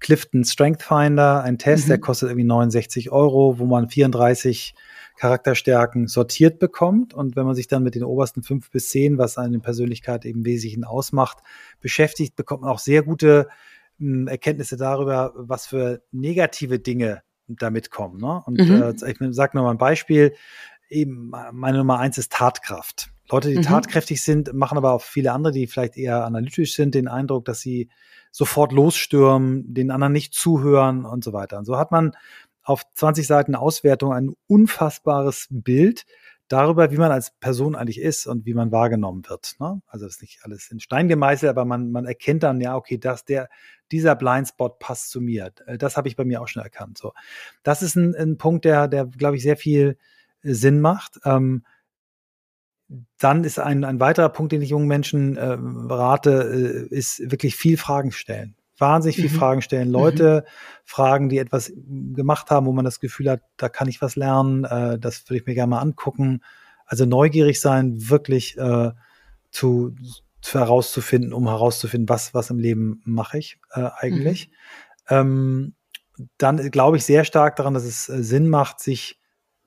Clifton 0.00 0.44
Strength 0.44 0.82
Finder, 0.82 1.42
ein 1.42 1.58
Test, 1.58 1.84
mhm. 1.84 1.88
der 1.88 1.98
kostet 1.98 2.30
irgendwie 2.30 2.46
69 2.46 3.10
Euro, 3.10 3.58
wo 3.58 3.66
man 3.66 3.88
34 3.88 4.74
Charakterstärken 5.16 6.06
sortiert 6.06 6.58
bekommt. 6.58 7.12
Und 7.12 7.36
wenn 7.36 7.44
man 7.44 7.54
sich 7.54 7.66
dann 7.66 7.82
mit 7.82 7.94
den 7.94 8.04
obersten 8.04 8.42
fünf 8.42 8.70
bis 8.70 8.88
zehn, 8.88 9.18
was 9.18 9.36
eine 9.36 9.58
Persönlichkeit 9.58 10.24
eben 10.24 10.46
Wesentlichen 10.46 10.84
ausmacht, 10.84 11.38
beschäftigt, 11.80 12.36
bekommt 12.36 12.62
man 12.62 12.70
auch 12.70 12.78
sehr 12.78 13.02
gute 13.02 13.48
Erkenntnisse 14.00 14.76
darüber, 14.76 15.32
was 15.36 15.66
für 15.66 16.02
negative 16.12 16.78
Dinge 16.78 17.22
damit 17.48 17.90
kommen. 17.90 18.20
Ne? 18.20 18.42
Und 18.46 18.58
mhm. 18.58 18.82
äh, 18.82 18.90
ich 18.92 19.34
sage 19.34 19.56
nur 19.56 19.64
mal 19.64 19.70
ein 19.70 19.78
Beispiel. 19.78 20.34
Eben, 20.88 21.32
meine 21.52 21.78
Nummer 21.78 21.98
eins 21.98 22.18
ist 22.18 22.32
Tatkraft. 22.32 23.10
Leute, 23.30 23.50
die 23.50 23.58
mhm. 23.58 23.62
tatkräftig 23.62 24.22
sind, 24.22 24.54
machen 24.54 24.78
aber 24.78 24.92
auch 24.92 25.02
viele 25.02 25.32
andere, 25.32 25.52
die 25.52 25.66
vielleicht 25.66 25.96
eher 25.96 26.24
analytisch 26.24 26.74
sind, 26.74 26.94
den 26.94 27.08
Eindruck, 27.08 27.44
dass 27.44 27.60
sie 27.60 27.90
sofort 28.30 28.72
losstürmen, 28.72 29.74
den 29.74 29.90
anderen 29.90 30.12
nicht 30.12 30.32
zuhören 30.34 31.04
und 31.04 31.24
so 31.24 31.32
weiter. 31.32 31.58
Und 31.58 31.64
so 31.66 31.76
hat 31.76 31.90
man 31.90 32.12
auf 32.62 32.82
20 32.94 33.26
Seiten 33.26 33.54
Auswertung 33.54 34.12
ein 34.12 34.34
unfassbares 34.46 35.48
Bild 35.50 36.04
darüber, 36.48 36.90
wie 36.90 36.96
man 36.96 37.12
als 37.12 37.30
Person 37.30 37.76
eigentlich 37.76 38.00
ist 38.00 38.26
und 38.26 38.46
wie 38.46 38.54
man 38.54 38.72
wahrgenommen 38.72 39.22
wird. 39.28 39.56
Ne? 39.60 39.80
Also 39.86 40.06
das 40.06 40.16
ist 40.16 40.22
nicht 40.22 40.40
alles 40.42 40.70
in 40.70 40.80
Stein 40.80 41.08
gemeißelt, 41.08 41.50
aber 41.50 41.64
man, 41.64 41.90
man 41.90 42.06
erkennt 42.06 42.42
dann, 42.42 42.60
ja, 42.60 42.76
okay, 42.76 42.98
dass 42.98 43.24
der, 43.24 43.48
dieser 43.92 44.16
Blindspot 44.16 44.78
passt 44.78 45.10
zu 45.10 45.20
mir. 45.20 45.52
Äh, 45.66 45.78
das 45.78 45.96
habe 45.96 46.08
ich 46.08 46.16
bei 46.16 46.24
mir 46.24 46.40
auch 46.40 46.48
schon 46.48 46.62
erkannt. 46.62 46.98
So, 46.98 47.12
das 47.62 47.82
ist 47.82 47.96
ein, 47.96 48.14
ein 48.14 48.38
Punkt, 48.38 48.64
der, 48.64 48.88
der, 48.88 49.06
glaube 49.06 49.36
ich, 49.36 49.42
sehr 49.42 49.56
viel 49.56 49.98
äh, 50.42 50.52
Sinn 50.52 50.80
macht. 50.80 51.20
Ähm, 51.24 51.64
dann 53.18 53.44
ist 53.44 53.58
ein, 53.58 53.84
ein 53.84 54.00
weiterer 54.00 54.30
Punkt, 54.30 54.52
den 54.52 54.62
ich 54.62 54.70
jungen 54.70 54.88
Menschen 54.88 55.36
äh, 55.36 55.58
rate, 55.60 56.88
äh, 56.90 56.94
ist 56.94 57.30
wirklich 57.30 57.54
viel 57.54 57.76
Fragen 57.76 58.12
stellen 58.12 58.57
wahnsinnig 58.78 59.16
viel 59.16 59.30
mhm. 59.30 59.34
Fragen 59.34 59.62
stellen. 59.62 59.90
Leute 59.90 60.44
mhm. 60.44 60.50
fragen, 60.84 61.28
die 61.28 61.38
etwas 61.38 61.72
gemacht 62.14 62.50
haben, 62.50 62.66
wo 62.66 62.72
man 62.72 62.84
das 62.84 63.00
Gefühl 63.00 63.30
hat, 63.30 63.42
da 63.56 63.68
kann 63.68 63.88
ich 63.88 64.00
was 64.00 64.16
lernen, 64.16 64.64
äh, 64.64 64.98
das 64.98 65.28
würde 65.28 65.40
ich 65.40 65.46
mir 65.46 65.54
gerne 65.54 65.70
mal 65.70 65.80
angucken. 65.80 66.42
Also 66.86 67.04
neugierig 67.04 67.60
sein, 67.60 68.08
wirklich 68.08 68.56
äh, 68.56 68.92
zu, 69.50 69.94
zu 70.40 70.58
herauszufinden, 70.58 71.32
um 71.32 71.48
herauszufinden, 71.48 72.08
was, 72.08 72.34
was 72.34 72.50
im 72.50 72.58
Leben 72.58 73.02
mache 73.04 73.38
ich 73.38 73.58
äh, 73.72 73.88
eigentlich. 73.98 74.50
Mhm. 75.08 75.16
Ähm, 75.16 75.74
dann 76.36 76.70
glaube 76.70 76.96
ich 76.96 77.04
sehr 77.04 77.24
stark 77.24 77.56
daran, 77.56 77.74
dass 77.74 77.84
es 77.84 78.08
äh, 78.08 78.22
Sinn 78.22 78.48
macht, 78.48 78.80
sich 78.80 79.18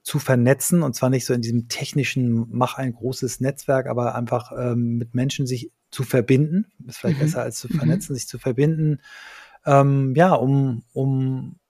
zu 0.02 0.18
vernetzen 0.18 0.82
und 0.82 0.94
zwar 0.94 1.10
nicht 1.10 1.24
so 1.24 1.32
in 1.32 1.42
diesem 1.42 1.68
technischen, 1.68 2.46
mach 2.50 2.76
ein 2.76 2.92
großes 2.92 3.40
Netzwerk, 3.40 3.86
aber 3.86 4.14
einfach 4.14 4.50
ähm, 4.52 4.96
mit 4.96 5.14
Menschen 5.14 5.46
sich 5.46 5.70
zu 5.92 6.02
verbinden. 6.02 6.66
Ist 6.88 6.98
vielleicht 6.98 7.18
mhm. 7.18 7.24
besser 7.24 7.42
als 7.42 7.60
zu 7.60 7.68
mhm. 7.70 7.78
vernetzen, 7.78 8.12
mhm. 8.12 8.16
sich 8.16 8.26
zu 8.26 8.38
verbinden. 8.38 9.00
Ähm, 9.64 10.14
ja, 10.16 10.32
um, 10.34 10.82
um 10.92 11.60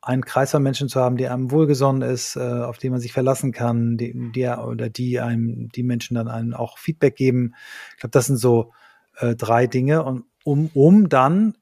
einen 0.00 0.24
Kreis 0.24 0.50
von 0.50 0.62
Menschen 0.62 0.88
zu 0.88 1.00
haben, 1.00 1.16
der 1.16 1.32
einem 1.32 1.50
wohlgesonnen 1.50 2.08
ist, 2.08 2.36
äh, 2.36 2.40
auf 2.40 2.78
den 2.78 2.92
man 2.92 3.00
sich 3.00 3.12
verlassen 3.12 3.52
kann, 3.52 3.96
die, 3.96 4.32
der 4.32 4.66
oder 4.66 4.90
die 4.90 5.18
einem, 5.18 5.70
die 5.70 5.82
Menschen 5.82 6.14
dann 6.14 6.28
einen 6.28 6.54
auch 6.54 6.78
Feedback 6.78 7.16
geben. 7.16 7.54
Ich 7.94 8.00
glaube, 8.00 8.12
das 8.12 8.26
sind 8.26 8.36
so 8.36 8.72
äh, 9.16 9.34
drei 9.34 9.66
Dinge. 9.66 10.04
Und 10.04 10.24
um, 10.44 10.70
um 10.74 11.08
dann 11.08 11.56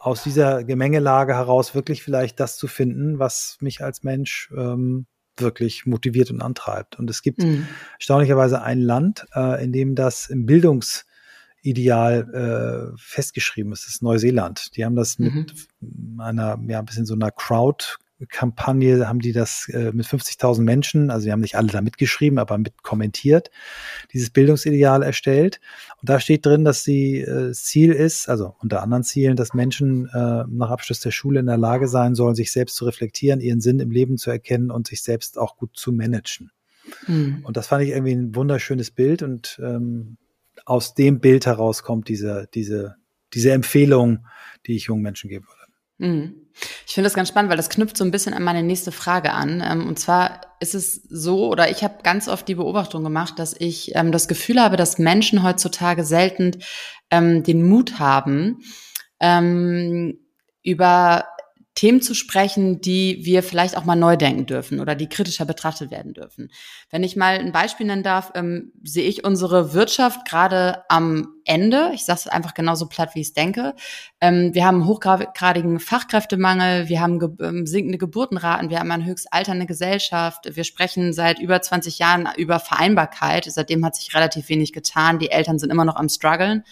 aus 0.00 0.24
dieser 0.24 0.64
Gemengelage 0.64 1.34
heraus 1.34 1.74
wirklich 1.74 2.02
vielleicht 2.02 2.40
das 2.40 2.56
zu 2.56 2.66
finden, 2.66 3.18
was 3.18 3.58
mich 3.60 3.82
als 3.82 4.02
Mensch 4.02 4.52
ähm, 4.56 5.06
wirklich 5.36 5.86
motiviert 5.86 6.32
und 6.32 6.42
antreibt. 6.42 6.98
Und 6.98 7.08
es 7.08 7.22
gibt 7.22 7.42
mhm. 7.42 7.66
erstaunlicherweise 7.98 8.60
ein 8.60 8.80
Land, 8.80 9.26
äh, 9.34 9.62
in 9.62 9.72
dem 9.72 9.94
das 9.94 10.28
im 10.28 10.46
Bildungs 10.46 11.06
Ideal 11.68 12.92
äh, 12.94 12.96
festgeschrieben 12.98 13.72
ist, 13.72 13.84
das 13.84 13.94
ist 13.94 14.02
Neuseeland. 14.02 14.76
Die 14.76 14.84
haben 14.84 14.96
das 14.96 15.18
mit 15.18 15.32
mhm. 15.80 16.20
einer, 16.20 16.58
ja, 16.66 16.78
ein 16.78 16.84
bisschen 16.84 17.06
so 17.06 17.14
einer 17.14 17.30
Crowd 17.30 17.98
Kampagne 18.26 19.06
haben 19.06 19.20
die 19.20 19.32
das 19.32 19.68
äh, 19.68 19.92
mit 19.92 20.06
50.000 20.06 20.62
Menschen, 20.62 21.10
also 21.10 21.26
die 21.26 21.32
haben 21.32 21.40
nicht 21.40 21.54
alle 21.54 21.68
da 21.68 21.80
mitgeschrieben, 21.80 22.38
aber 22.38 22.58
mit 22.58 22.82
kommentiert, 22.82 23.50
dieses 24.12 24.30
Bildungsideal 24.30 25.04
erstellt. 25.04 25.60
Und 26.00 26.08
da 26.08 26.18
steht 26.18 26.44
drin, 26.44 26.64
dass 26.64 26.82
die 26.82 27.20
äh, 27.20 27.52
Ziel 27.52 27.92
ist, 27.92 28.28
also 28.28 28.56
unter 28.58 28.82
anderen 28.82 29.04
Zielen, 29.04 29.36
dass 29.36 29.54
Menschen 29.54 30.06
äh, 30.06 30.44
nach 30.48 30.70
Abschluss 30.70 30.98
der 31.00 31.12
Schule 31.12 31.38
in 31.38 31.46
der 31.46 31.58
Lage 31.58 31.86
sein 31.86 32.16
sollen, 32.16 32.34
sich 32.34 32.50
selbst 32.50 32.74
zu 32.74 32.86
reflektieren, 32.86 33.40
ihren 33.40 33.60
Sinn 33.60 33.78
im 33.78 33.92
Leben 33.92 34.18
zu 34.18 34.30
erkennen 34.30 34.72
und 34.72 34.88
sich 34.88 35.02
selbst 35.02 35.38
auch 35.38 35.56
gut 35.56 35.76
zu 35.76 35.92
managen. 35.92 36.50
Mhm. 37.06 37.44
Und 37.44 37.56
das 37.56 37.68
fand 37.68 37.84
ich 37.84 37.90
irgendwie 37.90 38.14
ein 38.14 38.34
wunderschönes 38.34 38.90
Bild 38.90 39.22
und 39.22 39.60
ähm, 39.62 40.16
aus 40.68 40.94
dem 40.94 41.20
Bild 41.20 41.46
heraus 41.46 41.82
diese, 42.06 42.48
diese, 42.52 42.96
diese 43.32 43.52
Empfehlung, 43.52 44.26
die 44.66 44.76
ich 44.76 44.84
jungen 44.84 45.02
Menschen 45.02 45.30
geben 45.30 45.46
würde. 45.46 45.58
Mhm. 45.98 46.48
Ich 46.86 46.94
finde 46.94 47.06
das 47.06 47.14
ganz 47.14 47.28
spannend, 47.28 47.50
weil 47.50 47.56
das 47.56 47.70
knüpft 47.70 47.96
so 47.96 48.04
ein 48.04 48.10
bisschen 48.10 48.34
an 48.34 48.42
meine 48.42 48.62
nächste 48.62 48.92
Frage 48.92 49.32
an. 49.32 49.62
Ähm, 49.66 49.86
und 49.86 49.98
zwar 49.98 50.40
ist 50.60 50.74
es 50.74 51.02
so, 51.08 51.48
oder 51.48 51.70
ich 51.70 51.82
habe 51.82 52.02
ganz 52.02 52.28
oft 52.28 52.46
die 52.46 52.54
Beobachtung 52.54 53.02
gemacht, 53.02 53.38
dass 53.38 53.54
ich 53.58 53.94
ähm, 53.94 54.12
das 54.12 54.28
Gefühl 54.28 54.60
habe, 54.60 54.76
dass 54.76 54.98
Menschen 54.98 55.42
heutzutage 55.42 56.04
selten 56.04 56.58
ähm, 57.10 57.42
den 57.42 57.66
Mut 57.66 57.98
haben, 57.98 58.62
über 60.62 61.24
Themen 61.78 62.02
zu 62.02 62.12
sprechen, 62.14 62.80
die 62.80 63.20
wir 63.22 63.44
vielleicht 63.44 63.76
auch 63.76 63.84
mal 63.84 63.94
neu 63.94 64.16
denken 64.16 64.46
dürfen 64.46 64.80
oder 64.80 64.96
die 64.96 65.08
kritischer 65.08 65.44
betrachtet 65.44 65.92
werden 65.92 66.12
dürfen. 66.12 66.50
Wenn 66.90 67.04
ich 67.04 67.14
mal 67.14 67.38
ein 67.38 67.52
Beispiel 67.52 67.86
nennen 67.86 68.02
darf, 68.02 68.32
ähm, 68.34 68.72
sehe 68.82 69.08
ich 69.08 69.22
unsere 69.22 69.74
Wirtschaft 69.74 70.28
gerade 70.28 70.82
am 70.88 71.36
Ende. 71.44 71.92
Ich 71.94 72.04
sage 72.04 72.18
es 72.18 72.26
einfach 72.26 72.54
genauso 72.54 72.88
platt, 72.88 73.14
wie 73.14 73.20
ich 73.20 73.28
es 73.28 73.32
denke. 73.32 73.76
Ähm, 74.20 74.54
wir 74.54 74.66
haben 74.66 74.86
hochgradigen 74.86 75.78
Fachkräftemangel, 75.78 76.88
wir 76.88 77.00
haben 77.00 77.20
ge 77.20 77.28
ähm, 77.40 77.64
sinkende 77.64 77.98
Geburtenraten, 77.98 78.70
wir 78.70 78.80
haben 78.80 78.90
eine 78.90 79.04
höchst 79.04 79.32
alternde 79.32 79.66
Gesellschaft. 79.66 80.56
Wir 80.56 80.64
sprechen 80.64 81.12
seit 81.12 81.38
über 81.38 81.62
20 81.62 82.00
Jahren 82.00 82.28
über 82.36 82.58
Vereinbarkeit. 82.58 83.44
Seitdem 83.48 83.84
hat 83.84 83.94
sich 83.94 84.12
relativ 84.16 84.48
wenig 84.48 84.72
getan. 84.72 85.20
Die 85.20 85.30
Eltern 85.30 85.60
sind 85.60 85.70
immer 85.70 85.84
noch 85.84 85.94
am 85.94 86.08
struggeln. 86.08 86.64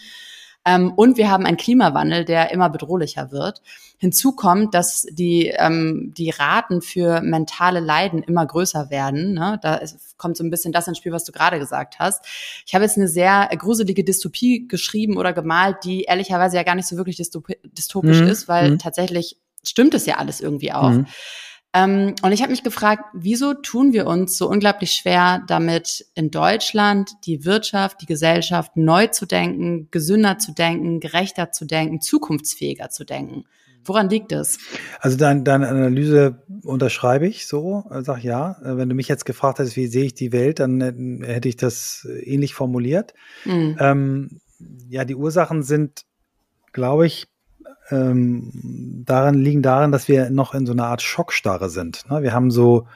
Ähm, 0.67 0.91
und 0.95 1.15
wir 1.15 1.31
haben 1.31 1.45
einen 1.45 1.55
Klimawandel, 1.55 2.25
der 2.25 2.51
immer 2.51 2.69
bedrohlicher 2.69 3.31
wird. 3.31 3.61
Hinzu 3.99 4.33
kommt, 4.33 4.73
dass 4.73 5.07
die, 5.09 5.47
ähm, 5.57 6.13
die 6.17 6.29
Raten 6.29 6.81
für 6.81 7.21
mentale 7.21 7.79
Leiden 7.79 8.21
immer 8.21 8.45
größer 8.45 8.89
werden. 8.89 9.33
Ne? 9.33 9.59
Da 9.61 9.75
ist, 9.75 10.17
kommt 10.17 10.35
so 10.35 10.43
ein 10.43 10.49
bisschen 10.49 10.73
das 10.73 10.87
ins 10.87 10.97
Spiel, 10.97 11.13
was 11.13 11.23
du 11.23 11.31
gerade 11.31 11.57
gesagt 11.57 11.99
hast. 11.99 12.25
Ich 12.65 12.75
habe 12.75 12.83
jetzt 12.83 12.97
eine 12.97 13.07
sehr 13.07 13.49
gruselige 13.57 14.03
Dystopie 14.03 14.67
geschrieben 14.67 15.17
oder 15.17 15.31
gemalt, 15.31 15.77
die 15.85 16.03
ehrlicherweise 16.03 16.57
ja 16.57 16.63
gar 16.63 16.75
nicht 16.75 16.87
so 16.87 16.97
wirklich 16.97 17.15
dystopisch 17.15 18.21
mhm. 18.21 18.27
ist, 18.27 18.49
weil 18.49 18.71
mhm. 18.71 18.79
tatsächlich 18.79 19.37
stimmt 19.63 19.93
es 19.93 20.05
ja 20.05 20.17
alles 20.17 20.41
irgendwie 20.41 20.73
auch. 20.73 20.89
Mhm. 20.89 21.07
Ähm, 21.77 22.15
und 22.21 22.31
ich 22.31 22.41
habe 22.41 22.51
mich 22.51 22.63
gefragt, 22.63 23.03
wieso 23.13 23.53
tun 23.53 23.93
wir 23.93 24.07
uns 24.07 24.37
so 24.37 24.49
unglaublich 24.49 24.91
schwer 24.91 25.43
damit, 25.47 26.05
in 26.15 26.31
Deutschland 26.31 27.11
die 27.25 27.45
Wirtschaft, 27.45 28.01
die 28.01 28.05
Gesellschaft 28.05 28.75
neu 28.75 29.07
zu 29.07 29.25
denken, 29.25 29.87
gesünder 29.91 30.39
zu 30.39 30.53
denken, 30.53 30.99
gerechter 30.99 31.51
zu 31.51 31.65
denken, 31.65 32.01
zukunftsfähiger 32.01 32.89
zu 32.89 33.05
denken? 33.05 33.43
Woran 33.85 34.09
liegt 34.09 34.33
es? 34.33 34.59
Also 34.99 35.17
dein, 35.17 35.45
deine 35.45 35.69
Analyse 35.69 36.43
unterschreibe 36.63 37.27
ich 37.27 37.47
so, 37.47 37.85
äh, 37.89 38.01
sag 38.01 38.23
ja. 38.23 38.57
Äh, 38.61 38.77
wenn 38.77 38.89
du 38.89 38.95
mich 38.95 39.07
jetzt 39.07 39.25
gefragt 39.25 39.59
hättest, 39.59 39.77
wie 39.77 39.87
sehe 39.87 40.05
ich 40.05 40.13
die 40.13 40.33
Welt, 40.33 40.59
dann 40.59 40.81
äh, 40.81 41.25
hätte 41.25 41.47
ich 41.47 41.55
das 41.55 42.05
ähnlich 42.23 42.53
formuliert. 42.53 43.13
Mhm. 43.45 43.77
Ähm, 43.79 44.41
ja, 44.89 45.05
die 45.05 45.15
Ursachen 45.15 45.63
sind, 45.63 46.01
glaube 46.73 47.05
ich, 47.05 47.27
ähm, 47.89 48.51
daran 49.05 49.35
liegen 49.35 49.61
darin, 49.61 49.91
dass 49.91 50.07
wir 50.07 50.29
noch 50.29 50.53
in 50.53 50.65
so 50.65 50.73
einer 50.73 50.87
Art 50.87 51.01
Schockstarre 51.01 51.69
sind. 51.69 52.09
Ne? 52.09 52.21
Wir 52.21 52.33
haben 52.33 52.51
so 52.51 52.87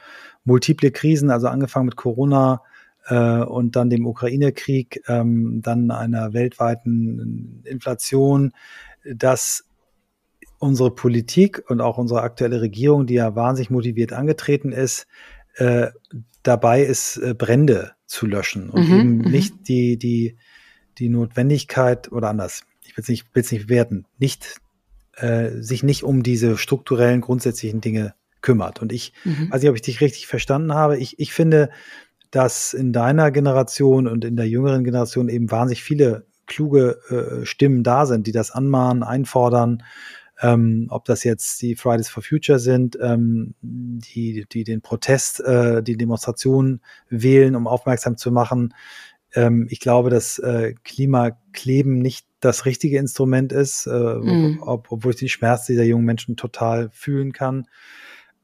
multiple 0.44 0.90
Krisen, 0.90 1.30
also 1.30 1.48
angefangen 1.48 1.86
mit 1.86 1.96
Corona 1.96 2.62
äh, 3.06 3.38
und 3.38 3.76
dann 3.76 3.90
dem 3.90 4.06
Ukraine-Krieg, 4.06 5.02
ähm, 5.08 5.60
dann 5.62 5.90
einer 5.90 6.32
weltweiten 6.32 7.62
Inflation, 7.64 8.52
dass 9.04 9.64
unsere 10.58 10.94
Politik 10.94 11.64
und 11.68 11.80
auch 11.80 11.98
unsere 11.98 12.22
aktuelle 12.22 12.60
Regierung, 12.60 13.06
die 13.06 13.14
ja 13.14 13.34
wahnsinnig 13.34 13.70
motiviert 13.70 14.12
angetreten 14.12 14.72
ist, 14.72 15.06
äh, 15.56 15.88
dabei 16.42 16.82
ist, 16.82 17.16
äh, 17.16 17.34
Brände 17.34 17.92
zu 18.06 18.26
löschen 18.26 18.70
und 18.70 18.88
mhm, 18.88 19.00
eben 19.00 19.16
mhm. 19.18 19.30
nicht 19.30 19.68
die, 19.68 19.96
die, 19.96 20.36
die 20.98 21.08
Notwendigkeit 21.08 22.12
oder 22.12 22.28
anders. 22.28 22.64
Ich 22.84 22.96
will 22.96 23.02
es 23.02 23.08
nicht, 23.08 23.26
will's 23.32 23.50
nicht 23.50 23.66
bewerten, 23.66 24.04
nicht 24.18 24.60
äh, 25.16 25.50
sich 25.60 25.82
nicht 25.82 26.04
um 26.04 26.22
diese 26.22 26.56
strukturellen, 26.56 27.20
grundsätzlichen 27.20 27.80
Dinge 27.80 28.14
kümmert. 28.40 28.82
Und 28.82 28.92
ich 28.92 29.12
mhm. 29.24 29.50
weiß 29.50 29.62
nicht, 29.62 29.70
ob 29.70 29.76
ich 29.76 29.82
dich 29.82 30.00
richtig 30.00 30.26
verstanden 30.26 30.74
habe. 30.74 30.98
Ich, 30.98 31.18
ich 31.18 31.32
finde, 31.32 31.70
dass 32.30 32.72
in 32.72 32.92
deiner 32.92 33.30
Generation 33.30 34.06
und 34.08 34.24
in 34.24 34.36
der 34.36 34.48
jüngeren 34.48 34.84
Generation 34.84 35.28
eben 35.28 35.50
wahnsinnig 35.50 35.82
viele 35.82 36.26
kluge 36.46 36.98
äh, 37.08 37.46
Stimmen 37.46 37.82
da 37.82 38.06
sind, 38.06 38.26
die 38.26 38.32
das 38.32 38.50
anmahnen, 38.50 39.02
einfordern, 39.02 39.82
ähm, 40.40 40.86
ob 40.90 41.04
das 41.04 41.24
jetzt 41.24 41.62
die 41.62 41.76
Fridays 41.76 42.08
for 42.08 42.22
Future 42.22 42.58
sind, 42.58 42.98
ähm, 43.00 43.54
die, 43.60 44.44
die 44.50 44.64
den 44.64 44.80
Protest, 44.80 45.40
äh, 45.40 45.82
die 45.82 45.96
Demonstration 45.96 46.80
wählen, 47.08 47.54
um 47.54 47.66
aufmerksam 47.68 48.16
zu 48.16 48.32
machen. 48.32 48.74
Ähm, 49.34 49.66
ich 49.70 49.80
glaube, 49.80 50.10
dass 50.10 50.38
äh, 50.38 50.74
Klimakleben 50.84 51.98
nicht 51.98 52.26
das 52.40 52.66
richtige 52.66 52.98
Instrument 52.98 53.52
ist, 53.52 53.86
äh, 53.86 53.90
mhm. 53.90 54.60
ob, 54.62 54.90
obwohl 54.90 55.12
ich 55.12 55.18
die 55.18 55.28
Schmerz 55.28 55.66
dieser 55.66 55.84
jungen 55.84 56.04
Menschen 56.04 56.36
total 56.36 56.90
fühlen 56.92 57.32
kann. 57.32 57.66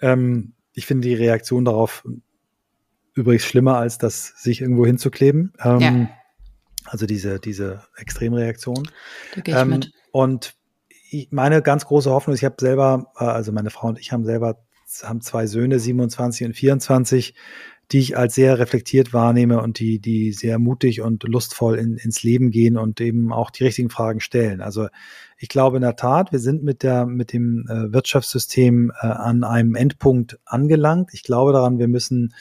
Ähm, 0.01 0.53
ich 0.73 0.87
finde 0.87 1.09
die 1.09 1.15
Reaktion 1.15 1.65
darauf 1.65 2.07
übrigens 3.15 3.45
schlimmer, 3.45 3.79
als 3.79 3.99
das 3.99 4.35
sich 4.41 4.61
irgendwo 4.61 4.87
hinzukleben. 4.87 5.53
Ähm, 5.63 5.81
ja. 5.81 6.11
Also 6.85 7.07
diese, 7.07 7.41
diese 7.41 7.83
Extremreaktion. 7.97 8.89
Da 9.35 9.41
gehe 9.41 9.55
ich 9.55 9.61
ähm, 9.61 9.69
mit. 9.71 9.93
Und 10.13 10.55
ich, 11.11 11.29
meine 11.33 11.61
ganz 11.63 11.85
große 11.85 12.11
Hoffnung 12.11 12.35
ist, 12.35 12.41
ich 12.41 12.45
habe 12.45 12.57
selber, 12.61 13.13
äh, 13.19 13.25
also 13.25 13.53
meine 13.53 13.71
Frau 13.71 13.89
und 13.89 13.99
ich 13.99 14.13
haben 14.13 14.25
selber 14.25 14.65
haben 15.03 15.21
zwei 15.21 15.47
Söhne, 15.47 15.79
27 15.79 16.47
und 16.47 16.55
24, 16.55 17.35
die 17.91 18.01
ich 18.01 18.19
als 18.19 18.35
sehr 18.35 18.59
reflektiert 18.59 19.15
wahrnehme 19.15 19.63
und 19.63 19.79
die, 19.79 19.99
die 19.99 20.33
sehr 20.33 20.59
mutig 20.59 21.01
und 21.01 21.23
lustvoll 21.25 21.79
in, 21.79 21.97
ins 21.97 22.23
Leben 22.23 22.51
gehen 22.51 22.77
und 22.77 23.01
eben 23.01 23.33
auch 23.33 23.51
die 23.51 23.65
richtigen 23.65 23.89
Fragen 23.89 24.21
stellen. 24.21 24.61
Also 24.61 24.89
ich 25.39 25.49
glaube 25.49 25.79
in 25.79 25.83
der 25.83 25.97
Tat, 25.97 26.31
wir 26.31 26.39
sind 26.39 26.63
mit 26.63 26.83
der, 26.83 27.07
mit 27.07 27.33
dem 27.33 27.67
äh, 27.69 27.93
Wirtschaftssystem 27.93 28.93
äh, 29.01 29.07
an 29.07 29.43
einem 29.43 29.75
Endpunkt 29.75 30.39
angelangt. 30.45 31.15
Ich 31.15 31.23
glaube 31.23 31.53
daran, 31.53 31.79
wir 31.79 31.89
müssen, 31.89 32.35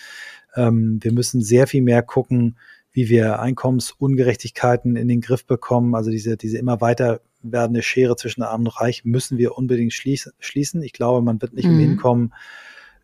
ähm, 0.55 0.99
wir 1.01 1.13
müssen 1.13 1.41
sehr 1.41 1.65
viel 1.67 1.81
mehr 1.81 2.01
gucken, 2.01 2.57
wie 2.91 3.07
wir 3.07 3.39
Einkommensungerechtigkeiten 3.39 4.97
in 4.97 5.07
den 5.07 5.21
Griff 5.21 5.45
bekommen. 5.45 5.95
Also 5.95 6.11
diese, 6.11 6.35
diese 6.35 6.57
immer 6.57 6.81
weiter 6.81 7.21
werdende 7.41 7.83
Schere 7.83 8.17
zwischen 8.17 8.43
Arm 8.43 8.61
und 8.61 8.81
Reich 8.81 9.05
müssen 9.05 9.37
wir 9.37 9.57
unbedingt 9.57 9.93
schließen. 9.93 10.81
Ich 10.81 10.93
glaube, 10.93 11.23
man 11.23 11.41
wird 11.41 11.53
nicht 11.53 11.69
mhm. 11.69 11.79
hinkommen, 11.79 12.33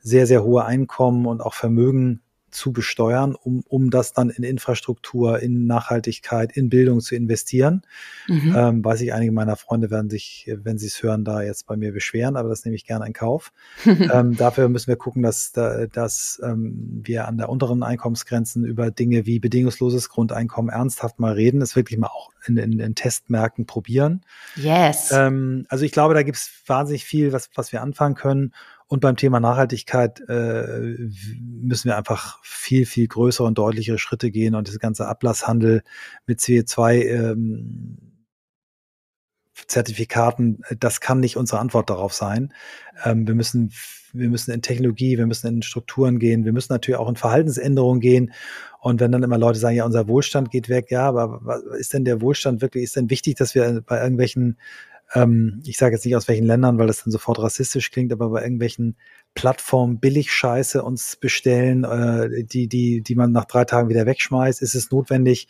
sehr, 0.01 0.27
sehr 0.27 0.43
hohe 0.43 0.65
Einkommen 0.65 1.25
und 1.25 1.39
auch 1.39 1.53
Vermögen 1.53 2.21
zu 2.53 2.71
besteuern, 2.71 3.35
um, 3.35 3.63
um 3.67 3.89
das 3.89 4.13
dann 4.13 4.29
in 4.29 4.43
Infrastruktur, 4.43 5.39
in 5.39 5.65
Nachhaltigkeit, 5.65 6.55
in 6.55 6.69
Bildung 6.69 7.01
zu 7.01 7.15
investieren. 7.15 7.81
Mhm. 8.27 8.55
Ähm, 8.55 8.85
weiß 8.85 9.01
ich, 9.01 9.13
einige 9.13 9.31
meiner 9.31 9.55
Freunde 9.55 9.91
werden 9.91 10.09
sich, 10.09 10.49
wenn 10.63 10.77
sie 10.77 10.87
es 10.87 11.01
hören, 11.01 11.25
da 11.25 11.41
jetzt 11.41 11.67
bei 11.67 11.75
mir 11.75 11.91
beschweren, 11.91 12.35
aber 12.35 12.49
das 12.49 12.63
nehme 12.65 12.75
ich 12.75 12.85
gerne 12.85 13.05
in 13.05 13.13
Kauf. 13.13 13.51
ähm, 13.85 14.37
dafür 14.37 14.69
müssen 14.69 14.87
wir 14.87 14.95
gucken, 14.95 15.23
dass, 15.23 15.51
dass 15.51 16.41
ähm, 16.43 17.01
wir 17.03 17.27
an 17.27 17.37
der 17.37 17.49
unteren 17.49 17.83
Einkommensgrenzen 17.83 18.65
über 18.65 18.91
Dinge 18.91 19.25
wie 19.25 19.39
bedingungsloses 19.39 20.09
Grundeinkommen 20.09 20.71
ernsthaft 20.71 21.19
mal 21.19 21.33
reden, 21.33 21.61
es 21.61 21.75
wirklich 21.75 21.99
mal 21.99 22.07
auch 22.07 22.31
in, 22.45 22.57
in, 22.57 22.79
in 22.79 22.95
Testmärkten 22.95 23.65
probieren. 23.65 24.21
Yes. 24.55 25.11
Ähm, 25.11 25.65
also 25.69 25.85
ich 25.85 25.91
glaube, 25.91 26.13
da 26.13 26.23
gibt 26.23 26.37
es 26.37 26.51
wahnsinnig 26.67 27.05
viel, 27.05 27.33
was, 27.33 27.49
was 27.55 27.71
wir 27.71 27.81
anfangen 27.81 28.15
können. 28.15 28.53
Und 28.93 28.99
beim 28.99 29.15
Thema 29.15 29.39
Nachhaltigkeit 29.39 30.21
äh, 30.29 30.95
müssen 31.39 31.85
wir 31.85 31.97
einfach 31.97 32.37
viel, 32.43 32.85
viel 32.85 33.07
größere 33.07 33.47
und 33.47 33.57
deutlichere 33.57 33.97
Schritte 33.97 34.29
gehen 34.29 34.53
und 34.53 34.67
das 34.67 34.77
ganze 34.77 35.07
Ablasshandel 35.07 35.81
mit 36.27 36.41
CO2 36.41 37.01
ähm, 37.01 37.97
Zertifikaten, 39.65 40.61
das 40.79 41.01
kann 41.01 41.21
nicht 41.21 41.37
unsere 41.37 41.59
Antwort 41.59 41.89
darauf 41.89 42.13
sein. 42.13 42.53
Ähm, 43.03 43.25
wir 43.25 43.33
müssen, 43.33 43.73
wir 44.13 44.29
müssen 44.29 44.51
in 44.51 44.61
Technologie, 44.61 45.17
wir 45.17 45.25
müssen 45.25 45.47
in 45.47 45.63
Strukturen 45.63 46.19
gehen, 46.19 46.45
wir 46.45 46.53
müssen 46.53 46.71
natürlich 46.71 46.99
auch 46.99 47.09
in 47.09 47.15
Verhaltensänderungen 47.15 47.99
gehen. 47.99 48.31
Und 48.79 48.99
wenn 48.99 49.11
dann 49.11 49.23
immer 49.23 49.39
Leute 49.39 49.57
sagen, 49.57 49.75
ja, 49.75 49.85
unser 49.85 50.07
Wohlstand 50.07 50.51
geht 50.51 50.69
weg, 50.69 50.91
ja, 50.91 51.07
aber 51.07 51.39
was 51.41 51.63
ist 51.79 51.93
denn 51.93 52.05
der 52.05 52.21
Wohlstand 52.21 52.61
wirklich? 52.61 52.83
Ist 52.83 52.95
denn 52.95 53.09
wichtig, 53.09 53.37
dass 53.37 53.55
wir 53.55 53.81
bei 53.81 53.99
irgendwelchen 53.99 54.59
ähm, 55.13 55.61
ich 55.65 55.77
sage 55.77 55.95
jetzt 55.95 56.05
nicht 56.05 56.15
aus 56.15 56.27
welchen 56.27 56.45
Ländern, 56.45 56.77
weil 56.77 56.87
das 56.87 57.03
dann 57.03 57.11
sofort 57.11 57.39
rassistisch 57.39 57.91
klingt, 57.91 58.11
aber 58.11 58.29
bei 58.29 58.41
irgendwelchen 58.41 58.95
Plattformen 59.35 59.99
Billigscheiße 59.99 60.83
uns 60.83 61.15
bestellen, 61.15 61.83
äh, 61.83 62.43
die, 62.43 62.67
die, 62.67 63.01
die 63.01 63.15
man 63.15 63.31
nach 63.31 63.45
drei 63.45 63.65
Tagen 63.65 63.89
wieder 63.89 64.05
wegschmeißt, 64.05 64.61
ist 64.61 64.75
es 64.75 64.91
notwendig, 64.91 65.47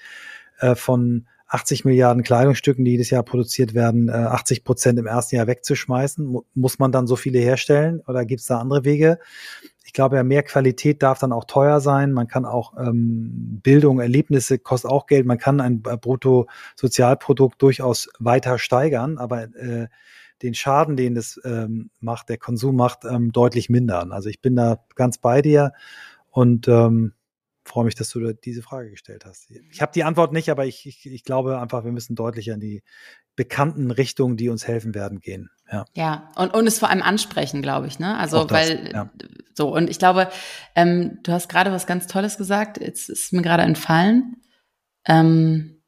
äh, 0.60 0.76
von 0.76 1.28
80 1.48 1.86
Milliarden 1.86 2.24
Kleidungsstücken, 2.24 2.84
die 2.84 2.92
jedes 2.92 3.12
Jahr 3.12 3.24
produziert 3.24 3.76
werden, 3.76 4.10
80 4.10 4.58
äh, 4.58 4.62
Prozent 4.62 4.98
im 4.98 5.06
ersten 5.06 5.36
Jahr 5.36 5.46
wegzuschmeißen? 5.46 6.40
Muss 6.56 6.80
man 6.80 6.92
dann 6.92 7.06
so 7.06 7.16
viele 7.16 7.40
herstellen 7.40 8.02
oder 8.08 8.26
gibt 8.26 8.42
es 8.42 8.48
da 8.48 8.60
andere 8.60 8.86
Wege? 8.86 9.20
Ich 9.94 9.96
glaube 9.96 10.16
ja, 10.16 10.24
mehr 10.24 10.42
Qualität 10.42 11.04
darf 11.04 11.20
dann 11.20 11.32
auch 11.32 11.46
teuer 11.46 11.80
sein. 11.80 12.14
Man 12.14 12.28
kann 12.28 12.46
auch 12.46 12.74
ähm, 12.80 13.60
Bildung, 13.62 14.00
Erlebnisse 14.00 14.58
kostet 14.58 14.90
auch 14.90 15.06
Geld. 15.06 15.28
Man 15.28 15.38
kann 15.38 15.62
ein 15.62 15.84
Bruttosozialprodukt 15.84 17.62
durchaus 17.62 18.10
weiter 18.18 18.58
steigern, 18.58 19.20
aber 19.20 19.44
äh, 19.56 19.90
den 20.42 20.56
Schaden, 20.56 20.96
den 20.98 21.14
das 21.14 21.40
ähm, 21.46 21.92
macht, 22.00 22.30
der 22.30 22.40
Konsum 22.40 22.76
macht, 22.76 23.06
ähm, 23.06 23.32
deutlich 23.32 23.70
mindern. 23.70 24.12
Also 24.12 24.30
ich 24.30 24.42
bin 24.42 24.56
da 24.56 24.80
ganz 24.96 25.20
bei 25.20 25.44
dir 25.44 25.74
und 26.32 26.68
ähm, 26.68 27.14
freue 27.66 27.86
mich, 27.86 27.96
dass 27.96 28.10
du 28.10 28.34
diese 28.34 28.62
Frage 28.62 28.92
gestellt 28.92 29.26
hast. 29.26 29.50
Ich 29.72 29.82
habe 29.82 29.92
die 29.94 30.04
Antwort 30.04 30.34
nicht, 30.34 30.50
aber 30.50 30.66
ich, 30.66 30.86
ich, 30.86 31.06
ich 31.06 31.24
glaube 31.24 31.60
einfach, 31.60 31.84
wir 31.86 31.92
müssen 31.92 32.16
deutlicher 32.16 32.54
in 32.54 32.60
die 32.60 32.84
bekannten 33.36 33.90
Richtungen, 33.92 34.38
die 34.38 34.50
uns 34.50 34.68
helfen 34.68 34.94
werden, 34.94 35.20
gehen. 35.20 35.50
Ja, 35.72 35.86
ja 35.94 36.32
und, 36.36 36.54
und 36.54 36.68
es 36.68 36.80
vor 36.80 36.90
allem 36.90 37.02
ansprechen, 37.02 37.62
glaube 37.62 37.88
ich. 37.88 38.00
Ne? 38.00 38.18
Also, 38.18 38.44
das, 38.44 38.52
weil 38.52 38.92
ja. 38.94 39.10
so, 39.54 39.74
und 39.74 39.90
ich 39.90 39.98
glaube, 39.98 40.30
ähm, 40.76 41.20
du 41.24 41.32
hast 41.32 41.50
gerade 41.50 41.72
was 41.72 41.88
ganz 41.88 42.08
Tolles 42.08 42.38
gesagt, 42.38 42.80
jetzt 42.80 43.10
ist 43.10 43.34
mir 43.34 43.42
gerade 43.42 43.64
entfallen. 43.64 44.38
Ähm, 45.06 45.83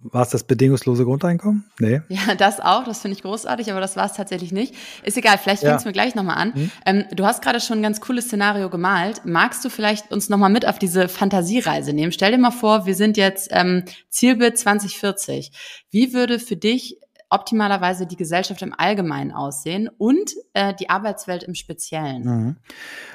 war 0.00 0.22
es 0.22 0.28
das 0.30 0.44
bedingungslose 0.44 1.04
Grundeinkommen? 1.04 1.64
Nee. 1.80 2.02
Ja, 2.08 2.34
das 2.36 2.60
auch. 2.60 2.84
Das 2.84 3.00
finde 3.00 3.16
ich 3.16 3.22
großartig, 3.22 3.70
aber 3.70 3.80
das 3.80 3.96
war 3.96 4.06
es 4.06 4.12
tatsächlich 4.12 4.52
nicht. 4.52 4.74
Ist 5.02 5.16
egal, 5.16 5.38
vielleicht 5.38 5.62
fängst 5.62 5.84
du 5.84 5.88
mir 5.88 5.92
gleich 5.92 6.14
nochmal 6.14 6.36
an. 6.36 6.54
Hm? 6.54 6.70
Ähm, 6.86 7.04
du 7.12 7.26
hast 7.26 7.42
gerade 7.42 7.60
schon 7.60 7.80
ein 7.80 7.82
ganz 7.82 8.00
cooles 8.00 8.26
Szenario 8.26 8.70
gemalt. 8.70 9.22
Magst 9.24 9.64
du 9.64 9.70
vielleicht 9.70 10.12
uns 10.12 10.28
nochmal 10.28 10.50
mit 10.50 10.66
auf 10.66 10.78
diese 10.78 11.08
Fantasiereise 11.08 11.92
nehmen? 11.92 12.12
Stell 12.12 12.30
dir 12.30 12.38
mal 12.38 12.52
vor, 12.52 12.86
wir 12.86 12.94
sind 12.94 13.16
jetzt 13.16 13.48
ähm, 13.50 13.84
Zielbild 14.08 14.56
2040. 14.56 15.50
Wie 15.90 16.12
würde 16.12 16.38
für 16.38 16.56
dich 16.56 17.00
optimalerweise 17.30 18.06
die 18.06 18.16
Gesellschaft 18.16 18.62
im 18.62 18.74
Allgemeinen 18.76 19.32
aussehen 19.32 19.90
und 19.98 20.32
äh, 20.54 20.74
die 20.74 20.90
Arbeitswelt 20.90 21.42
im 21.42 21.54
Speziellen? 21.54 22.22
Mhm. 22.22 22.56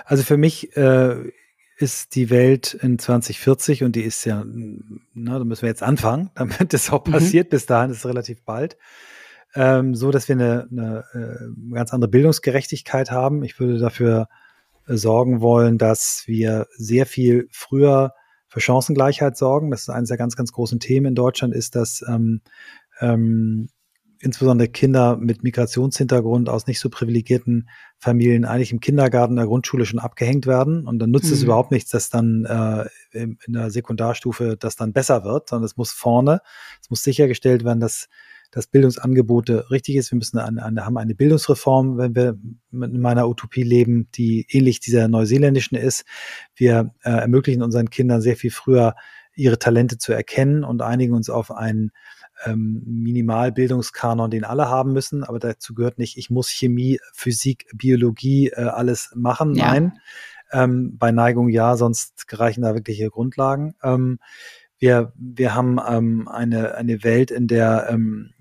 Also 0.06 0.24
für 0.24 0.38
mich 0.38 0.76
äh, 0.76 1.32
ist 1.78 2.16
die 2.16 2.30
Welt 2.30 2.74
in 2.74 3.00
2040 3.00 3.84
und 3.84 3.96
die 3.96 4.04
ist 4.04 4.26
ja, 4.26 4.46
na, 5.14 5.40
da 5.40 5.44
müssen 5.44 5.64
wir 5.64 5.70
jetzt 5.70 5.84
anfangen, 5.84 6.30
damit 6.36 6.74
das 6.74 6.92
auch 6.92 7.06
mhm. 7.06 7.12
passiert. 7.12 7.48
Mhm. 7.48 7.50
Bis 7.52 7.66
dahin 7.66 7.92
ist 7.92 7.98
es 7.98 8.06
relativ 8.06 8.42
bald. 8.44 8.78
Ähm, 9.56 9.94
so, 9.96 10.12
dass 10.12 10.28
wir 10.28 10.36
eine, 10.36 10.68
eine, 10.72 11.04
äh, 11.14 11.74
ganz 11.74 11.94
andere 11.94 12.10
Bildungsgerechtigkeit 12.10 13.12
haben. 13.12 13.44
Ich 13.44 13.60
würde 13.60 13.78
dafür 13.78 14.28
äh, 14.88 14.96
sorgen 14.96 15.42
wollen, 15.42 15.78
dass 15.78 16.24
wir 16.26 16.68
sehr 16.76 17.06
viel 17.06 17.48
früher 17.52 18.14
für 18.48 18.62
Chancengleichheit 18.62 19.38
sorgen. 19.38 19.72
Das 19.72 19.82
ist 19.82 19.90
eines 19.90 20.10
der 20.10 20.18
ganz, 20.18 20.36
ganz 20.36 20.52
großen 20.52 20.80
Themen 20.80 21.08
in 21.08 21.16
Deutschland, 21.16 21.54
ist, 21.54 21.76
dass 21.76 22.04
ähm, 22.08 22.42
ähm, 23.00 23.70
insbesondere 24.24 24.70
Kinder 24.70 25.18
mit 25.18 25.44
Migrationshintergrund 25.44 26.50
aus 26.50 26.66
nicht 26.66 26.80
so 26.80 26.90
privilegierten 26.90 27.70
Familien 27.98 28.46
eigentlich 28.46 28.72
im 28.72 28.80
Kindergarten, 28.80 29.36
der 29.36 29.46
Grundschule 29.46 29.86
schon 29.86 30.00
abgehängt 30.00 30.48
werden. 30.48 30.88
Und 30.88 31.00
dann 31.00 31.12
nutzt 31.12 31.28
mhm. 31.28 31.34
es 31.34 31.44
überhaupt 31.44 31.72
nichts, 31.72 31.92
dass 31.92 32.10
dann 32.10 32.46
äh, 32.46 32.86
in 33.12 33.38
der 33.48 33.70
Sekundarstufe 33.70 34.56
das 34.58 34.76
dann 34.76 34.94
besser 34.94 35.24
wird, 35.24 35.50
sondern 35.50 35.66
es 35.66 35.78
muss 35.78 35.92
vorne, 35.92 36.42
es 36.82 36.90
muss 36.90 37.04
sichergestellt 37.04 37.64
werden, 37.64 37.80
dass 37.80 38.08
dass 38.54 38.68
Bildungsangebote 38.68 39.72
richtig 39.72 39.96
ist. 39.96 40.12
Wir 40.12 40.18
müssen 40.18 40.38
eine, 40.38 40.64
eine, 40.64 40.86
haben 40.86 40.98
eine 40.98 41.16
Bildungsreform, 41.16 41.98
wenn 41.98 42.16
wir 42.16 42.38
in 42.72 43.02
meiner 43.02 43.28
Utopie 43.28 43.64
leben, 43.64 44.10
die 44.14 44.46
ähnlich 44.48 44.80
dieser 44.80 45.08
neuseeländischen 45.08 45.76
ist. 45.76 46.06
Wir 46.56 46.94
äh, 47.02 47.10
ermöglichen 47.10 47.64
unseren 47.64 47.90
Kindern 47.90 48.22
sehr 48.22 48.36
viel 48.36 48.52
früher 48.52 48.94
ihre 49.36 49.58
Talente 49.58 49.98
zu 49.98 50.14
erkennen 50.14 50.64
und 50.64 50.84
einigen 50.84 51.16
uns 51.16 51.32
auf 51.32 51.50
einen 51.50 51.92
ähm, 52.46 52.84
Minimalbildungskanon, 52.86 54.32
den 54.32 54.44
alle 54.44 54.70
haben 54.70 54.94
müssen, 54.94 55.24
aber 55.24 55.40
dazu 55.40 55.74
gehört 55.74 55.98
nicht, 55.98 56.18
ich 56.18 56.30
muss 56.30 56.50
Chemie, 56.50 57.00
Physik, 57.14 57.68
Biologie 57.74 58.50
äh, 58.50 58.64
alles 58.64 59.12
machen. 59.16 59.56
Ja. 59.56 59.68
Nein. 59.68 60.00
Ähm, 60.52 60.98
bei 60.98 61.12
Neigung 61.12 61.50
ja, 61.50 61.76
sonst 61.78 62.26
reichen 62.32 62.62
da 62.62 62.76
wirkliche 62.76 63.10
Grundlagen. 63.10 63.74
Ähm, 63.84 64.20
wir, 64.78 65.14
wir 65.16 65.56
haben 65.56 65.80
ähm, 65.88 66.28
eine, 66.28 66.76
eine 66.76 67.04
Welt, 67.04 67.32
in 67.32 67.48
der 67.48 67.88
ähm, 67.90 68.32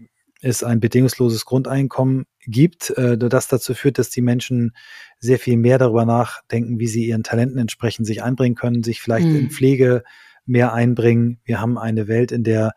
es 0.42 0.64
ein 0.64 0.80
bedingungsloses 0.80 1.44
Grundeinkommen 1.44 2.26
gibt, 2.46 2.90
äh, 2.90 3.16
das 3.16 3.48
dazu 3.48 3.74
führt, 3.74 3.98
dass 3.98 4.10
die 4.10 4.22
Menschen 4.22 4.72
sehr 5.18 5.38
viel 5.38 5.56
mehr 5.56 5.78
darüber 5.78 6.04
nachdenken, 6.04 6.80
wie 6.80 6.88
sie 6.88 7.06
ihren 7.06 7.22
Talenten 7.22 7.58
entsprechend 7.58 8.06
sich 8.06 8.22
einbringen 8.22 8.56
können, 8.56 8.82
sich 8.82 9.00
vielleicht 9.00 9.28
mhm. 9.28 9.36
in 9.36 9.50
Pflege 9.50 10.02
mehr 10.44 10.72
einbringen. 10.72 11.38
Wir 11.44 11.60
haben 11.60 11.78
eine 11.78 12.08
Welt, 12.08 12.32
in 12.32 12.42
der 12.42 12.72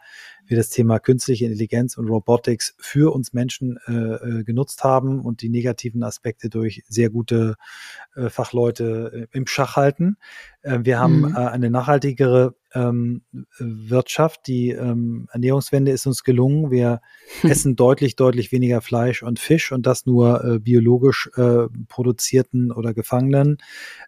wir 0.48 0.58
das 0.58 0.70
Thema 0.70 1.00
künstliche 1.00 1.46
Intelligenz 1.46 1.98
und 1.98 2.08
Robotics 2.08 2.76
für 2.78 3.14
uns 3.14 3.34
Menschen 3.34 3.78
äh, 3.88 3.94
äh, 3.94 4.44
genutzt 4.44 4.84
haben 4.84 5.22
und 5.22 5.42
die 5.42 5.50
negativen 5.50 6.04
Aspekte 6.04 6.50
durch 6.50 6.84
sehr 6.88 7.10
gute 7.10 7.56
äh, 8.16 8.30
Fachleute 8.30 9.28
äh, 9.32 9.38
im 9.38 9.48
Schach 9.48 9.76
halten. 9.76 10.18
Äh, 10.66 10.80
wir 10.84 11.00
haben 11.00 11.22
mhm. 11.22 11.36
äh, 11.36 11.40
eine 11.40 11.70
nachhaltigere 11.70 12.56
ähm, 12.74 13.22
Wirtschaft. 13.60 14.48
Die 14.48 14.72
ähm, 14.72 15.28
Ernährungswende 15.32 15.92
ist 15.92 16.08
uns 16.08 16.24
gelungen. 16.24 16.72
Wir 16.72 17.02
essen 17.44 17.76
deutlich, 17.76 18.16
deutlich 18.16 18.52
weniger 18.52 18.82
Fleisch 18.82 19.24
und 19.24 19.40
Fisch 19.40 19.72
und 19.72 19.86
das 19.86 20.06
nur 20.06 20.44
äh, 20.44 20.60
biologisch 20.60 21.30
äh, 21.36 21.68
produzierten 21.88 22.72
oder 22.72 22.94
gefangenen, 22.94 23.58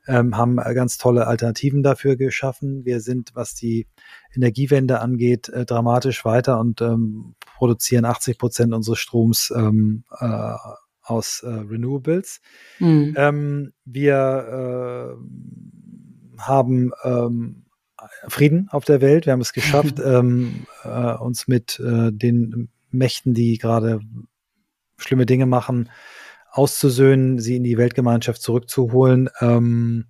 ähm, 0.08 0.36
haben 0.36 0.58
ganz 0.58 0.98
tolle 0.98 1.28
Alternativen 1.28 1.84
dafür 1.84 2.16
geschaffen. 2.18 2.84
Wir 2.84 3.00
sind, 3.00 3.32
was 3.36 3.54
die 3.54 3.88
Energiewende 4.36 5.00
angeht, 5.00 5.50
äh, 5.50 5.66
dramatisch 5.66 6.26
weiter 6.26 6.60
und 6.60 6.82
ähm, 6.82 7.36
produzieren 7.58 8.06
80 8.06 8.38
Prozent 8.38 8.74
unseres 8.74 9.00
Stroms 9.00 9.54
ähm, 9.56 10.04
äh, 10.20 10.54
aus 11.02 11.42
äh, 11.44 11.48
Renewables. 11.48 12.42
Mhm. 12.80 13.14
Ähm, 13.18 13.74
wir 13.86 15.16
äh, 15.16 15.77
haben 16.40 16.92
ähm, 17.04 17.66
Frieden 18.28 18.70
auf 18.72 18.86
der 18.86 19.02
Welt. 19.02 19.26
Wir 19.26 19.34
haben 19.34 19.42
es 19.42 19.54
geschafft, 19.54 20.00
ähm, 20.04 20.66
äh, 20.84 21.14
uns 21.14 21.48
mit 21.48 21.80
äh, 21.80 22.12
den 22.12 22.70
Mächten, 22.92 23.34
die 23.34 23.58
gerade 23.58 24.00
schlimme 24.98 25.26
Dinge 25.26 25.46
machen, 25.46 25.90
auszusöhnen, 26.52 27.40
sie 27.40 27.56
in 27.56 27.64
die 27.64 27.78
Weltgemeinschaft 27.78 28.42
zurückzuholen. 28.42 29.30
Ähm, 29.42 30.06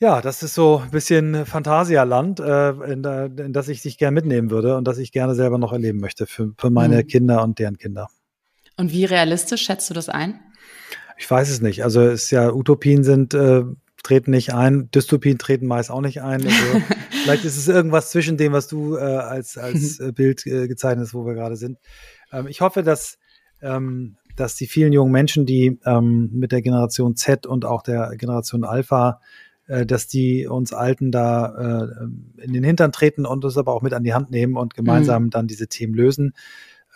ja, 0.00 0.20
das 0.20 0.42
ist 0.42 0.54
so 0.54 0.82
ein 0.84 0.90
bisschen 0.90 1.46
Phantasialand, 1.46 2.40
äh, 2.40 2.70
in, 2.70 3.04
in, 3.04 3.52
das 3.52 3.68
ich 3.68 3.82
dich 3.82 3.96
gerne 3.96 4.14
mitnehmen 4.14 4.50
würde 4.50 4.76
und 4.76 4.86
das 4.86 4.98
ich 4.98 5.12
gerne 5.12 5.34
selber 5.34 5.58
noch 5.58 5.72
erleben 5.72 6.00
möchte 6.00 6.26
für, 6.26 6.52
für 6.58 6.70
meine 6.70 6.96
mhm. 6.96 7.06
Kinder 7.06 7.42
und 7.42 7.58
deren 7.58 7.78
Kinder. 7.78 8.08
Und 8.76 8.92
wie 8.92 9.04
realistisch 9.04 9.62
schätzt 9.62 9.88
du 9.90 9.94
das 9.94 10.08
ein? 10.08 10.40
Ich 11.16 11.30
weiß 11.30 11.48
es 11.48 11.60
nicht. 11.60 11.84
Also 11.84 12.02
es 12.02 12.24
ist 12.24 12.30
ja, 12.32 12.52
Utopien 12.52 13.04
sind, 13.04 13.34
äh, 13.34 13.62
treten 14.04 14.30
nicht 14.30 14.54
ein, 14.54 14.90
Dystopien 14.92 15.38
treten 15.38 15.66
meist 15.66 15.90
auch 15.90 16.00
nicht 16.00 16.22
ein. 16.22 16.44
Also 16.44 16.82
vielleicht 17.10 17.44
ist 17.44 17.56
es 17.56 17.66
irgendwas 17.66 18.10
zwischen 18.10 18.36
dem, 18.36 18.52
was 18.52 18.68
du 18.68 18.96
äh, 18.96 19.00
als, 19.00 19.58
als 19.58 19.98
äh, 20.00 20.12
Bild 20.12 20.46
äh, 20.46 20.68
gezeichnet 20.68 21.06
hast, 21.06 21.14
wo 21.14 21.26
wir 21.26 21.34
gerade 21.34 21.56
sind. 21.56 21.78
Ähm, 22.32 22.46
ich 22.46 22.60
hoffe, 22.60 22.82
dass, 22.82 23.18
ähm, 23.60 24.16
dass 24.36 24.54
die 24.54 24.68
vielen 24.68 24.92
jungen 24.92 25.10
Menschen, 25.10 25.46
die 25.46 25.80
ähm, 25.84 26.30
mit 26.32 26.52
der 26.52 26.62
Generation 26.62 27.16
Z 27.16 27.46
und 27.46 27.64
auch 27.64 27.82
der 27.82 28.14
Generation 28.16 28.64
Alpha 28.64 29.20
äh, 29.66 29.86
dass 29.86 30.06
die 30.06 30.46
uns 30.46 30.74
Alten 30.74 31.10
da 31.10 31.86
äh, 31.88 32.42
in 32.42 32.52
den 32.52 32.64
Hintern 32.64 32.92
treten 32.92 33.24
und 33.24 33.44
uns 33.46 33.56
aber 33.56 33.72
auch 33.72 33.80
mit 33.80 33.94
an 33.94 34.04
die 34.04 34.12
Hand 34.12 34.30
nehmen 34.30 34.58
und 34.58 34.74
gemeinsam 34.74 35.24
mhm. 35.24 35.30
dann 35.30 35.46
diese 35.46 35.68
Themen 35.68 35.94
lösen. 35.94 36.34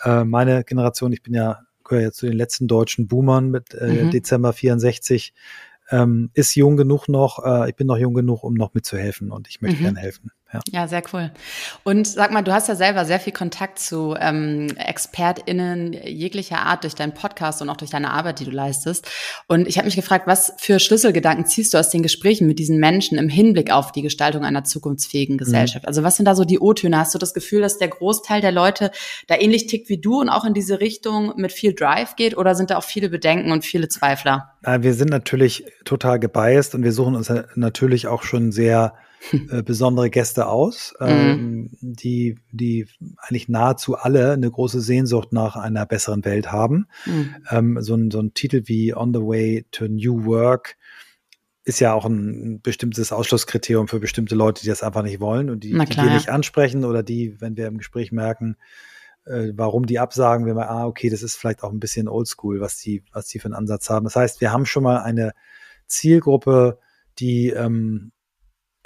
Äh, 0.04 0.24
meine 0.24 0.64
Generation, 0.64 1.12
ich 1.12 1.22
bin 1.22 1.32
ja 1.32 1.61
gehöre 1.82 2.02
ja 2.02 2.12
zu 2.12 2.26
den 2.26 2.36
letzten 2.36 2.68
deutschen 2.68 3.09
Boomern 3.09 3.50
mit 3.50 3.72
mhm. 3.72 4.11
Dezember 4.11 4.52
64, 4.52 5.32
ähm, 5.91 6.30
ist 6.34 6.55
jung 6.55 6.76
genug 6.76 7.09
noch, 7.09 7.45
äh, 7.45 7.70
ich 7.70 7.76
bin 7.76 7.86
noch 7.86 7.99
jung 7.99 8.14
genug, 8.14 8.45
um 8.45 8.55
noch 8.55 8.74
mitzuhelfen 8.74 9.30
und 9.30 9.49
ich 9.49 9.61
möchte 9.61 9.78
mhm. 9.78 9.84
gerne 9.84 10.01
helfen. 10.01 10.30
Ja. 10.53 10.61
ja, 10.72 10.88
sehr 10.88 11.03
cool. 11.12 11.30
Und 11.84 12.07
sag 12.07 12.30
mal, 12.30 12.40
du 12.40 12.53
hast 12.53 12.68
ja 12.68 12.74
selber 12.74 13.05
sehr 13.05 13.20
viel 13.20 13.34
Kontakt 13.34 13.78
zu 13.78 14.16
ähm, 14.18 14.68
ExpertInnen 14.78 15.92
jeglicher 15.92 16.61
Art 16.61 16.84
durch 16.84 16.94
deinen 16.94 17.12
Podcast 17.12 17.61
und 17.61 17.68
auch 17.68 17.76
durch 17.76 17.90
deine 17.90 18.11
Arbeit, 18.11 18.40
die 18.40 18.46
du 18.46 18.51
leistest. 18.51 19.07
Und 19.46 19.68
ich 19.68 19.76
habe 19.76 19.84
mich 19.84 19.96
gefragt, 19.96 20.26
was 20.26 20.55
für 20.57 20.78
Schlüsselgedanken 20.78 21.44
ziehst 21.44 21.74
du 21.74 21.78
aus 21.78 21.90
den 21.90 22.03
Gesprächen 22.03 22.46
mit 22.46 22.59
diesen 22.59 22.78
Menschen 22.78 23.18
im 23.18 23.28
Hinblick 23.28 23.70
auf 23.70 23.92
die 23.92 24.01
Gestaltung 24.01 24.42
einer 24.42 24.64
zukunftsfähigen 24.64 25.34
mhm. 25.34 25.38
Gesellschaft? 25.38 25.84
Mhm. 25.84 25.88
Also 25.88 26.03
was 26.03 26.16
sind 26.16 26.24
da 26.24 26.34
so 26.34 26.46
die 26.46 26.59
O-Töne? 26.59 26.96
Hast 26.96 27.14
du 27.14 27.18
das 27.18 27.34
Gefühl, 27.34 27.61
dass 27.61 27.76
der 27.76 27.88
Großteil 27.88 28.40
der 28.40 28.53
Leute 28.53 28.90
da 29.26 29.36
ähnlich 29.36 29.66
tickt 29.66 29.90
wie 29.90 29.99
du 29.99 30.20
und 30.20 30.30
auch 30.30 30.46
in 30.46 30.55
diese 30.55 30.80
Richtung 30.80 31.34
mit 31.36 31.53
viel 31.53 31.74
Drive 31.74 32.16
geht? 32.16 32.38
Oder 32.38 32.55
sind 32.55 32.70
da 32.70 32.78
auch 32.78 32.84
viele 32.84 33.11
Bedenken 33.11 33.53
und 33.53 33.66
viele 33.66 33.88
Zweifler? 33.88 34.55
Wir 34.62 34.94
sind 34.94 35.11
natürlich 35.11 35.66
total 35.84 36.18
gebiased 36.18 36.74
und 36.74 36.84
wir 36.84 36.92
suchen 36.92 37.16
uns 37.16 37.30
natürlich 37.55 38.07
auch 38.07 38.22
schon 38.22 38.51
sehr 38.51 38.94
äh, 39.50 39.62
besondere 39.62 40.10
Gäste 40.10 40.46
aus, 40.46 40.94
mhm. 41.00 41.06
ähm, 41.06 41.70
die, 41.80 42.36
die 42.52 42.86
eigentlich 43.18 43.48
nahezu 43.48 43.96
alle 43.96 44.32
eine 44.32 44.50
große 44.50 44.80
Sehnsucht 44.80 45.32
nach 45.32 45.56
einer 45.56 45.86
besseren 45.86 46.24
Welt 46.24 46.52
haben. 46.52 46.86
Mhm. 47.06 47.34
Ähm, 47.50 47.78
so, 47.80 47.94
ein, 47.94 48.10
so 48.10 48.20
ein 48.20 48.34
Titel 48.34 48.62
wie 48.66 48.94
On 48.94 49.12
the 49.12 49.20
Way 49.20 49.66
to 49.70 49.86
New 49.88 50.24
Work 50.24 50.76
ist 51.64 51.80
ja 51.80 51.92
auch 51.92 52.06
ein 52.06 52.62
bestimmtes 52.62 53.12
Ausschlusskriterium 53.12 53.88
für 53.88 54.00
bestimmte 54.00 54.34
Leute, 54.34 54.62
die 54.62 54.68
das 54.68 54.82
einfach 54.82 55.02
nicht 55.02 55.20
wollen 55.20 55.50
und 55.50 55.64
die, 55.64 55.72
klar, 55.72 55.86
die 55.86 55.96
wir 55.98 56.14
nicht 56.14 56.30
ansprechen 56.30 56.84
oder 56.84 57.02
die, 57.02 57.38
wenn 57.40 57.58
wir 57.58 57.66
im 57.66 57.76
Gespräch 57.76 58.10
merken, 58.10 58.56
äh, 59.26 59.52
warum 59.54 59.84
die 59.84 59.98
absagen, 59.98 60.46
wenn 60.46 60.56
wir, 60.56 60.70
ah, 60.70 60.86
okay, 60.86 61.10
das 61.10 61.22
ist 61.22 61.36
vielleicht 61.36 61.62
auch 61.62 61.70
ein 61.70 61.80
bisschen 61.80 62.08
oldschool, 62.08 62.60
was 62.60 62.78
die, 62.78 63.04
was 63.12 63.26
die 63.26 63.38
für 63.38 63.46
einen 63.46 63.54
Ansatz 63.54 63.90
haben. 63.90 64.04
Das 64.04 64.16
heißt, 64.16 64.40
wir 64.40 64.50
haben 64.50 64.64
schon 64.64 64.82
mal 64.82 65.02
eine 65.02 65.32
Zielgruppe, 65.86 66.78
die 67.18 67.50
ähm, 67.50 68.12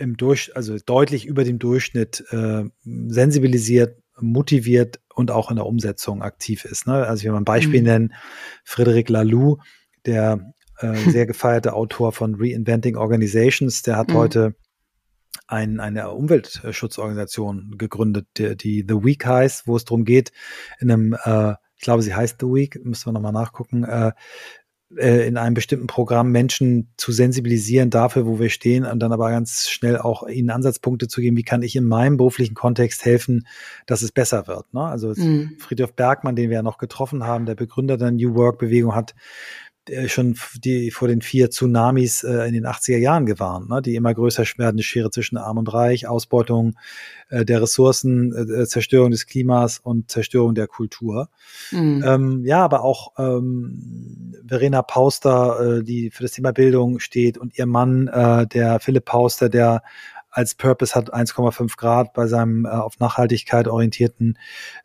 im 0.03 0.17
Durch, 0.17 0.55
also 0.57 0.77
deutlich 0.85 1.27
über 1.27 1.45
dem 1.45 1.59
Durchschnitt 1.59 2.25
äh, 2.31 2.65
sensibilisiert, 2.85 3.99
motiviert 4.21 5.01
und 5.15 5.31
auch 5.31 5.51
in 5.51 5.57
der 5.57 5.67
Umsetzung 5.67 6.23
aktiv 6.23 6.65
ist. 6.65 6.87
Ne? 6.87 7.07
Also 7.07 7.21
ich 7.21 7.25
will 7.25 7.33
mal 7.33 7.41
ein 7.41 7.45
Beispiel 7.45 7.81
mhm. 7.81 7.87
nennen, 7.87 8.15
Frederic 8.65 9.09
Laloux, 9.09 9.59
der 10.05 10.53
äh, 10.79 10.95
sehr 11.11 11.27
gefeierte 11.27 11.73
Autor 11.73 12.13
von 12.13 12.35
Reinventing 12.39 12.97
Organizations, 12.97 13.83
der 13.83 13.97
hat 13.97 14.11
mhm. 14.11 14.15
heute 14.15 14.55
ein, 15.47 15.81
eine 15.81 16.11
Umweltschutzorganisation 16.11 17.75
gegründet, 17.79 18.27
die, 18.37 18.57
die 18.57 18.85
The 18.87 19.05
Week 19.05 19.25
heißt, 19.25 19.67
wo 19.67 19.77
es 19.77 19.85
darum 19.85 20.05
geht, 20.05 20.33
in 20.81 20.91
einem, 20.91 21.17
äh, 21.25 21.53
ich 21.77 21.83
glaube, 21.83 22.03
sie 22.03 22.15
heißt 22.15 22.39
The 22.41 22.47
Week, 22.47 22.85
müssen 22.85 23.07
wir 23.07 23.13
nochmal 23.13 23.33
nachgucken, 23.33 23.85
äh, 23.85 24.13
äh, 24.97 25.27
in 25.27 25.37
einem 25.37 25.55
bestimmten 25.55 25.87
Programm 25.87 26.31
Menschen 26.33 26.93
zu 26.97 27.13
sensibilisieren 27.13 27.91
dafür, 27.91 28.27
wo 28.27 28.39
wir 28.39 28.51
stehen 28.51 28.85
und 28.85 29.01
dann 29.01 29.13
aber 29.13 29.31
ganz 29.31 29.69
schnell 29.69 29.99
auch 29.99 30.27
ihnen 30.29 30.51
Ansatzpunkte 30.51 31.09
zu 31.09 31.21
geben, 31.21 31.37
wie 31.37 31.45
kann 31.45 31.63
ich 31.63 31.77
in 31.77 31.85
meinem 31.85 32.17
beruflichen 32.17 32.55
Kontext 32.55 33.05
helfen, 33.05 33.47
dass 33.87 34.03
es 34.03 34.13
besser 34.13 34.47
wird. 34.47 34.73
Ne? 34.75 34.83
Also 34.83 35.15
mhm. 35.17 35.57
Friedhof 35.59 35.95
Bergmann, 35.95 36.37
den 36.37 36.51
wir 36.51 36.57
ja 36.57 36.63
noch 36.63 36.79
getroffen 36.79 37.25
haben, 37.25 37.47
der 37.47 37.55
Begründer 37.55 37.97
der 37.97 38.11
New 38.11 38.35
Work 38.35 38.59
Bewegung, 38.59 38.95
hat 38.95 39.15
schon 40.07 40.37
die 40.63 40.91
vor 40.91 41.09
den 41.09 41.23
vier 41.23 41.51
Tsunamis 41.51 42.23
äh, 42.23 42.47
in 42.47 42.55
den 42.55 42.67
80er 42.67 42.99
Jahren 42.99 43.27
gewarnt, 43.27 43.69
ne? 43.69 43.83
die 43.83 43.97
immer 43.97 44.15
größer 44.15 44.45
werdende 44.57 44.83
Schere 44.83 45.11
zwischen 45.11 45.37
Arm 45.37 45.59
und 45.59 45.73
Reich, 45.73 46.07
Ausbeutung 46.07 46.75
äh, 47.31 47.45
der 47.45 47.63
Ressourcen, 47.63 48.33
äh, 48.33 48.67
Zerstörung 48.67 49.11
des 49.11 49.27
Klimas 49.27 49.79
und 49.79 50.11
Zerstörung 50.11 50.55
der 50.55 50.69
Kultur. 50.69 51.29
Mhm. 51.73 52.05
Ähm, 52.07 52.43
ja, 52.45 52.65
aber 52.65 52.83
auch 52.83 53.13
ähm, 53.19 54.37
Verena 54.47 54.83
Pauster, 54.83 55.79
äh, 55.79 55.83
die 55.83 56.11
für 56.11 56.23
das 56.23 56.33
Thema 56.33 56.53
Bildung 56.53 57.01
steht 57.01 57.37
und 57.37 57.59
ihr 57.59 57.67
Mann, 57.67 58.07
äh, 58.07 58.47
der 58.47 58.79
Philipp 58.79 59.07
Pauster, 59.07 59.49
der 59.49 59.83
als 60.31 60.55
Purpose 60.55 60.95
hat 60.95 61.13
1,5 61.13 61.77
Grad 61.77 62.15
bei 62.15 62.27
seinem 62.27 62.65
äh, 62.65 62.69
auf 62.69 62.99
Nachhaltigkeit 63.01 63.69
orientierten 63.69 64.39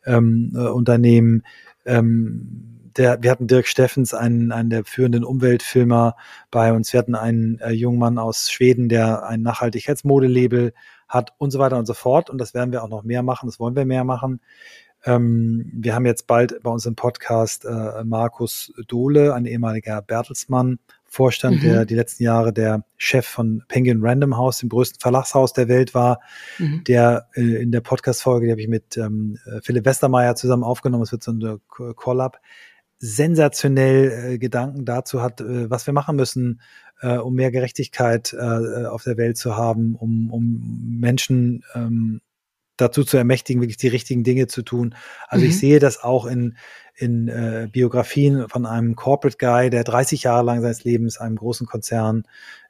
ähm, 0.06 0.52
äh, 0.56 0.60
Unternehmen. 0.60 1.44
Ähm, 1.86 2.77
der, 2.98 3.22
wir 3.22 3.32
hatten 3.32 3.48
Dirk 3.48 3.68
Steffens, 3.68 4.14
einen, 4.14 4.52
einen 4.52 4.70
der 4.70 4.86
führenden 4.86 5.24
Umweltfilmer 5.24 6.16
bei 6.52 6.74
uns. 6.74 6.92
Wir 6.94 7.00
hatten 7.00 7.16
einen 7.16 7.60
äh, 7.60 7.72
jungen 7.72 8.00
Mann 8.00 8.18
aus 8.18 8.50
Schweden, 8.52 8.90
der 8.90 9.26
ein 9.28 9.42
Nachhaltigkeitsmodelabel 9.42 10.74
hat 11.08 11.34
und 11.38 11.52
so 11.52 11.60
weiter 11.60 11.78
und 11.78 11.86
so 11.86 11.94
fort. 11.94 12.30
Und 12.30 12.38
das 12.40 12.54
werden 12.54 12.72
wir 12.72 12.84
auch 12.84 12.90
noch 12.90 13.04
mehr 13.04 13.24
machen. 13.24 13.48
Das 13.48 13.60
wollen 13.60 13.76
wir 13.76 13.86
mehr 13.86 14.04
machen. 14.04 14.42
Ähm, 15.06 15.72
wir 15.74 15.96
haben 15.96 16.06
jetzt 16.06 16.28
bald 16.28 16.62
bei 16.64 16.70
uns 16.70 16.86
im 16.86 16.96
Podcast 16.96 17.66
äh, 17.66 18.04
Markus 18.04 18.74
Dohle, 18.88 19.34
ein 19.34 19.46
ehemaliger 19.46 20.02
Bertelsmann, 20.02 20.80
Vorstand, 21.06 21.58
mhm. 21.58 21.62
der 21.62 21.86
die 21.86 21.96
letzten 21.96 22.24
Jahre 22.24 22.52
der 22.52 22.84
Chef 22.98 23.26
von 23.26 23.64
Penguin 23.70 24.00
Random 24.02 24.36
House, 24.36 24.58
dem 24.58 24.70
größten 24.70 25.00
Verlagshaus 25.00 25.54
der 25.54 25.70
Welt 25.70 25.94
war, 25.94 26.20
mhm. 26.58 26.84
der 26.86 27.28
äh, 27.36 27.62
in 27.62 27.72
der 27.72 27.82
Podcast-Folge, 27.82 28.48
die 28.48 28.52
habe 28.52 28.62
ich 28.62 28.68
mit 28.68 28.98
ähm, 28.98 29.38
Philipp 29.62 29.86
Westermeier 29.86 30.36
zusammen 30.36 30.64
aufgenommen, 30.64 31.04
es 31.04 31.12
wird 31.12 31.24
so 31.24 31.32
eine 31.32 31.60
Call-Up, 31.96 32.42
sensationell 33.00 34.34
äh, 34.34 34.38
Gedanken 34.38 34.86
dazu 34.86 35.22
hat, 35.22 35.42
äh, 35.42 35.70
was 35.70 35.86
wir 35.86 35.94
machen 35.94 36.16
müssen, 36.16 36.62
äh, 37.02 37.18
um 37.18 37.36
mehr 37.36 37.52
Gerechtigkeit 37.52 38.34
äh, 38.34 38.86
auf 38.86 39.04
der 39.04 39.18
Welt 39.18 39.38
zu 39.38 39.56
haben, 39.56 39.96
um, 39.96 40.32
um 40.32 40.98
Menschen 41.00 41.64
ähm, 41.76 42.22
dazu 42.78 43.04
zu 43.04 43.18
ermächtigen, 43.18 43.62
wirklich 43.62 43.78
die 43.78 43.88
richtigen 43.88 44.24
Dinge 44.24 44.48
zu 44.48 44.62
tun. 44.62 44.96
Also 45.28 45.44
mhm. 45.44 45.50
ich 45.50 45.60
sehe 45.60 45.80
das 45.80 46.04
auch 46.04 46.26
in, 46.26 46.58
in 46.96 47.28
äh, 47.28 47.68
Biografien 47.72 48.48
von 48.50 48.66
einem 48.66 48.96
Corporate 48.96 49.38
Guy, 49.38 49.70
der 49.70 49.84
30 49.84 50.24
Jahre 50.24 50.46
lang 50.46 50.62
seines 50.62 50.84
Lebens 50.84 51.18
einem 51.18 51.36
großen 51.36 51.68
Konzern 51.68 52.24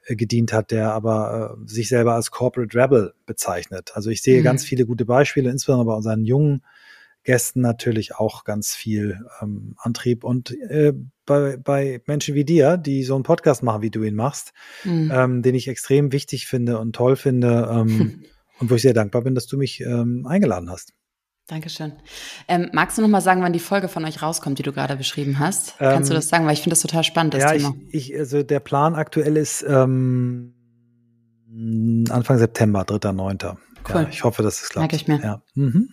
äh, 0.06 0.16
gedient 0.16 0.52
hat, 0.52 0.70
der 0.70 0.92
aber 0.92 1.58
äh, 1.58 1.68
sich 1.68 1.88
selber 1.88 2.14
als 2.14 2.30
Corporate 2.30 2.76
Rebel 2.76 3.14
bezeichnet. 3.26 3.92
Also 3.94 4.10
ich 4.10 4.22
sehe 4.22 4.40
mhm. 4.40 4.44
ganz 4.44 4.64
viele 4.64 4.86
gute 4.86 5.04
Beispiele, 5.04 5.50
insbesondere 5.50 5.86
bei 5.86 5.94
unseren 5.94 6.24
jungen 6.24 6.62
Gästen 7.28 7.60
natürlich 7.60 8.16
auch 8.16 8.44
ganz 8.44 8.74
viel 8.74 9.20
ähm, 9.40 9.74
Antrieb 9.78 10.24
und 10.24 10.50
äh, 10.50 10.92
bei, 11.24 11.56
bei 11.56 12.02
Menschen 12.06 12.34
wie 12.34 12.44
dir, 12.44 12.76
die 12.76 13.04
so 13.04 13.14
einen 13.14 13.22
Podcast 13.22 13.62
machen, 13.62 13.82
wie 13.82 13.90
du 13.90 14.02
ihn 14.02 14.14
machst, 14.14 14.52
mhm. 14.84 15.12
ähm, 15.14 15.42
den 15.42 15.54
ich 15.54 15.68
extrem 15.68 16.10
wichtig 16.12 16.46
finde 16.46 16.78
und 16.78 16.94
toll 16.94 17.16
finde 17.16 17.68
ähm, 17.70 18.24
und 18.58 18.70
wo 18.70 18.74
ich 18.74 18.82
sehr 18.82 18.94
dankbar 18.94 19.22
bin, 19.22 19.34
dass 19.34 19.46
du 19.46 19.56
mich 19.56 19.80
ähm, 19.80 20.26
eingeladen 20.26 20.70
hast. 20.70 20.94
Dankeschön. 21.46 21.92
Ähm, 22.46 22.68
magst 22.72 22.98
du 22.98 23.02
noch 23.02 23.08
mal 23.08 23.22
sagen, 23.22 23.42
wann 23.42 23.52
die 23.52 23.58
Folge 23.58 23.88
von 23.88 24.04
euch 24.04 24.22
rauskommt, 24.22 24.58
die 24.58 24.62
du 24.62 24.72
gerade 24.72 24.96
beschrieben 24.96 25.38
hast? 25.38 25.78
Kannst 25.78 26.10
du 26.10 26.14
ähm, 26.14 26.18
das 26.18 26.28
sagen, 26.28 26.44
weil 26.44 26.52
ich 26.52 26.60
finde 26.60 26.72
das 26.74 26.80
total 26.80 27.04
spannend, 27.04 27.34
das 27.34 27.42
ja, 27.42 27.52
Thema. 27.52 27.74
Ich, 27.90 28.10
ich, 28.10 28.18
also 28.18 28.42
der 28.42 28.60
Plan 28.60 28.94
aktuell 28.94 29.36
ist 29.38 29.64
ähm, 29.66 30.54
Hm, 31.50 32.04
Anfang 32.10 32.38
September, 32.38 32.82
3.9. 32.82 33.56
Cool. 33.88 34.02
Ja, 34.02 34.08
ich 34.08 34.24
hoffe, 34.24 34.42
dass 34.42 34.62
es 34.62 34.68
klappt. 34.68 34.82
Merke 34.82 34.96
ich 34.96 35.08
mir. 35.08 35.20
Ja. 35.22 35.42
Mhm. 35.54 35.90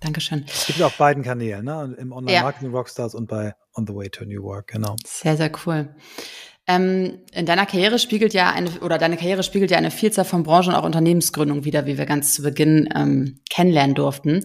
Dankeschön. 0.00 0.44
Es 0.46 0.66
gibt 0.66 0.82
auf 0.82 0.96
beiden 0.96 1.22
Kanälen, 1.22 1.64
ne? 1.64 1.94
Im 1.98 2.12
Online-Marketing 2.12 2.72
ja. 2.72 2.76
Rockstars 2.76 3.14
und 3.14 3.28
bei 3.28 3.54
On 3.76 3.86
the 3.86 3.94
Way 3.94 4.08
to 4.10 4.24
New 4.24 4.42
Work, 4.42 4.68
genau. 4.68 4.96
Sehr, 5.06 5.36
sehr 5.36 5.52
cool. 5.66 5.94
Ähm, 6.66 7.20
in 7.32 7.46
deiner 7.46 7.66
Karriere 7.66 7.98
spiegelt 7.98 8.32
ja 8.32 8.50
eine, 8.50 8.70
oder 8.80 8.96
deine 8.96 9.16
Karriere 9.16 9.42
spiegelt 9.42 9.70
ja 9.70 9.78
eine 9.78 9.90
Vielzahl 9.90 10.24
von 10.24 10.42
Branchen 10.42 10.68
und 10.68 10.74
auch 10.74 10.84
Unternehmensgründungen 10.84 11.64
wieder, 11.64 11.86
wie 11.86 11.98
wir 11.98 12.06
ganz 12.06 12.34
zu 12.34 12.42
Beginn 12.42 12.88
ähm, 12.94 13.40
kennenlernen 13.50 13.94
durften. 13.94 14.44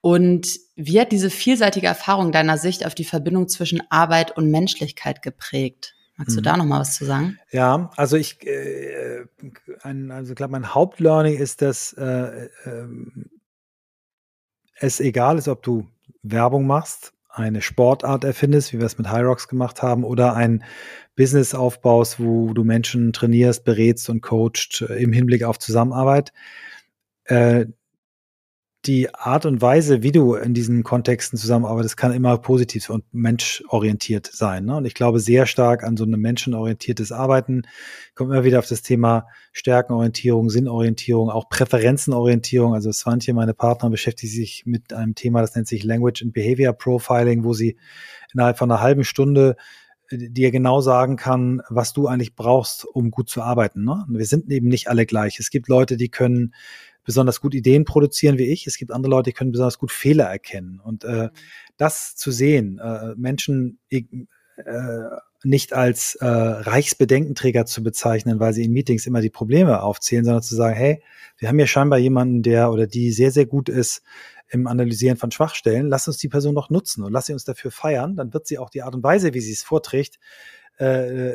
Und 0.00 0.58
wie 0.76 1.00
hat 1.00 1.12
diese 1.12 1.30
vielseitige 1.30 1.86
Erfahrung 1.86 2.30
deiner 2.30 2.58
Sicht 2.58 2.86
auf 2.86 2.94
die 2.94 3.04
Verbindung 3.04 3.48
zwischen 3.48 3.82
Arbeit 3.90 4.36
und 4.36 4.50
Menschlichkeit 4.50 5.22
geprägt? 5.22 5.94
Magst 6.16 6.36
du 6.36 6.40
mhm. 6.40 6.44
da 6.44 6.56
noch 6.56 6.64
mal 6.64 6.80
was 6.80 6.94
zu 6.94 7.04
sagen? 7.04 7.38
Ja, 7.50 7.90
also 7.96 8.16
ich, 8.16 8.46
äh, 8.46 9.24
ein, 9.82 10.10
also 10.10 10.32
ich 10.32 10.36
glaube, 10.36 10.52
mein 10.52 10.74
Hauptlearning 10.74 11.36
ist, 11.36 11.60
dass 11.60 11.92
äh, 11.94 12.04
äh, 12.04 12.48
es 14.84 15.00
egal 15.00 15.38
ist, 15.38 15.48
ob 15.48 15.62
du 15.62 15.86
Werbung 16.22 16.66
machst, 16.66 17.12
eine 17.28 17.62
Sportart 17.62 18.24
erfindest, 18.24 18.72
wie 18.72 18.78
wir 18.78 18.86
es 18.86 18.98
mit 18.98 19.10
Rocks 19.12 19.48
gemacht 19.48 19.82
haben, 19.82 20.04
oder 20.04 20.34
ein 20.34 20.62
Business 21.16 21.54
aufbaust, 21.54 22.20
wo 22.20 22.52
du 22.54 22.64
Menschen 22.64 23.12
trainierst, 23.12 23.64
berätst 23.64 24.08
und 24.08 24.20
coacht 24.20 24.84
äh, 24.88 25.02
im 25.02 25.12
Hinblick 25.12 25.44
auf 25.44 25.58
Zusammenarbeit. 25.58 26.32
Äh, 27.24 27.66
die 28.86 29.14
Art 29.14 29.46
und 29.46 29.62
Weise, 29.62 30.02
wie 30.02 30.12
du 30.12 30.34
in 30.34 30.52
diesen 30.52 30.82
Kontexten 30.82 31.38
zusammenarbeitest, 31.38 31.96
kann 31.96 32.12
immer 32.12 32.36
positiv 32.36 32.90
und 32.90 33.04
menschorientiert 33.12 34.28
sein. 34.30 34.66
Ne? 34.66 34.76
Und 34.76 34.84
ich 34.84 34.94
glaube 34.94 35.20
sehr 35.20 35.46
stark 35.46 35.82
an 35.84 35.96
so 35.96 36.04
ein 36.04 36.10
menschenorientiertes 36.10 37.10
Arbeiten. 37.10 37.62
Ich 38.08 38.14
komme 38.14 38.34
immer 38.34 38.44
wieder 38.44 38.58
auf 38.58 38.66
das 38.66 38.82
Thema 38.82 39.26
Stärkenorientierung, 39.52 40.50
Sinnorientierung, 40.50 41.30
auch 41.30 41.48
Präferenzenorientierung. 41.48 42.74
Also 42.74 42.92
Swantje, 42.92 43.32
meine 43.32 43.54
Partner, 43.54 43.88
beschäftigt 43.88 44.34
sich 44.34 44.64
mit 44.66 44.92
einem 44.92 45.14
Thema, 45.14 45.40
das 45.40 45.54
nennt 45.54 45.66
sich 45.66 45.82
Language 45.82 46.22
and 46.22 46.34
Behavior 46.34 46.74
Profiling, 46.74 47.42
wo 47.42 47.54
sie 47.54 47.78
innerhalb 48.34 48.58
von 48.58 48.70
einer 48.70 48.82
halben 48.82 49.04
Stunde 49.04 49.56
äh, 50.10 50.28
dir 50.28 50.50
genau 50.50 50.82
sagen 50.82 51.16
kann, 51.16 51.62
was 51.70 51.94
du 51.94 52.06
eigentlich 52.06 52.34
brauchst, 52.34 52.84
um 52.84 53.10
gut 53.10 53.30
zu 53.30 53.40
arbeiten. 53.40 53.84
Ne? 53.84 54.04
Wir 54.08 54.26
sind 54.26 54.50
eben 54.50 54.68
nicht 54.68 54.88
alle 54.88 55.06
gleich. 55.06 55.38
Es 55.38 55.48
gibt 55.48 55.68
Leute, 55.68 55.96
die 55.96 56.10
können 56.10 56.52
besonders 57.04 57.40
gut 57.40 57.54
Ideen 57.54 57.84
produzieren 57.84 58.38
wie 58.38 58.50
ich. 58.50 58.66
Es 58.66 58.76
gibt 58.76 58.92
andere 58.92 59.10
Leute, 59.10 59.30
die 59.30 59.34
können 59.34 59.52
besonders 59.52 59.78
gut 59.78 59.92
Fehler 59.92 60.24
erkennen. 60.24 60.80
Und 60.80 61.04
äh, 61.04 61.24
mhm. 61.24 61.30
das 61.76 62.16
zu 62.16 62.30
sehen, 62.30 62.78
äh, 62.78 63.14
Menschen 63.16 63.78
äh, 63.90 64.02
nicht 65.42 65.72
als 65.74 66.14
äh, 66.16 66.26
Reichsbedenkenträger 66.26 67.66
zu 67.66 67.82
bezeichnen, 67.82 68.40
weil 68.40 68.52
sie 68.54 68.64
in 68.64 68.72
Meetings 68.72 69.06
immer 69.06 69.20
die 69.20 69.30
Probleme 69.30 69.82
aufzählen, 69.82 70.24
sondern 70.24 70.42
zu 70.42 70.54
sagen, 70.54 70.74
hey, 70.74 71.02
wir 71.38 71.48
haben 71.48 71.58
hier 71.58 71.66
scheinbar 71.66 71.98
jemanden, 71.98 72.42
der 72.42 72.72
oder 72.72 72.86
die 72.86 73.12
sehr, 73.12 73.30
sehr 73.30 73.46
gut 73.46 73.68
ist 73.68 74.02
im 74.48 74.66
Analysieren 74.66 75.16
von 75.16 75.30
Schwachstellen. 75.30 75.88
Lass 75.88 76.06
uns 76.06 76.18
die 76.18 76.28
Person 76.28 76.54
noch 76.54 76.70
nutzen 76.70 77.04
und 77.04 77.12
lass 77.12 77.26
sie 77.26 77.32
uns 77.32 77.44
dafür 77.44 77.70
feiern. 77.70 78.16
Dann 78.16 78.32
wird 78.32 78.46
sie 78.46 78.58
auch 78.58 78.70
die 78.70 78.82
Art 78.82 78.94
und 78.94 79.02
Weise, 79.02 79.34
wie 79.34 79.40
sie 79.40 79.52
es 79.52 79.62
vorträgt, 79.62 80.18
äh, 80.78 81.32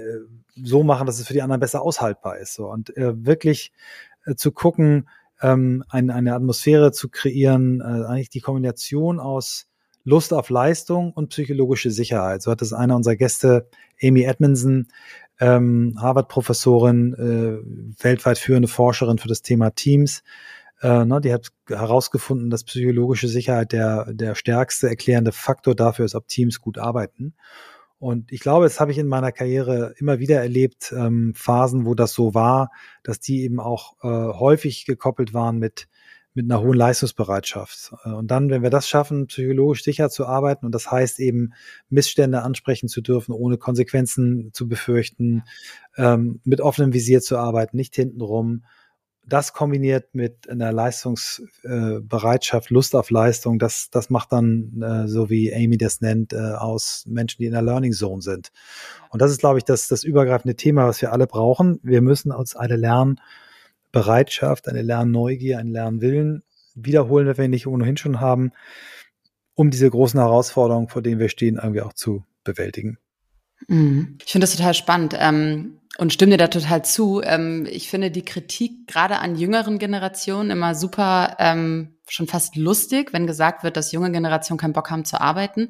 so 0.56 0.84
machen, 0.84 1.06
dass 1.06 1.20
es 1.20 1.28
für 1.28 1.34
die 1.34 1.42
anderen 1.42 1.60
besser 1.60 1.82
aushaltbar 1.82 2.40
ist. 2.40 2.54
So. 2.54 2.68
Und 2.68 2.96
äh, 2.98 3.26
wirklich 3.26 3.74
äh, 4.26 4.36
zu 4.36 4.52
gucken, 4.52 5.08
ähm, 5.42 5.84
ein, 5.90 6.10
eine 6.10 6.34
Atmosphäre 6.34 6.92
zu 6.92 7.10
kreieren, 7.10 7.82
äh, 7.82 8.06
eigentlich 8.06 8.30
die 8.30 8.42
Kombination 8.42 9.20
aus 9.20 9.68
Lust 10.04 10.34
auf 10.34 10.50
Leistung 10.50 11.12
und 11.14 11.30
psychologische 11.30 11.92
Sicherheit. 11.92 12.42
So 12.42 12.52
hat 12.52 12.62
es 12.62 12.74
einer 12.74 12.96
unserer 12.96 13.16
Gäste, 13.16 13.70
Amy 14.02 14.24
Edmondson, 14.24 14.88
ähm, 15.40 15.98
Harvard-Professorin, 16.00 17.14
äh, 17.14 18.04
weltweit 18.04 18.38
führende 18.38 18.68
Forscherin 18.68 19.18
für 19.18 19.28
das 19.28 19.42
Thema 19.42 19.72
Teams, 19.72 20.24
äh, 20.82 21.06
ne, 21.06 21.20
die 21.22 21.34
hat 21.34 21.50
herausgefunden, 21.68 22.50
dass 22.50 22.64
psychologische 22.64 23.28
Sicherheit 23.28 23.72
der, 23.74 24.14
der 24.14 24.36
stärkste 24.36 24.88
erklärende 24.88 25.32
Faktor 25.32 25.76
dafür 25.76 26.06
ist, 26.06 26.16
ob 26.16 26.28
Teams 26.28 26.62
gut 26.62 26.78
arbeiten. 26.78 27.36
Und 28.00 28.32
ich 28.32 28.40
glaube, 28.40 28.66
das 28.66 28.80
habe 28.80 28.92
ich 28.92 28.98
in 28.98 29.08
meiner 29.08 29.34
Karriere 29.34 29.94
immer 29.98 30.20
wieder 30.20 30.42
erlebt, 30.42 30.94
ähm, 30.96 31.34
Phasen, 31.36 31.86
wo 31.86 31.96
das 31.96 32.14
so 32.14 32.34
war, 32.34 32.72
dass 33.04 33.20
die 33.20 33.44
eben 33.44 33.60
auch 33.60 33.96
äh, 34.02 34.08
häufig 34.08 34.86
gekoppelt 34.86 35.34
waren 35.34 35.60
mit, 35.60 35.90
mit 36.34 36.50
einer 36.50 36.62
hohen 36.62 36.78
Leistungsbereitschaft. 36.78 37.92
Äh, 38.06 38.12
und 38.12 38.32
dann, 38.32 38.50
wenn 38.50 38.64
wir 38.64 38.70
das 38.70 38.88
schaffen, 38.88 39.28
psychologisch 39.28 39.84
sicher 39.84 40.10
zu 40.10 40.26
arbeiten, 40.26 40.66
und 40.66 40.74
das 40.74 40.90
heißt 40.90 41.20
eben, 41.20 41.54
Missstände 41.90 42.42
ansprechen 42.42 42.88
zu 42.88 43.02
dürfen, 43.02 43.34
ohne 43.34 43.58
Konsequenzen 43.58 44.52
zu 44.54 44.70
befürchten, 44.70 45.44
ähm, 45.98 46.40
mit 46.46 46.62
offenem 46.62 46.94
Visier 46.94 47.20
zu 47.20 47.38
arbeiten, 47.38 47.76
nicht 47.76 47.96
hintenrum, 47.96 48.64
das 49.30 49.54
kombiniert 49.54 50.14
mit 50.14 50.50
einer 50.50 50.72
Leistungsbereitschaft, 50.72 52.70
Lust 52.70 52.96
auf 52.96 53.10
Leistung, 53.10 53.60
das, 53.60 53.90
das 53.90 54.10
macht 54.10 54.32
dann, 54.32 54.82
äh, 54.82 55.08
so 55.08 55.30
wie 55.30 55.54
Amy 55.54 55.78
das 55.78 56.02
nennt, 56.02 56.34
äh, 56.34 56.38
aus 56.38 57.06
Menschen, 57.08 57.38
die 57.40 57.46
in 57.46 57.54
der 57.54 57.62
Learning 57.62 57.94
Zone 57.94 58.22
sind. 58.22 58.52
Und 59.10 59.22
das 59.22 59.32
ist, 59.32 59.40
glaube 59.40 59.60
ich, 59.60 59.64
das, 59.64 59.88
das 59.88 60.04
übergreifende 60.04 60.56
Thema, 60.56 60.88
was 60.88 61.02
wir 61.02 61.14
alle 61.14 61.28
brauchen. 61.28 61.80
Wir 61.84 62.02
müssen 62.02 62.32
uns 62.32 62.56
eine 62.56 62.76
Lernbereitschaft, 62.76 64.68
eine 64.68 64.82
Lernneugier, 64.82 65.60
einen 65.60 65.72
Lernwillen 65.72 66.44
wiederholen, 66.76 67.28
wenn 67.28 67.38
wir 67.38 67.48
nicht 67.48 67.68
ohnehin 67.68 67.98
schon 67.98 68.20
haben, 68.20 68.52
um 69.54 69.70
diese 69.70 69.90
großen 69.90 70.20
Herausforderungen, 70.20 70.88
vor 70.88 71.02
denen 71.02 71.20
wir 71.20 71.30
stehen, 71.30 71.58
irgendwie 71.58 71.82
auch 71.82 71.94
zu 71.94 72.24
bewältigen. 72.44 72.98
Mhm. 73.68 74.18
Ich 74.26 74.32
finde 74.32 74.46
das 74.46 74.56
total 74.56 74.74
spannend. 74.74 75.16
Ähm 75.20 75.80
und 76.00 76.14
stimme 76.14 76.32
dir 76.32 76.38
da 76.38 76.48
total 76.48 76.86
zu. 76.86 77.22
Ähm, 77.22 77.68
ich 77.70 77.90
finde 77.90 78.10
die 78.10 78.24
Kritik 78.24 78.88
gerade 78.88 79.20
an 79.20 79.36
jüngeren 79.36 79.80
Generationen 79.80 80.50
immer 80.50 80.74
super 80.74 81.36
ähm, 81.40 81.99
schon 82.12 82.28
fast 82.28 82.56
lustig, 82.56 83.14
wenn 83.14 83.28
gesagt 83.28 83.64
wird, 83.64 83.78
dass 83.78 83.92
junge 83.92 84.12
Generationen 84.12 84.60
keinen 84.60 84.74
Bock 84.74 84.90
haben 84.92 85.06
zu 85.06 85.20
arbeiten. 85.20 85.70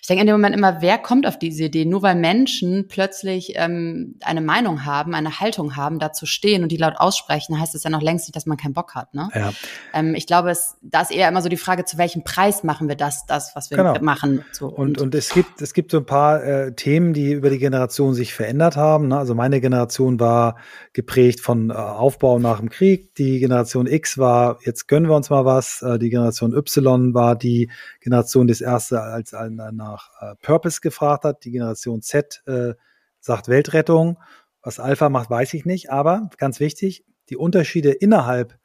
Ich 0.00 0.06
denke 0.08 0.22
in 0.22 0.26
dem 0.26 0.34
Moment 0.34 0.54
immer, 0.54 0.80
wer 0.80 0.98
kommt 0.98 1.26
auf 1.26 1.38
diese 1.38 1.64
Idee? 1.64 1.84
Nur 1.84 2.02
weil 2.02 2.14
Menschen 2.14 2.88
plötzlich 2.88 3.52
ähm, 3.56 4.16
eine 4.22 4.40
Meinung 4.40 4.84
haben, 4.84 5.14
eine 5.14 5.40
Haltung 5.40 5.76
haben, 5.76 5.98
dazu 5.98 6.26
stehen 6.26 6.62
und 6.62 6.72
die 6.72 6.76
laut 6.76 6.94
aussprechen, 6.96 7.60
heißt 7.60 7.74
es 7.74 7.84
ja 7.84 7.90
noch 7.90 8.02
längst 8.02 8.26
nicht, 8.26 8.36
dass 8.36 8.46
man 8.46 8.56
keinen 8.56 8.74
Bock 8.74 8.94
hat. 8.94 9.14
Ne? 9.14 9.28
Ja. 9.34 9.52
Ähm, 9.92 10.14
ich 10.14 10.26
glaube, 10.26 10.50
es, 10.50 10.76
da 10.82 11.02
ist 11.02 11.10
eher 11.10 11.28
immer 11.28 11.42
so 11.42 11.48
die 11.48 11.56
Frage, 11.56 11.84
zu 11.84 11.98
welchem 11.98 12.24
Preis 12.24 12.64
machen 12.64 12.88
wir 12.88 12.96
das, 12.96 13.26
das, 13.26 13.54
was 13.54 13.70
wir 13.70 13.78
genau. 13.78 13.98
machen. 14.00 14.44
So. 14.52 14.68
Und, 14.68 15.00
und 15.00 15.14
es 15.14 15.30
gibt, 15.30 15.60
es 15.62 15.74
gibt 15.74 15.90
so 15.90 15.98
ein 15.98 16.06
paar 16.06 16.42
äh, 16.42 16.74
Themen, 16.74 17.12
die 17.12 17.32
über 17.32 17.50
die 17.50 17.58
Generation 17.58 18.14
sich 18.14 18.34
verändert 18.34 18.76
haben. 18.76 19.08
Ne? 19.08 19.18
Also 19.18 19.34
meine 19.34 19.60
Generation 19.60 20.20
war 20.20 20.56
geprägt 20.92 21.40
von 21.40 21.70
äh, 21.70 21.74
Aufbau 21.74 22.38
nach 22.38 22.60
dem 22.60 22.70
Krieg. 22.70 23.14
Die 23.16 23.40
Generation 23.40 23.86
X 23.86 24.18
war, 24.18 24.58
jetzt 24.64 24.88
gönnen 24.88 25.08
wir 25.08 25.16
uns 25.16 25.30
mal 25.30 25.44
was 25.44 25.79
äh, 25.82 25.98
die 25.98 26.10
Generation 26.10 26.54
Y 26.54 27.14
war 27.14 27.36
die 27.36 27.70
Generation, 28.00 28.46
die 28.46 28.52
das 28.52 28.60
erste 28.60 29.00
als, 29.02 29.34
als 29.34 29.52
nach 29.72 30.10
äh, 30.20 30.34
Purpose 30.42 30.80
gefragt 30.80 31.24
hat. 31.24 31.44
Die 31.44 31.50
Generation 31.50 32.02
Z 32.02 32.42
äh, 32.46 32.74
sagt 33.20 33.48
Weltrettung. 33.48 34.18
Was 34.62 34.78
Alpha 34.78 35.08
macht, 35.08 35.30
weiß 35.30 35.54
ich 35.54 35.64
nicht. 35.64 35.90
Aber 35.90 36.30
ganz 36.36 36.60
wichtig, 36.60 37.04
die 37.30 37.36
Unterschiede 37.36 37.92
innerhalb 37.92 38.58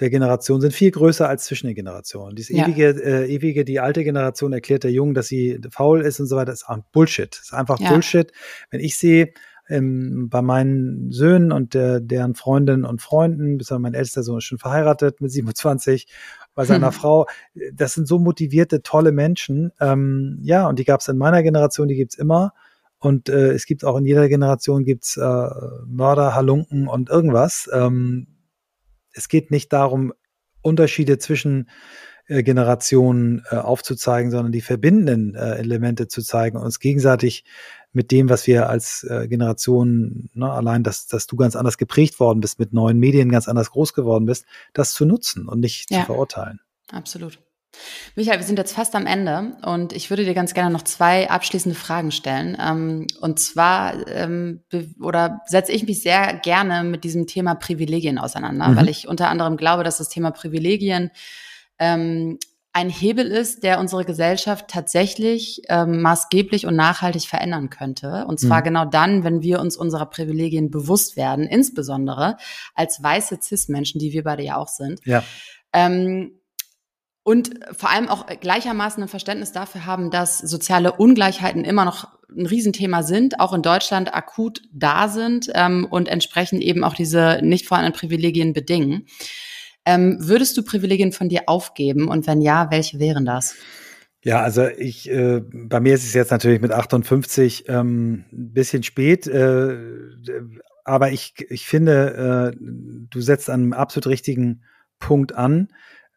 der 0.00 0.10
Generation 0.10 0.60
sind 0.60 0.74
viel 0.74 0.90
größer 0.90 1.28
als 1.28 1.44
zwischen 1.44 1.68
den 1.68 1.76
Generationen. 1.76 2.36
Dieses 2.36 2.56
ja. 2.56 2.66
ewige, 2.66 2.88
äh, 3.02 3.32
ewige, 3.32 3.64
die 3.64 3.80
alte 3.80 4.04
Generation 4.04 4.52
erklärt 4.52 4.84
der 4.84 4.92
Jungen, 4.92 5.14
dass 5.14 5.26
sie 5.28 5.58
faul 5.70 6.02
ist 6.02 6.20
und 6.20 6.26
so 6.26 6.36
weiter, 6.36 6.52
ist 6.52 6.66
Bullshit. 6.92 7.34
Ist 7.34 7.54
einfach 7.54 7.80
ja. 7.80 7.90
Bullshit. 7.90 8.30
Wenn 8.70 8.80
ich 8.80 8.98
sehe, 8.98 9.32
ähm, 9.68 10.28
bei 10.28 10.42
meinen 10.42 11.10
Söhnen 11.10 11.52
und 11.52 11.74
der, 11.74 12.00
deren 12.00 12.34
Freundinnen 12.34 12.84
und 12.84 13.02
Freunden, 13.02 13.58
bis 13.58 13.70
mein 13.70 13.94
ältester 13.94 14.22
Sohn 14.22 14.38
ist 14.38 14.44
schon 14.44 14.58
verheiratet 14.58 15.20
mit 15.20 15.30
27 15.30 16.06
bei 16.54 16.64
seiner 16.64 16.88
hm. 16.88 16.92
Frau. 16.92 17.26
Das 17.72 17.94
sind 17.94 18.06
so 18.06 18.18
motivierte, 18.18 18.82
tolle 18.82 19.12
Menschen. 19.12 19.72
Ähm, 19.80 20.38
ja, 20.42 20.68
und 20.68 20.78
die 20.78 20.84
gab 20.84 21.00
es 21.00 21.08
in 21.08 21.18
meiner 21.18 21.42
Generation, 21.42 21.88
die 21.88 21.96
gibt's 21.96 22.16
immer. 22.16 22.52
Und 22.98 23.28
äh, 23.28 23.52
es 23.52 23.66
gibt 23.66 23.84
auch 23.84 23.96
in 23.96 24.06
jeder 24.06 24.28
Generation 24.28 24.84
gibt's 24.84 25.16
äh, 25.16 25.48
Mörder, 25.86 26.34
Halunken 26.34 26.88
und 26.88 27.10
irgendwas. 27.10 27.68
Ähm, 27.72 28.26
es 29.12 29.28
geht 29.28 29.50
nicht 29.50 29.72
darum, 29.72 30.12
Unterschiede 30.62 31.18
zwischen 31.18 31.68
äh, 32.28 32.42
Generationen 32.42 33.42
äh, 33.50 33.56
aufzuzeigen, 33.56 34.30
sondern 34.30 34.52
die 34.52 34.60
verbindenden 34.60 35.34
äh, 35.34 35.56
Elemente 35.56 36.08
zu 36.08 36.22
zeigen 36.22 36.56
und 36.56 36.64
uns 36.64 36.80
gegenseitig 36.80 37.44
mit 37.92 38.10
dem, 38.10 38.28
was 38.28 38.46
wir 38.46 38.68
als 38.68 39.04
äh, 39.04 39.26
Generation, 39.26 40.28
ne, 40.34 40.50
allein, 40.50 40.82
dass, 40.82 41.06
dass 41.06 41.26
du 41.26 41.36
ganz 41.36 41.56
anders 41.56 41.78
geprägt 41.78 42.20
worden 42.20 42.40
bist, 42.40 42.58
mit 42.58 42.72
neuen 42.72 42.98
Medien 42.98 43.30
ganz 43.30 43.48
anders 43.48 43.70
groß 43.70 43.94
geworden 43.94 44.26
bist, 44.26 44.44
das 44.74 44.92
zu 44.92 45.06
nutzen 45.06 45.48
und 45.48 45.60
nicht 45.60 45.90
ja, 45.90 46.00
zu 46.00 46.06
verurteilen. 46.06 46.60
Absolut. 46.92 47.38
Michael, 48.14 48.38
wir 48.38 48.46
sind 48.46 48.58
jetzt 48.58 48.74
fast 48.74 48.94
am 48.94 49.06
Ende 49.06 49.56
und 49.64 49.92
ich 49.92 50.10
würde 50.10 50.24
dir 50.24 50.34
ganz 50.34 50.54
gerne 50.54 50.70
noch 50.70 50.82
zwei 50.82 51.28
abschließende 51.30 51.78
Fragen 51.78 52.10
stellen. 52.10 52.56
Ähm, 52.60 53.06
und 53.20 53.38
zwar, 53.38 54.06
ähm, 54.08 54.62
oder 55.00 55.42
setze 55.46 55.72
ich 55.72 55.86
mich 55.86 56.02
sehr 56.02 56.34
gerne 56.34 56.88
mit 56.88 57.04
diesem 57.04 57.26
Thema 57.26 57.54
Privilegien 57.54 58.18
auseinander, 58.18 58.68
mhm. 58.68 58.76
weil 58.76 58.88
ich 58.88 59.08
unter 59.08 59.28
anderem 59.28 59.56
glaube, 59.56 59.84
dass 59.84 59.98
das 59.98 60.08
Thema 60.08 60.30
Privilegien 60.30 61.10
ähm, 61.78 62.38
ein 62.76 62.90
Hebel 62.90 63.26
ist, 63.26 63.62
der 63.62 63.80
unsere 63.80 64.04
Gesellschaft 64.04 64.68
tatsächlich 64.68 65.62
ähm, 65.70 66.02
maßgeblich 66.02 66.66
und 66.66 66.76
nachhaltig 66.76 67.26
verändern 67.26 67.70
könnte. 67.70 68.26
Und 68.28 68.38
zwar 68.38 68.60
mhm. 68.60 68.64
genau 68.64 68.84
dann, 68.84 69.24
wenn 69.24 69.40
wir 69.40 69.60
uns 69.60 69.78
unserer 69.78 70.04
Privilegien 70.04 70.70
bewusst 70.70 71.16
werden, 71.16 71.46
insbesondere 71.46 72.36
als 72.74 73.02
weiße 73.02 73.38
Cis-Menschen, 73.40 73.98
die 73.98 74.12
wir 74.12 74.24
beide 74.24 74.42
ja 74.42 74.58
auch 74.58 74.68
sind. 74.68 75.00
Ja. 75.06 75.24
Ähm, 75.72 76.32
und 77.22 77.58
vor 77.72 77.90
allem 77.90 78.08
auch 78.08 78.26
gleichermaßen 78.26 79.02
ein 79.02 79.08
Verständnis 79.08 79.52
dafür 79.52 79.86
haben, 79.86 80.10
dass 80.10 80.38
soziale 80.38 80.92
Ungleichheiten 80.92 81.64
immer 81.64 81.86
noch 81.86 82.08
ein 82.28 82.44
Riesenthema 82.44 83.02
sind, 83.02 83.40
auch 83.40 83.54
in 83.54 83.62
Deutschland 83.62 84.14
akut 84.14 84.60
da 84.72 85.08
sind 85.08 85.50
ähm, 85.54 85.86
und 85.90 86.08
entsprechend 86.08 86.62
eben 86.62 86.84
auch 86.84 86.94
diese 86.94 87.40
nicht 87.42 87.66
vorhandenen 87.66 87.98
Privilegien 87.98 88.52
bedingen. 88.52 89.06
Ähm, 89.86 90.16
würdest 90.20 90.56
du 90.56 90.64
Privilegien 90.64 91.12
von 91.12 91.28
dir 91.28 91.42
aufgeben 91.46 92.08
und 92.08 92.26
wenn 92.26 92.42
ja, 92.42 92.70
welche 92.70 92.98
wären 92.98 93.24
das? 93.24 93.54
Ja, 94.22 94.42
also 94.42 94.66
ich, 94.66 95.08
äh, 95.08 95.40
bei 95.40 95.78
mir 95.78 95.94
ist 95.94 96.04
es 96.04 96.12
jetzt 96.12 96.32
natürlich 96.32 96.60
mit 96.60 96.72
58 96.72 97.66
ähm, 97.68 98.24
ein 98.32 98.52
bisschen 98.52 98.82
spät, 98.82 99.28
äh, 99.28 99.76
aber 100.84 101.12
ich, 101.12 101.34
ich 101.48 101.66
finde, 101.66 102.52
äh, 102.52 102.56
du 102.60 103.20
setzt 103.20 103.48
an 103.48 103.60
einem 103.60 103.72
absolut 103.72 104.08
richtigen 104.08 104.62
Punkt 104.98 105.32
an. 105.36 105.68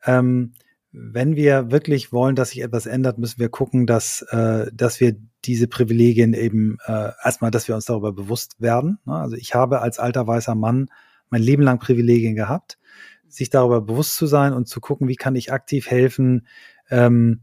Ähm, 0.04 0.54
wenn 0.92 1.36
wir 1.36 1.70
wirklich 1.70 2.12
wollen, 2.12 2.36
dass 2.36 2.50
sich 2.50 2.62
etwas 2.62 2.88
ändert, 2.88 3.20
müssen 3.20 3.40
wir 3.40 3.50
gucken, 3.50 3.86
dass, 3.86 4.24
äh, 4.32 4.72
dass 4.74 5.00
wir 5.00 5.16
diese 5.46 5.68
Privilegien 5.68 6.34
eben 6.34 6.78
äh, 6.88 7.12
erstmal, 7.24 7.52
dass 7.52 7.68
wir 7.68 7.76
uns 7.76 7.86
darüber 7.86 8.12
bewusst 8.12 8.60
werden. 8.60 8.98
Ne? 9.06 9.14
Also 9.14 9.36
ich 9.36 9.54
habe 9.54 9.82
als 9.82 10.00
alter 10.00 10.26
weißer 10.26 10.56
Mann 10.56 10.90
mein 11.30 11.44
Leben 11.44 11.62
lang 11.62 11.78
Privilegien 11.78 12.36
gehabt 12.36 12.80
sich 13.30 13.50
darüber 13.50 13.82
bewusst 13.82 14.16
zu 14.16 14.28
sein 14.28 14.54
und 14.54 14.68
zu 14.68 14.82
gucken, 14.82 15.08
wie 15.08 15.16
kann 15.16 15.36
ich 15.36 15.52
aktiv 15.52 15.90
helfen, 15.90 16.48
ähm, 16.90 17.42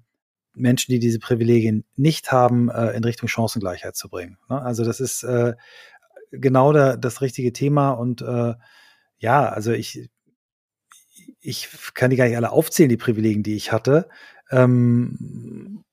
Menschen, 0.55 0.93
die 0.93 0.99
diese 0.99 1.18
Privilegien 1.18 1.84
nicht 1.97 2.32
haben, 2.32 2.70
äh, 2.70 2.93
in 2.93 3.05
Richtung 3.05 3.28
Chancengleichheit 3.28 3.97
zu 3.97 4.09
bringen. 4.09 4.39
Ne? 4.49 4.61
Also 4.61 4.84
das 4.84 5.01
ist 5.01 5.22
äh, 5.22 5.55
genau 6.30 6.72
der, 6.72 6.97
das 6.97 7.20
richtige 7.20 7.53
Thema 7.53 7.91
und 7.91 8.22
äh, 8.22 8.55
ja, 9.18 9.49
also 9.49 9.72
ich, 9.72 10.11
ich 11.41 11.68
kann 11.95 12.11
die 12.11 12.16
gar 12.16 12.26
nicht 12.26 12.37
alle 12.37 12.53
aufzählen, 12.53 12.89
die 12.89 12.97
Privilegien, 12.97 13.43
die 13.43 13.57
ich 13.57 13.72
hatte. 13.72 14.09
Ähm, 14.51 15.84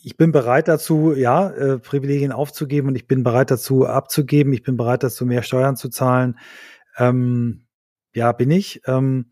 ich 0.00 0.16
bin 0.16 0.32
bereit 0.32 0.68
dazu, 0.68 1.12
ja, 1.14 1.50
äh, 1.50 1.78
Privilegien 1.78 2.32
aufzugeben 2.32 2.88
und 2.88 2.94
ich 2.94 3.06
bin 3.06 3.24
bereit 3.24 3.50
dazu 3.50 3.86
abzugeben. 3.86 4.52
Ich 4.52 4.62
bin 4.62 4.76
bereit 4.76 5.02
dazu, 5.02 5.26
mehr 5.26 5.42
Steuern 5.42 5.76
zu 5.76 5.88
zahlen. 5.88 6.38
Ähm, 6.96 7.67
ja, 8.18 8.32
bin 8.32 8.50
ich. 8.50 8.82
Ähm, 8.86 9.30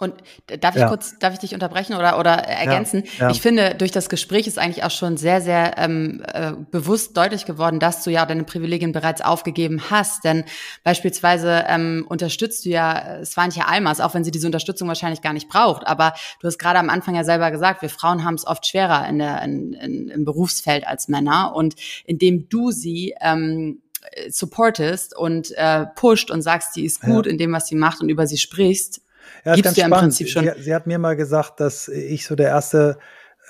und 0.00 0.14
darf 0.60 0.76
ich 0.76 0.82
ja. 0.82 0.88
kurz, 0.88 1.18
darf 1.18 1.32
ich 1.32 1.40
dich 1.40 1.54
unterbrechen 1.54 1.96
oder, 1.96 2.20
oder 2.20 2.30
ergänzen? 2.30 3.02
Ja, 3.18 3.24
ja. 3.24 3.30
Ich 3.30 3.40
finde, 3.40 3.74
durch 3.74 3.90
das 3.90 4.08
Gespräch 4.08 4.46
ist 4.46 4.56
eigentlich 4.56 4.84
auch 4.84 4.92
schon 4.92 5.16
sehr, 5.16 5.40
sehr 5.40 5.76
ähm, 5.76 6.22
äh, 6.32 6.52
bewusst 6.70 7.16
deutlich 7.16 7.46
geworden, 7.46 7.80
dass 7.80 8.04
du 8.04 8.10
ja 8.10 8.24
deine 8.24 8.44
Privilegien 8.44 8.92
bereits 8.92 9.22
aufgegeben 9.22 9.90
hast. 9.90 10.22
Denn 10.22 10.44
beispielsweise 10.84 11.64
ähm, 11.66 12.06
unterstützt 12.08 12.64
du 12.64 12.68
ja 12.68 13.24
Swantje 13.24 13.66
Almas, 13.66 14.00
auch 14.00 14.14
wenn 14.14 14.22
sie 14.22 14.30
diese 14.30 14.46
Unterstützung 14.46 14.86
wahrscheinlich 14.86 15.20
gar 15.20 15.32
nicht 15.32 15.48
braucht. 15.48 15.84
Aber 15.84 16.14
du 16.40 16.46
hast 16.46 16.58
gerade 16.58 16.78
am 16.78 16.90
Anfang 16.90 17.16
ja 17.16 17.24
selber 17.24 17.50
gesagt, 17.50 17.82
wir 17.82 17.90
Frauen 17.90 18.24
haben 18.24 18.34
es 18.34 18.46
oft 18.46 18.64
schwerer 18.68 19.08
in 19.08 19.18
der, 19.18 19.42
in, 19.42 19.72
in, 19.72 20.08
im 20.10 20.24
Berufsfeld 20.24 20.86
als 20.86 21.08
Männer. 21.08 21.56
Und 21.56 21.74
indem 22.04 22.48
du 22.48 22.70
sie 22.70 23.16
ähm, 23.20 23.82
supportest 24.30 25.16
und 25.16 25.52
äh, 25.56 25.86
pusht 25.94 26.30
und 26.30 26.42
sagst, 26.42 26.76
die 26.76 26.84
ist 26.84 27.00
gut 27.00 27.26
ja. 27.26 27.32
in 27.32 27.38
dem, 27.38 27.52
was 27.52 27.66
sie 27.66 27.76
macht 27.76 28.00
und 28.00 28.08
über 28.08 28.26
sie 28.26 28.38
sprichst, 28.38 29.02
ja, 29.44 29.54
gibst 29.54 29.76
du 29.76 29.80
ja 29.80 29.86
im 29.86 29.92
Prinzip 29.92 30.28
schon. 30.28 30.44
Sie, 30.44 30.62
sie, 30.62 30.74
hat 30.74 30.86
mir 30.86 30.98
mal 30.98 31.16
gesagt, 31.16 31.60
dass 31.60 31.88
ich 31.88 32.26
so 32.26 32.34
der 32.34 32.48
erste 32.48 32.98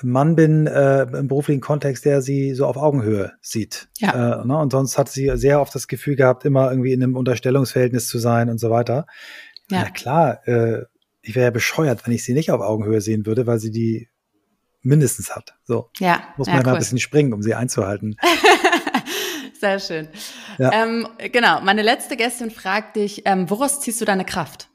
Mann 0.03 0.37
bin 0.37 0.67
äh, 0.67 1.03
im 1.03 1.29
beruflichen 1.29 1.61
Kontext, 1.61 2.05
der 2.05 2.23
sie 2.23 2.55
so 2.55 2.67
auf 2.67 2.77
Augenhöhe 2.77 3.33
sieht. 3.41 3.89
Ja. 3.99 4.43
Äh, 4.43 4.47
ne? 4.47 4.57
Und 4.59 4.71
sonst 4.71 4.99
hat 4.99 5.09
sie 5.09 5.31
sehr 5.35 5.61
oft 5.61 5.75
das 5.75 5.89
Gefühl 5.89 6.17
gehabt, 6.17 6.45
immer 6.45 6.71
irgendwie 6.71 6.93
in 6.93 7.03
einem 7.03 7.17
Unterstellungsverhältnis 7.17 8.09
zu 8.09 8.19
sein 8.19 8.49
und 8.49 8.59
so 8.59 8.71
weiter. 8.71 9.07
Ja, 9.71 9.83
ja 9.83 9.91
klar, 9.91 10.47
äh, 10.47 10.85
ich 11.21 11.35
wäre 11.35 11.47
ja 11.47 11.51
bescheuert, 11.51 12.07
wenn 12.07 12.15
ich 12.15 12.25
sie 12.25 12.33
nicht 12.33 12.51
auf 12.51 12.61
Augenhöhe 12.61 13.01
sehen 13.01 13.27
würde, 13.27 13.47
weil 13.47 13.59
sie 13.59 13.71
die 13.71 14.09
mindestens 14.83 15.35
hat. 15.35 15.55
So. 15.65 15.91
Ja. 15.99 16.23
Muss 16.37 16.47
man 16.47 16.57
ja, 16.57 16.63
cool. 16.63 16.73
ein 16.75 16.79
bisschen 16.79 16.99
springen, 16.99 17.33
um 17.33 17.43
sie 17.43 17.55
einzuhalten. 17.55 18.17
Sehr 19.61 19.81
schön. 19.81 20.09
Ja. 20.59 20.71
Ähm, 20.73 21.09
genau, 21.33 21.61
meine 21.61 21.83
letzte 21.83 22.17
Gästin 22.17 22.51
fragt 22.51 22.97
dich, 22.97 23.23
ähm, 23.25 23.51
woraus 23.51 23.81
ziehst 23.81 24.01
du 24.01 24.05
deine 24.05 24.25
Kraft? 24.25 24.69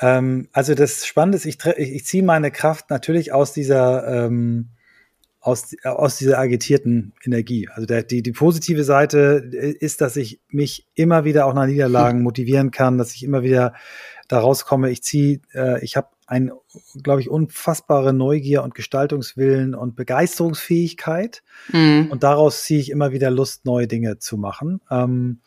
Ähm, 0.00 0.48
also 0.52 0.74
das 0.74 1.06
Spannende 1.06 1.36
ist, 1.36 1.44
ich, 1.44 1.58
ich, 1.76 1.92
ich 1.92 2.04
ziehe 2.06 2.22
meine 2.22 2.50
Kraft 2.50 2.90
natürlich 2.90 3.32
aus 3.32 3.52
dieser 3.52 4.26
ähm, 4.26 4.70
aus, 5.48 5.74
aus 5.82 6.18
dieser 6.18 6.38
agitierten 6.38 7.14
Energie. 7.24 7.68
Also 7.72 7.86
der, 7.86 8.02
die, 8.02 8.22
die 8.22 8.32
positive 8.32 8.84
Seite 8.84 9.50
ist, 9.80 10.00
dass 10.02 10.16
ich 10.16 10.40
mich 10.50 10.86
immer 10.94 11.24
wieder 11.24 11.46
auch 11.46 11.54
nach 11.54 11.66
Niederlagen 11.66 12.22
motivieren 12.22 12.70
kann, 12.70 12.98
dass 12.98 13.14
ich 13.14 13.24
immer 13.24 13.42
wieder 13.42 13.74
da 14.28 14.40
rauskomme. 14.40 14.90
Ich 14.90 15.02
ziehe, 15.02 15.40
äh, 15.54 15.82
ich 15.82 15.96
habe 15.96 16.08
ein, 16.26 16.52
glaube 17.02 17.22
ich, 17.22 17.30
unfassbare 17.30 18.12
Neugier 18.12 18.62
und 18.62 18.74
Gestaltungswillen 18.74 19.74
und 19.74 19.96
Begeisterungsfähigkeit. 19.96 21.42
Mhm. 21.72 22.08
Und 22.10 22.22
daraus 22.22 22.64
ziehe 22.64 22.80
ich 22.80 22.90
immer 22.90 23.12
wieder 23.12 23.30
Lust, 23.30 23.64
neue 23.64 23.88
Dinge 23.88 24.18
zu 24.18 24.36
machen. 24.36 24.82
Ähm, 24.90 25.40
äh, 25.40 25.46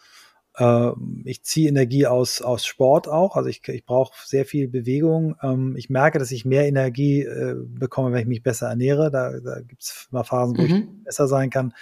ich 1.23 1.43
ziehe 1.43 1.69
Energie 1.69 2.07
aus, 2.07 2.41
aus 2.41 2.65
Sport 2.65 3.07
auch. 3.07 3.37
Also 3.37 3.49
ich, 3.49 3.65
ich 3.67 3.85
brauche 3.85 4.13
sehr 4.25 4.45
viel 4.45 4.67
Bewegung. 4.67 5.35
Ähm, 5.41 5.75
ich 5.77 5.89
merke, 5.89 6.19
dass 6.19 6.31
ich 6.31 6.43
mehr 6.43 6.67
Energie 6.67 7.21
äh, 7.21 7.55
bekomme, 7.65 8.11
wenn 8.11 8.21
ich 8.21 8.27
mich 8.27 8.43
besser 8.43 8.67
ernähre. 8.67 9.11
Da, 9.11 9.39
da 9.39 9.61
gibt 9.61 9.81
es 9.81 10.07
mal 10.11 10.23
Phasen, 10.23 10.57
wo 10.57 10.63
mhm. 10.63 10.75
ich 10.99 11.03
besser 11.05 11.27
sein 11.27 11.49
kann. 11.49 11.73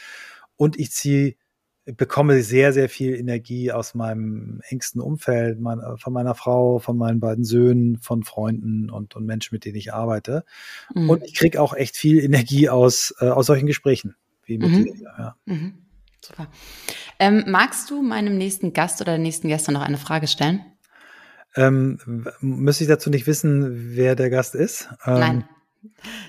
Und 0.56 0.80
ich 0.80 0.92
ziehe 0.92 1.36
bekomme 1.86 2.44
sehr, 2.44 2.74
sehr 2.74 2.90
viel 2.90 3.16
Energie 3.16 3.72
aus 3.72 3.96
meinem 3.96 4.62
engsten 4.68 5.02
Umfeld, 5.02 5.60
mein, 5.60 5.80
von 5.98 6.14
meiner 6.14 6.36
Frau, 6.36 6.80
von 6.80 6.98
meinen 6.98 7.20
beiden 7.20 7.44
Söhnen, 7.44 7.98
von 7.98 8.24
Freunden 8.24 8.90
und, 8.90 9.16
und 9.16 9.26
Menschen, 9.26 9.56
mit 9.56 9.66
denen 9.66 9.78
ich 9.78 9.94
arbeite. 9.94 10.44
Mhm. 10.94 11.10
Und 11.10 11.24
ich 11.24 11.34
kriege 11.34 11.62
auch 11.62 11.74
echt 11.74 11.98
viel 11.98 12.20
Energie 12.24 12.70
aus, 12.70 13.14
äh, 13.20 13.30
aus 13.30 13.48
solchen 13.48 13.66
Gesprächen, 13.66 14.16
wie 14.44 14.58
mit 14.58 14.70
mhm. 14.70 14.84
dir. 14.84 14.96
Ja. 15.18 15.36
Super. 16.22 16.48
Ähm, 17.20 17.44
magst 17.48 17.90
du 17.90 18.02
meinem 18.02 18.38
nächsten 18.38 18.74
Gast 18.74 19.02
oder 19.02 19.14
der 19.14 19.20
nächsten 19.20 19.48
Gäste 19.48 19.72
noch 19.72 19.82
eine 19.82 19.98
Frage 19.98 20.28
stellen? 20.28 20.64
Ähm, 21.56 22.26
müsste 22.42 22.84
ich 22.84 22.90
dazu 22.90 23.10
nicht 23.10 23.28
wissen, 23.28 23.96
wer 23.96 24.16
der 24.16 24.30
Gast 24.30 24.56
ist? 24.56 24.90
Ähm, 25.06 25.20
Nein. 25.20 25.50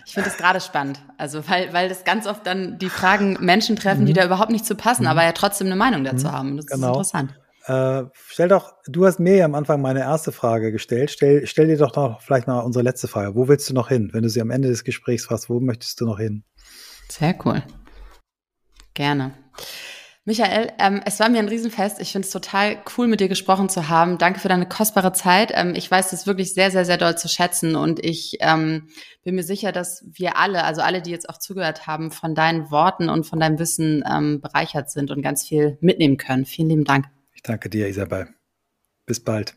Ich 0.06 0.14
finde 0.14 0.30
es 0.30 0.36
gerade 0.36 0.60
spannend. 0.60 1.02
Also, 1.18 1.48
weil, 1.48 1.72
weil 1.72 1.88
das 1.88 2.04
ganz 2.04 2.26
oft 2.26 2.46
dann 2.46 2.78
die 2.78 2.88
Fragen 2.88 3.36
Menschen 3.40 3.76
treffen, 3.76 4.06
die 4.06 4.12
mhm. 4.12 4.16
da 4.16 4.24
überhaupt 4.24 4.50
nicht 4.50 4.64
zu 4.64 4.76
passen, 4.76 5.02
mhm. 5.02 5.08
aber 5.08 5.24
ja 5.24 5.32
trotzdem 5.32 5.66
eine 5.66 5.76
Meinung 5.76 6.04
dazu 6.04 6.28
mhm. 6.28 6.32
haben. 6.32 6.56
Das 6.56 6.66
genau. 6.66 7.00
ist 7.00 7.12
interessant. 7.12 7.34
Äh, 7.66 8.04
stell 8.28 8.48
doch, 8.48 8.72
du 8.86 9.06
hast 9.06 9.20
mir 9.20 9.36
ja 9.36 9.44
am 9.44 9.54
Anfang 9.54 9.80
meine 9.80 10.00
erste 10.00 10.32
Frage 10.32 10.72
gestellt. 10.72 11.10
Stell, 11.10 11.46
stell 11.46 11.66
dir 11.66 11.76
doch 11.76 11.94
noch 11.94 12.20
vielleicht 12.22 12.46
mal 12.46 12.60
unsere 12.60 12.82
letzte 12.82 13.06
Frage. 13.06 13.34
Wo 13.34 13.48
willst 13.48 13.68
du 13.68 13.74
noch 13.74 13.88
hin? 13.88 14.10
Wenn 14.12 14.22
du 14.22 14.28
sie 14.28 14.40
am 14.40 14.50
Ende 14.50 14.68
des 14.68 14.84
Gesprächs 14.84 15.24
fragst, 15.24 15.50
wo 15.50 15.60
möchtest 15.60 16.00
du 16.00 16.06
noch 16.06 16.18
hin? 16.18 16.44
Sehr 17.08 17.34
cool. 17.44 17.62
Gerne. 18.94 19.32
Michael, 20.26 20.70
ähm, 20.78 21.00
es 21.06 21.18
war 21.18 21.30
mir 21.30 21.38
ein 21.38 21.48
Riesenfest. 21.48 21.98
Ich 22.00 22.12
finde 22.12 22.26
es 22.26 22.32
total 22.32 22.76
cool, 22.96 23.08
mit 23.08 23.20
dir 23.20 23.28
gesprochen 23.28 23.70
zu 23.70 23.88
haben. 23.88 24.18
Danke 24.18 24.38
für 24.38 24.48
deine 24.48 24.68
kostbare 24.68 25.12
Zeit. 25.12 25.50
Ähm, 25.54 25.74
ich 25.74 25.90
weiß 25.90 26.10
das 26.10 26.26
wirklich 26.26 26.52
sehr, 26.52 26.70
sehr, 26.70 26.84
sehr 26.84 26.98
doll 26.98 27.16
zu 27.16 27.26
schätzen 27.26 27.74
und 27.74 28.04
ich 28.04 28.36
ähm, 28.40 28.88
bin 29.24 29.34
mir 29.34 29.42
sicher, 29.42 29.72
dass 29.72 30.04
wir 30.06 30.36
alle, 30.36 30.64
also 30.64 30.82
alle, 30.82 31.00
die 31.00 31.10
jetzt 31.10 31.28
auch 31.28 31.38
zugehört 31.38 31.86
haben, 31.86 32.10
von 32.10 32.34
deinen 32.34 32.70
Worten 32.70 33.08
und 33.08 33.24
von 33.24 33.40
deinem 33.40 33.58
Wissen 33.58 34.04
ähm, 34.08 34.40
bereichert 34.40 34.90
sind 34.90 35.10
und 35.10 35.22
ganz 35.22 35.48
viel 35.48 35.78
mitnehmen 35.80 36.18
können. 36.18 36.44
Vielen 36.44 36.68
lieben 36.68 36.84
Dank. 36.84 37.06
Ich 37.34 37.42
danke 37.42 37.70
dir, 37.70 37.88
Isabel. 37.88 38.28
Bis 39.06 39.20
bald. 39.20 39.56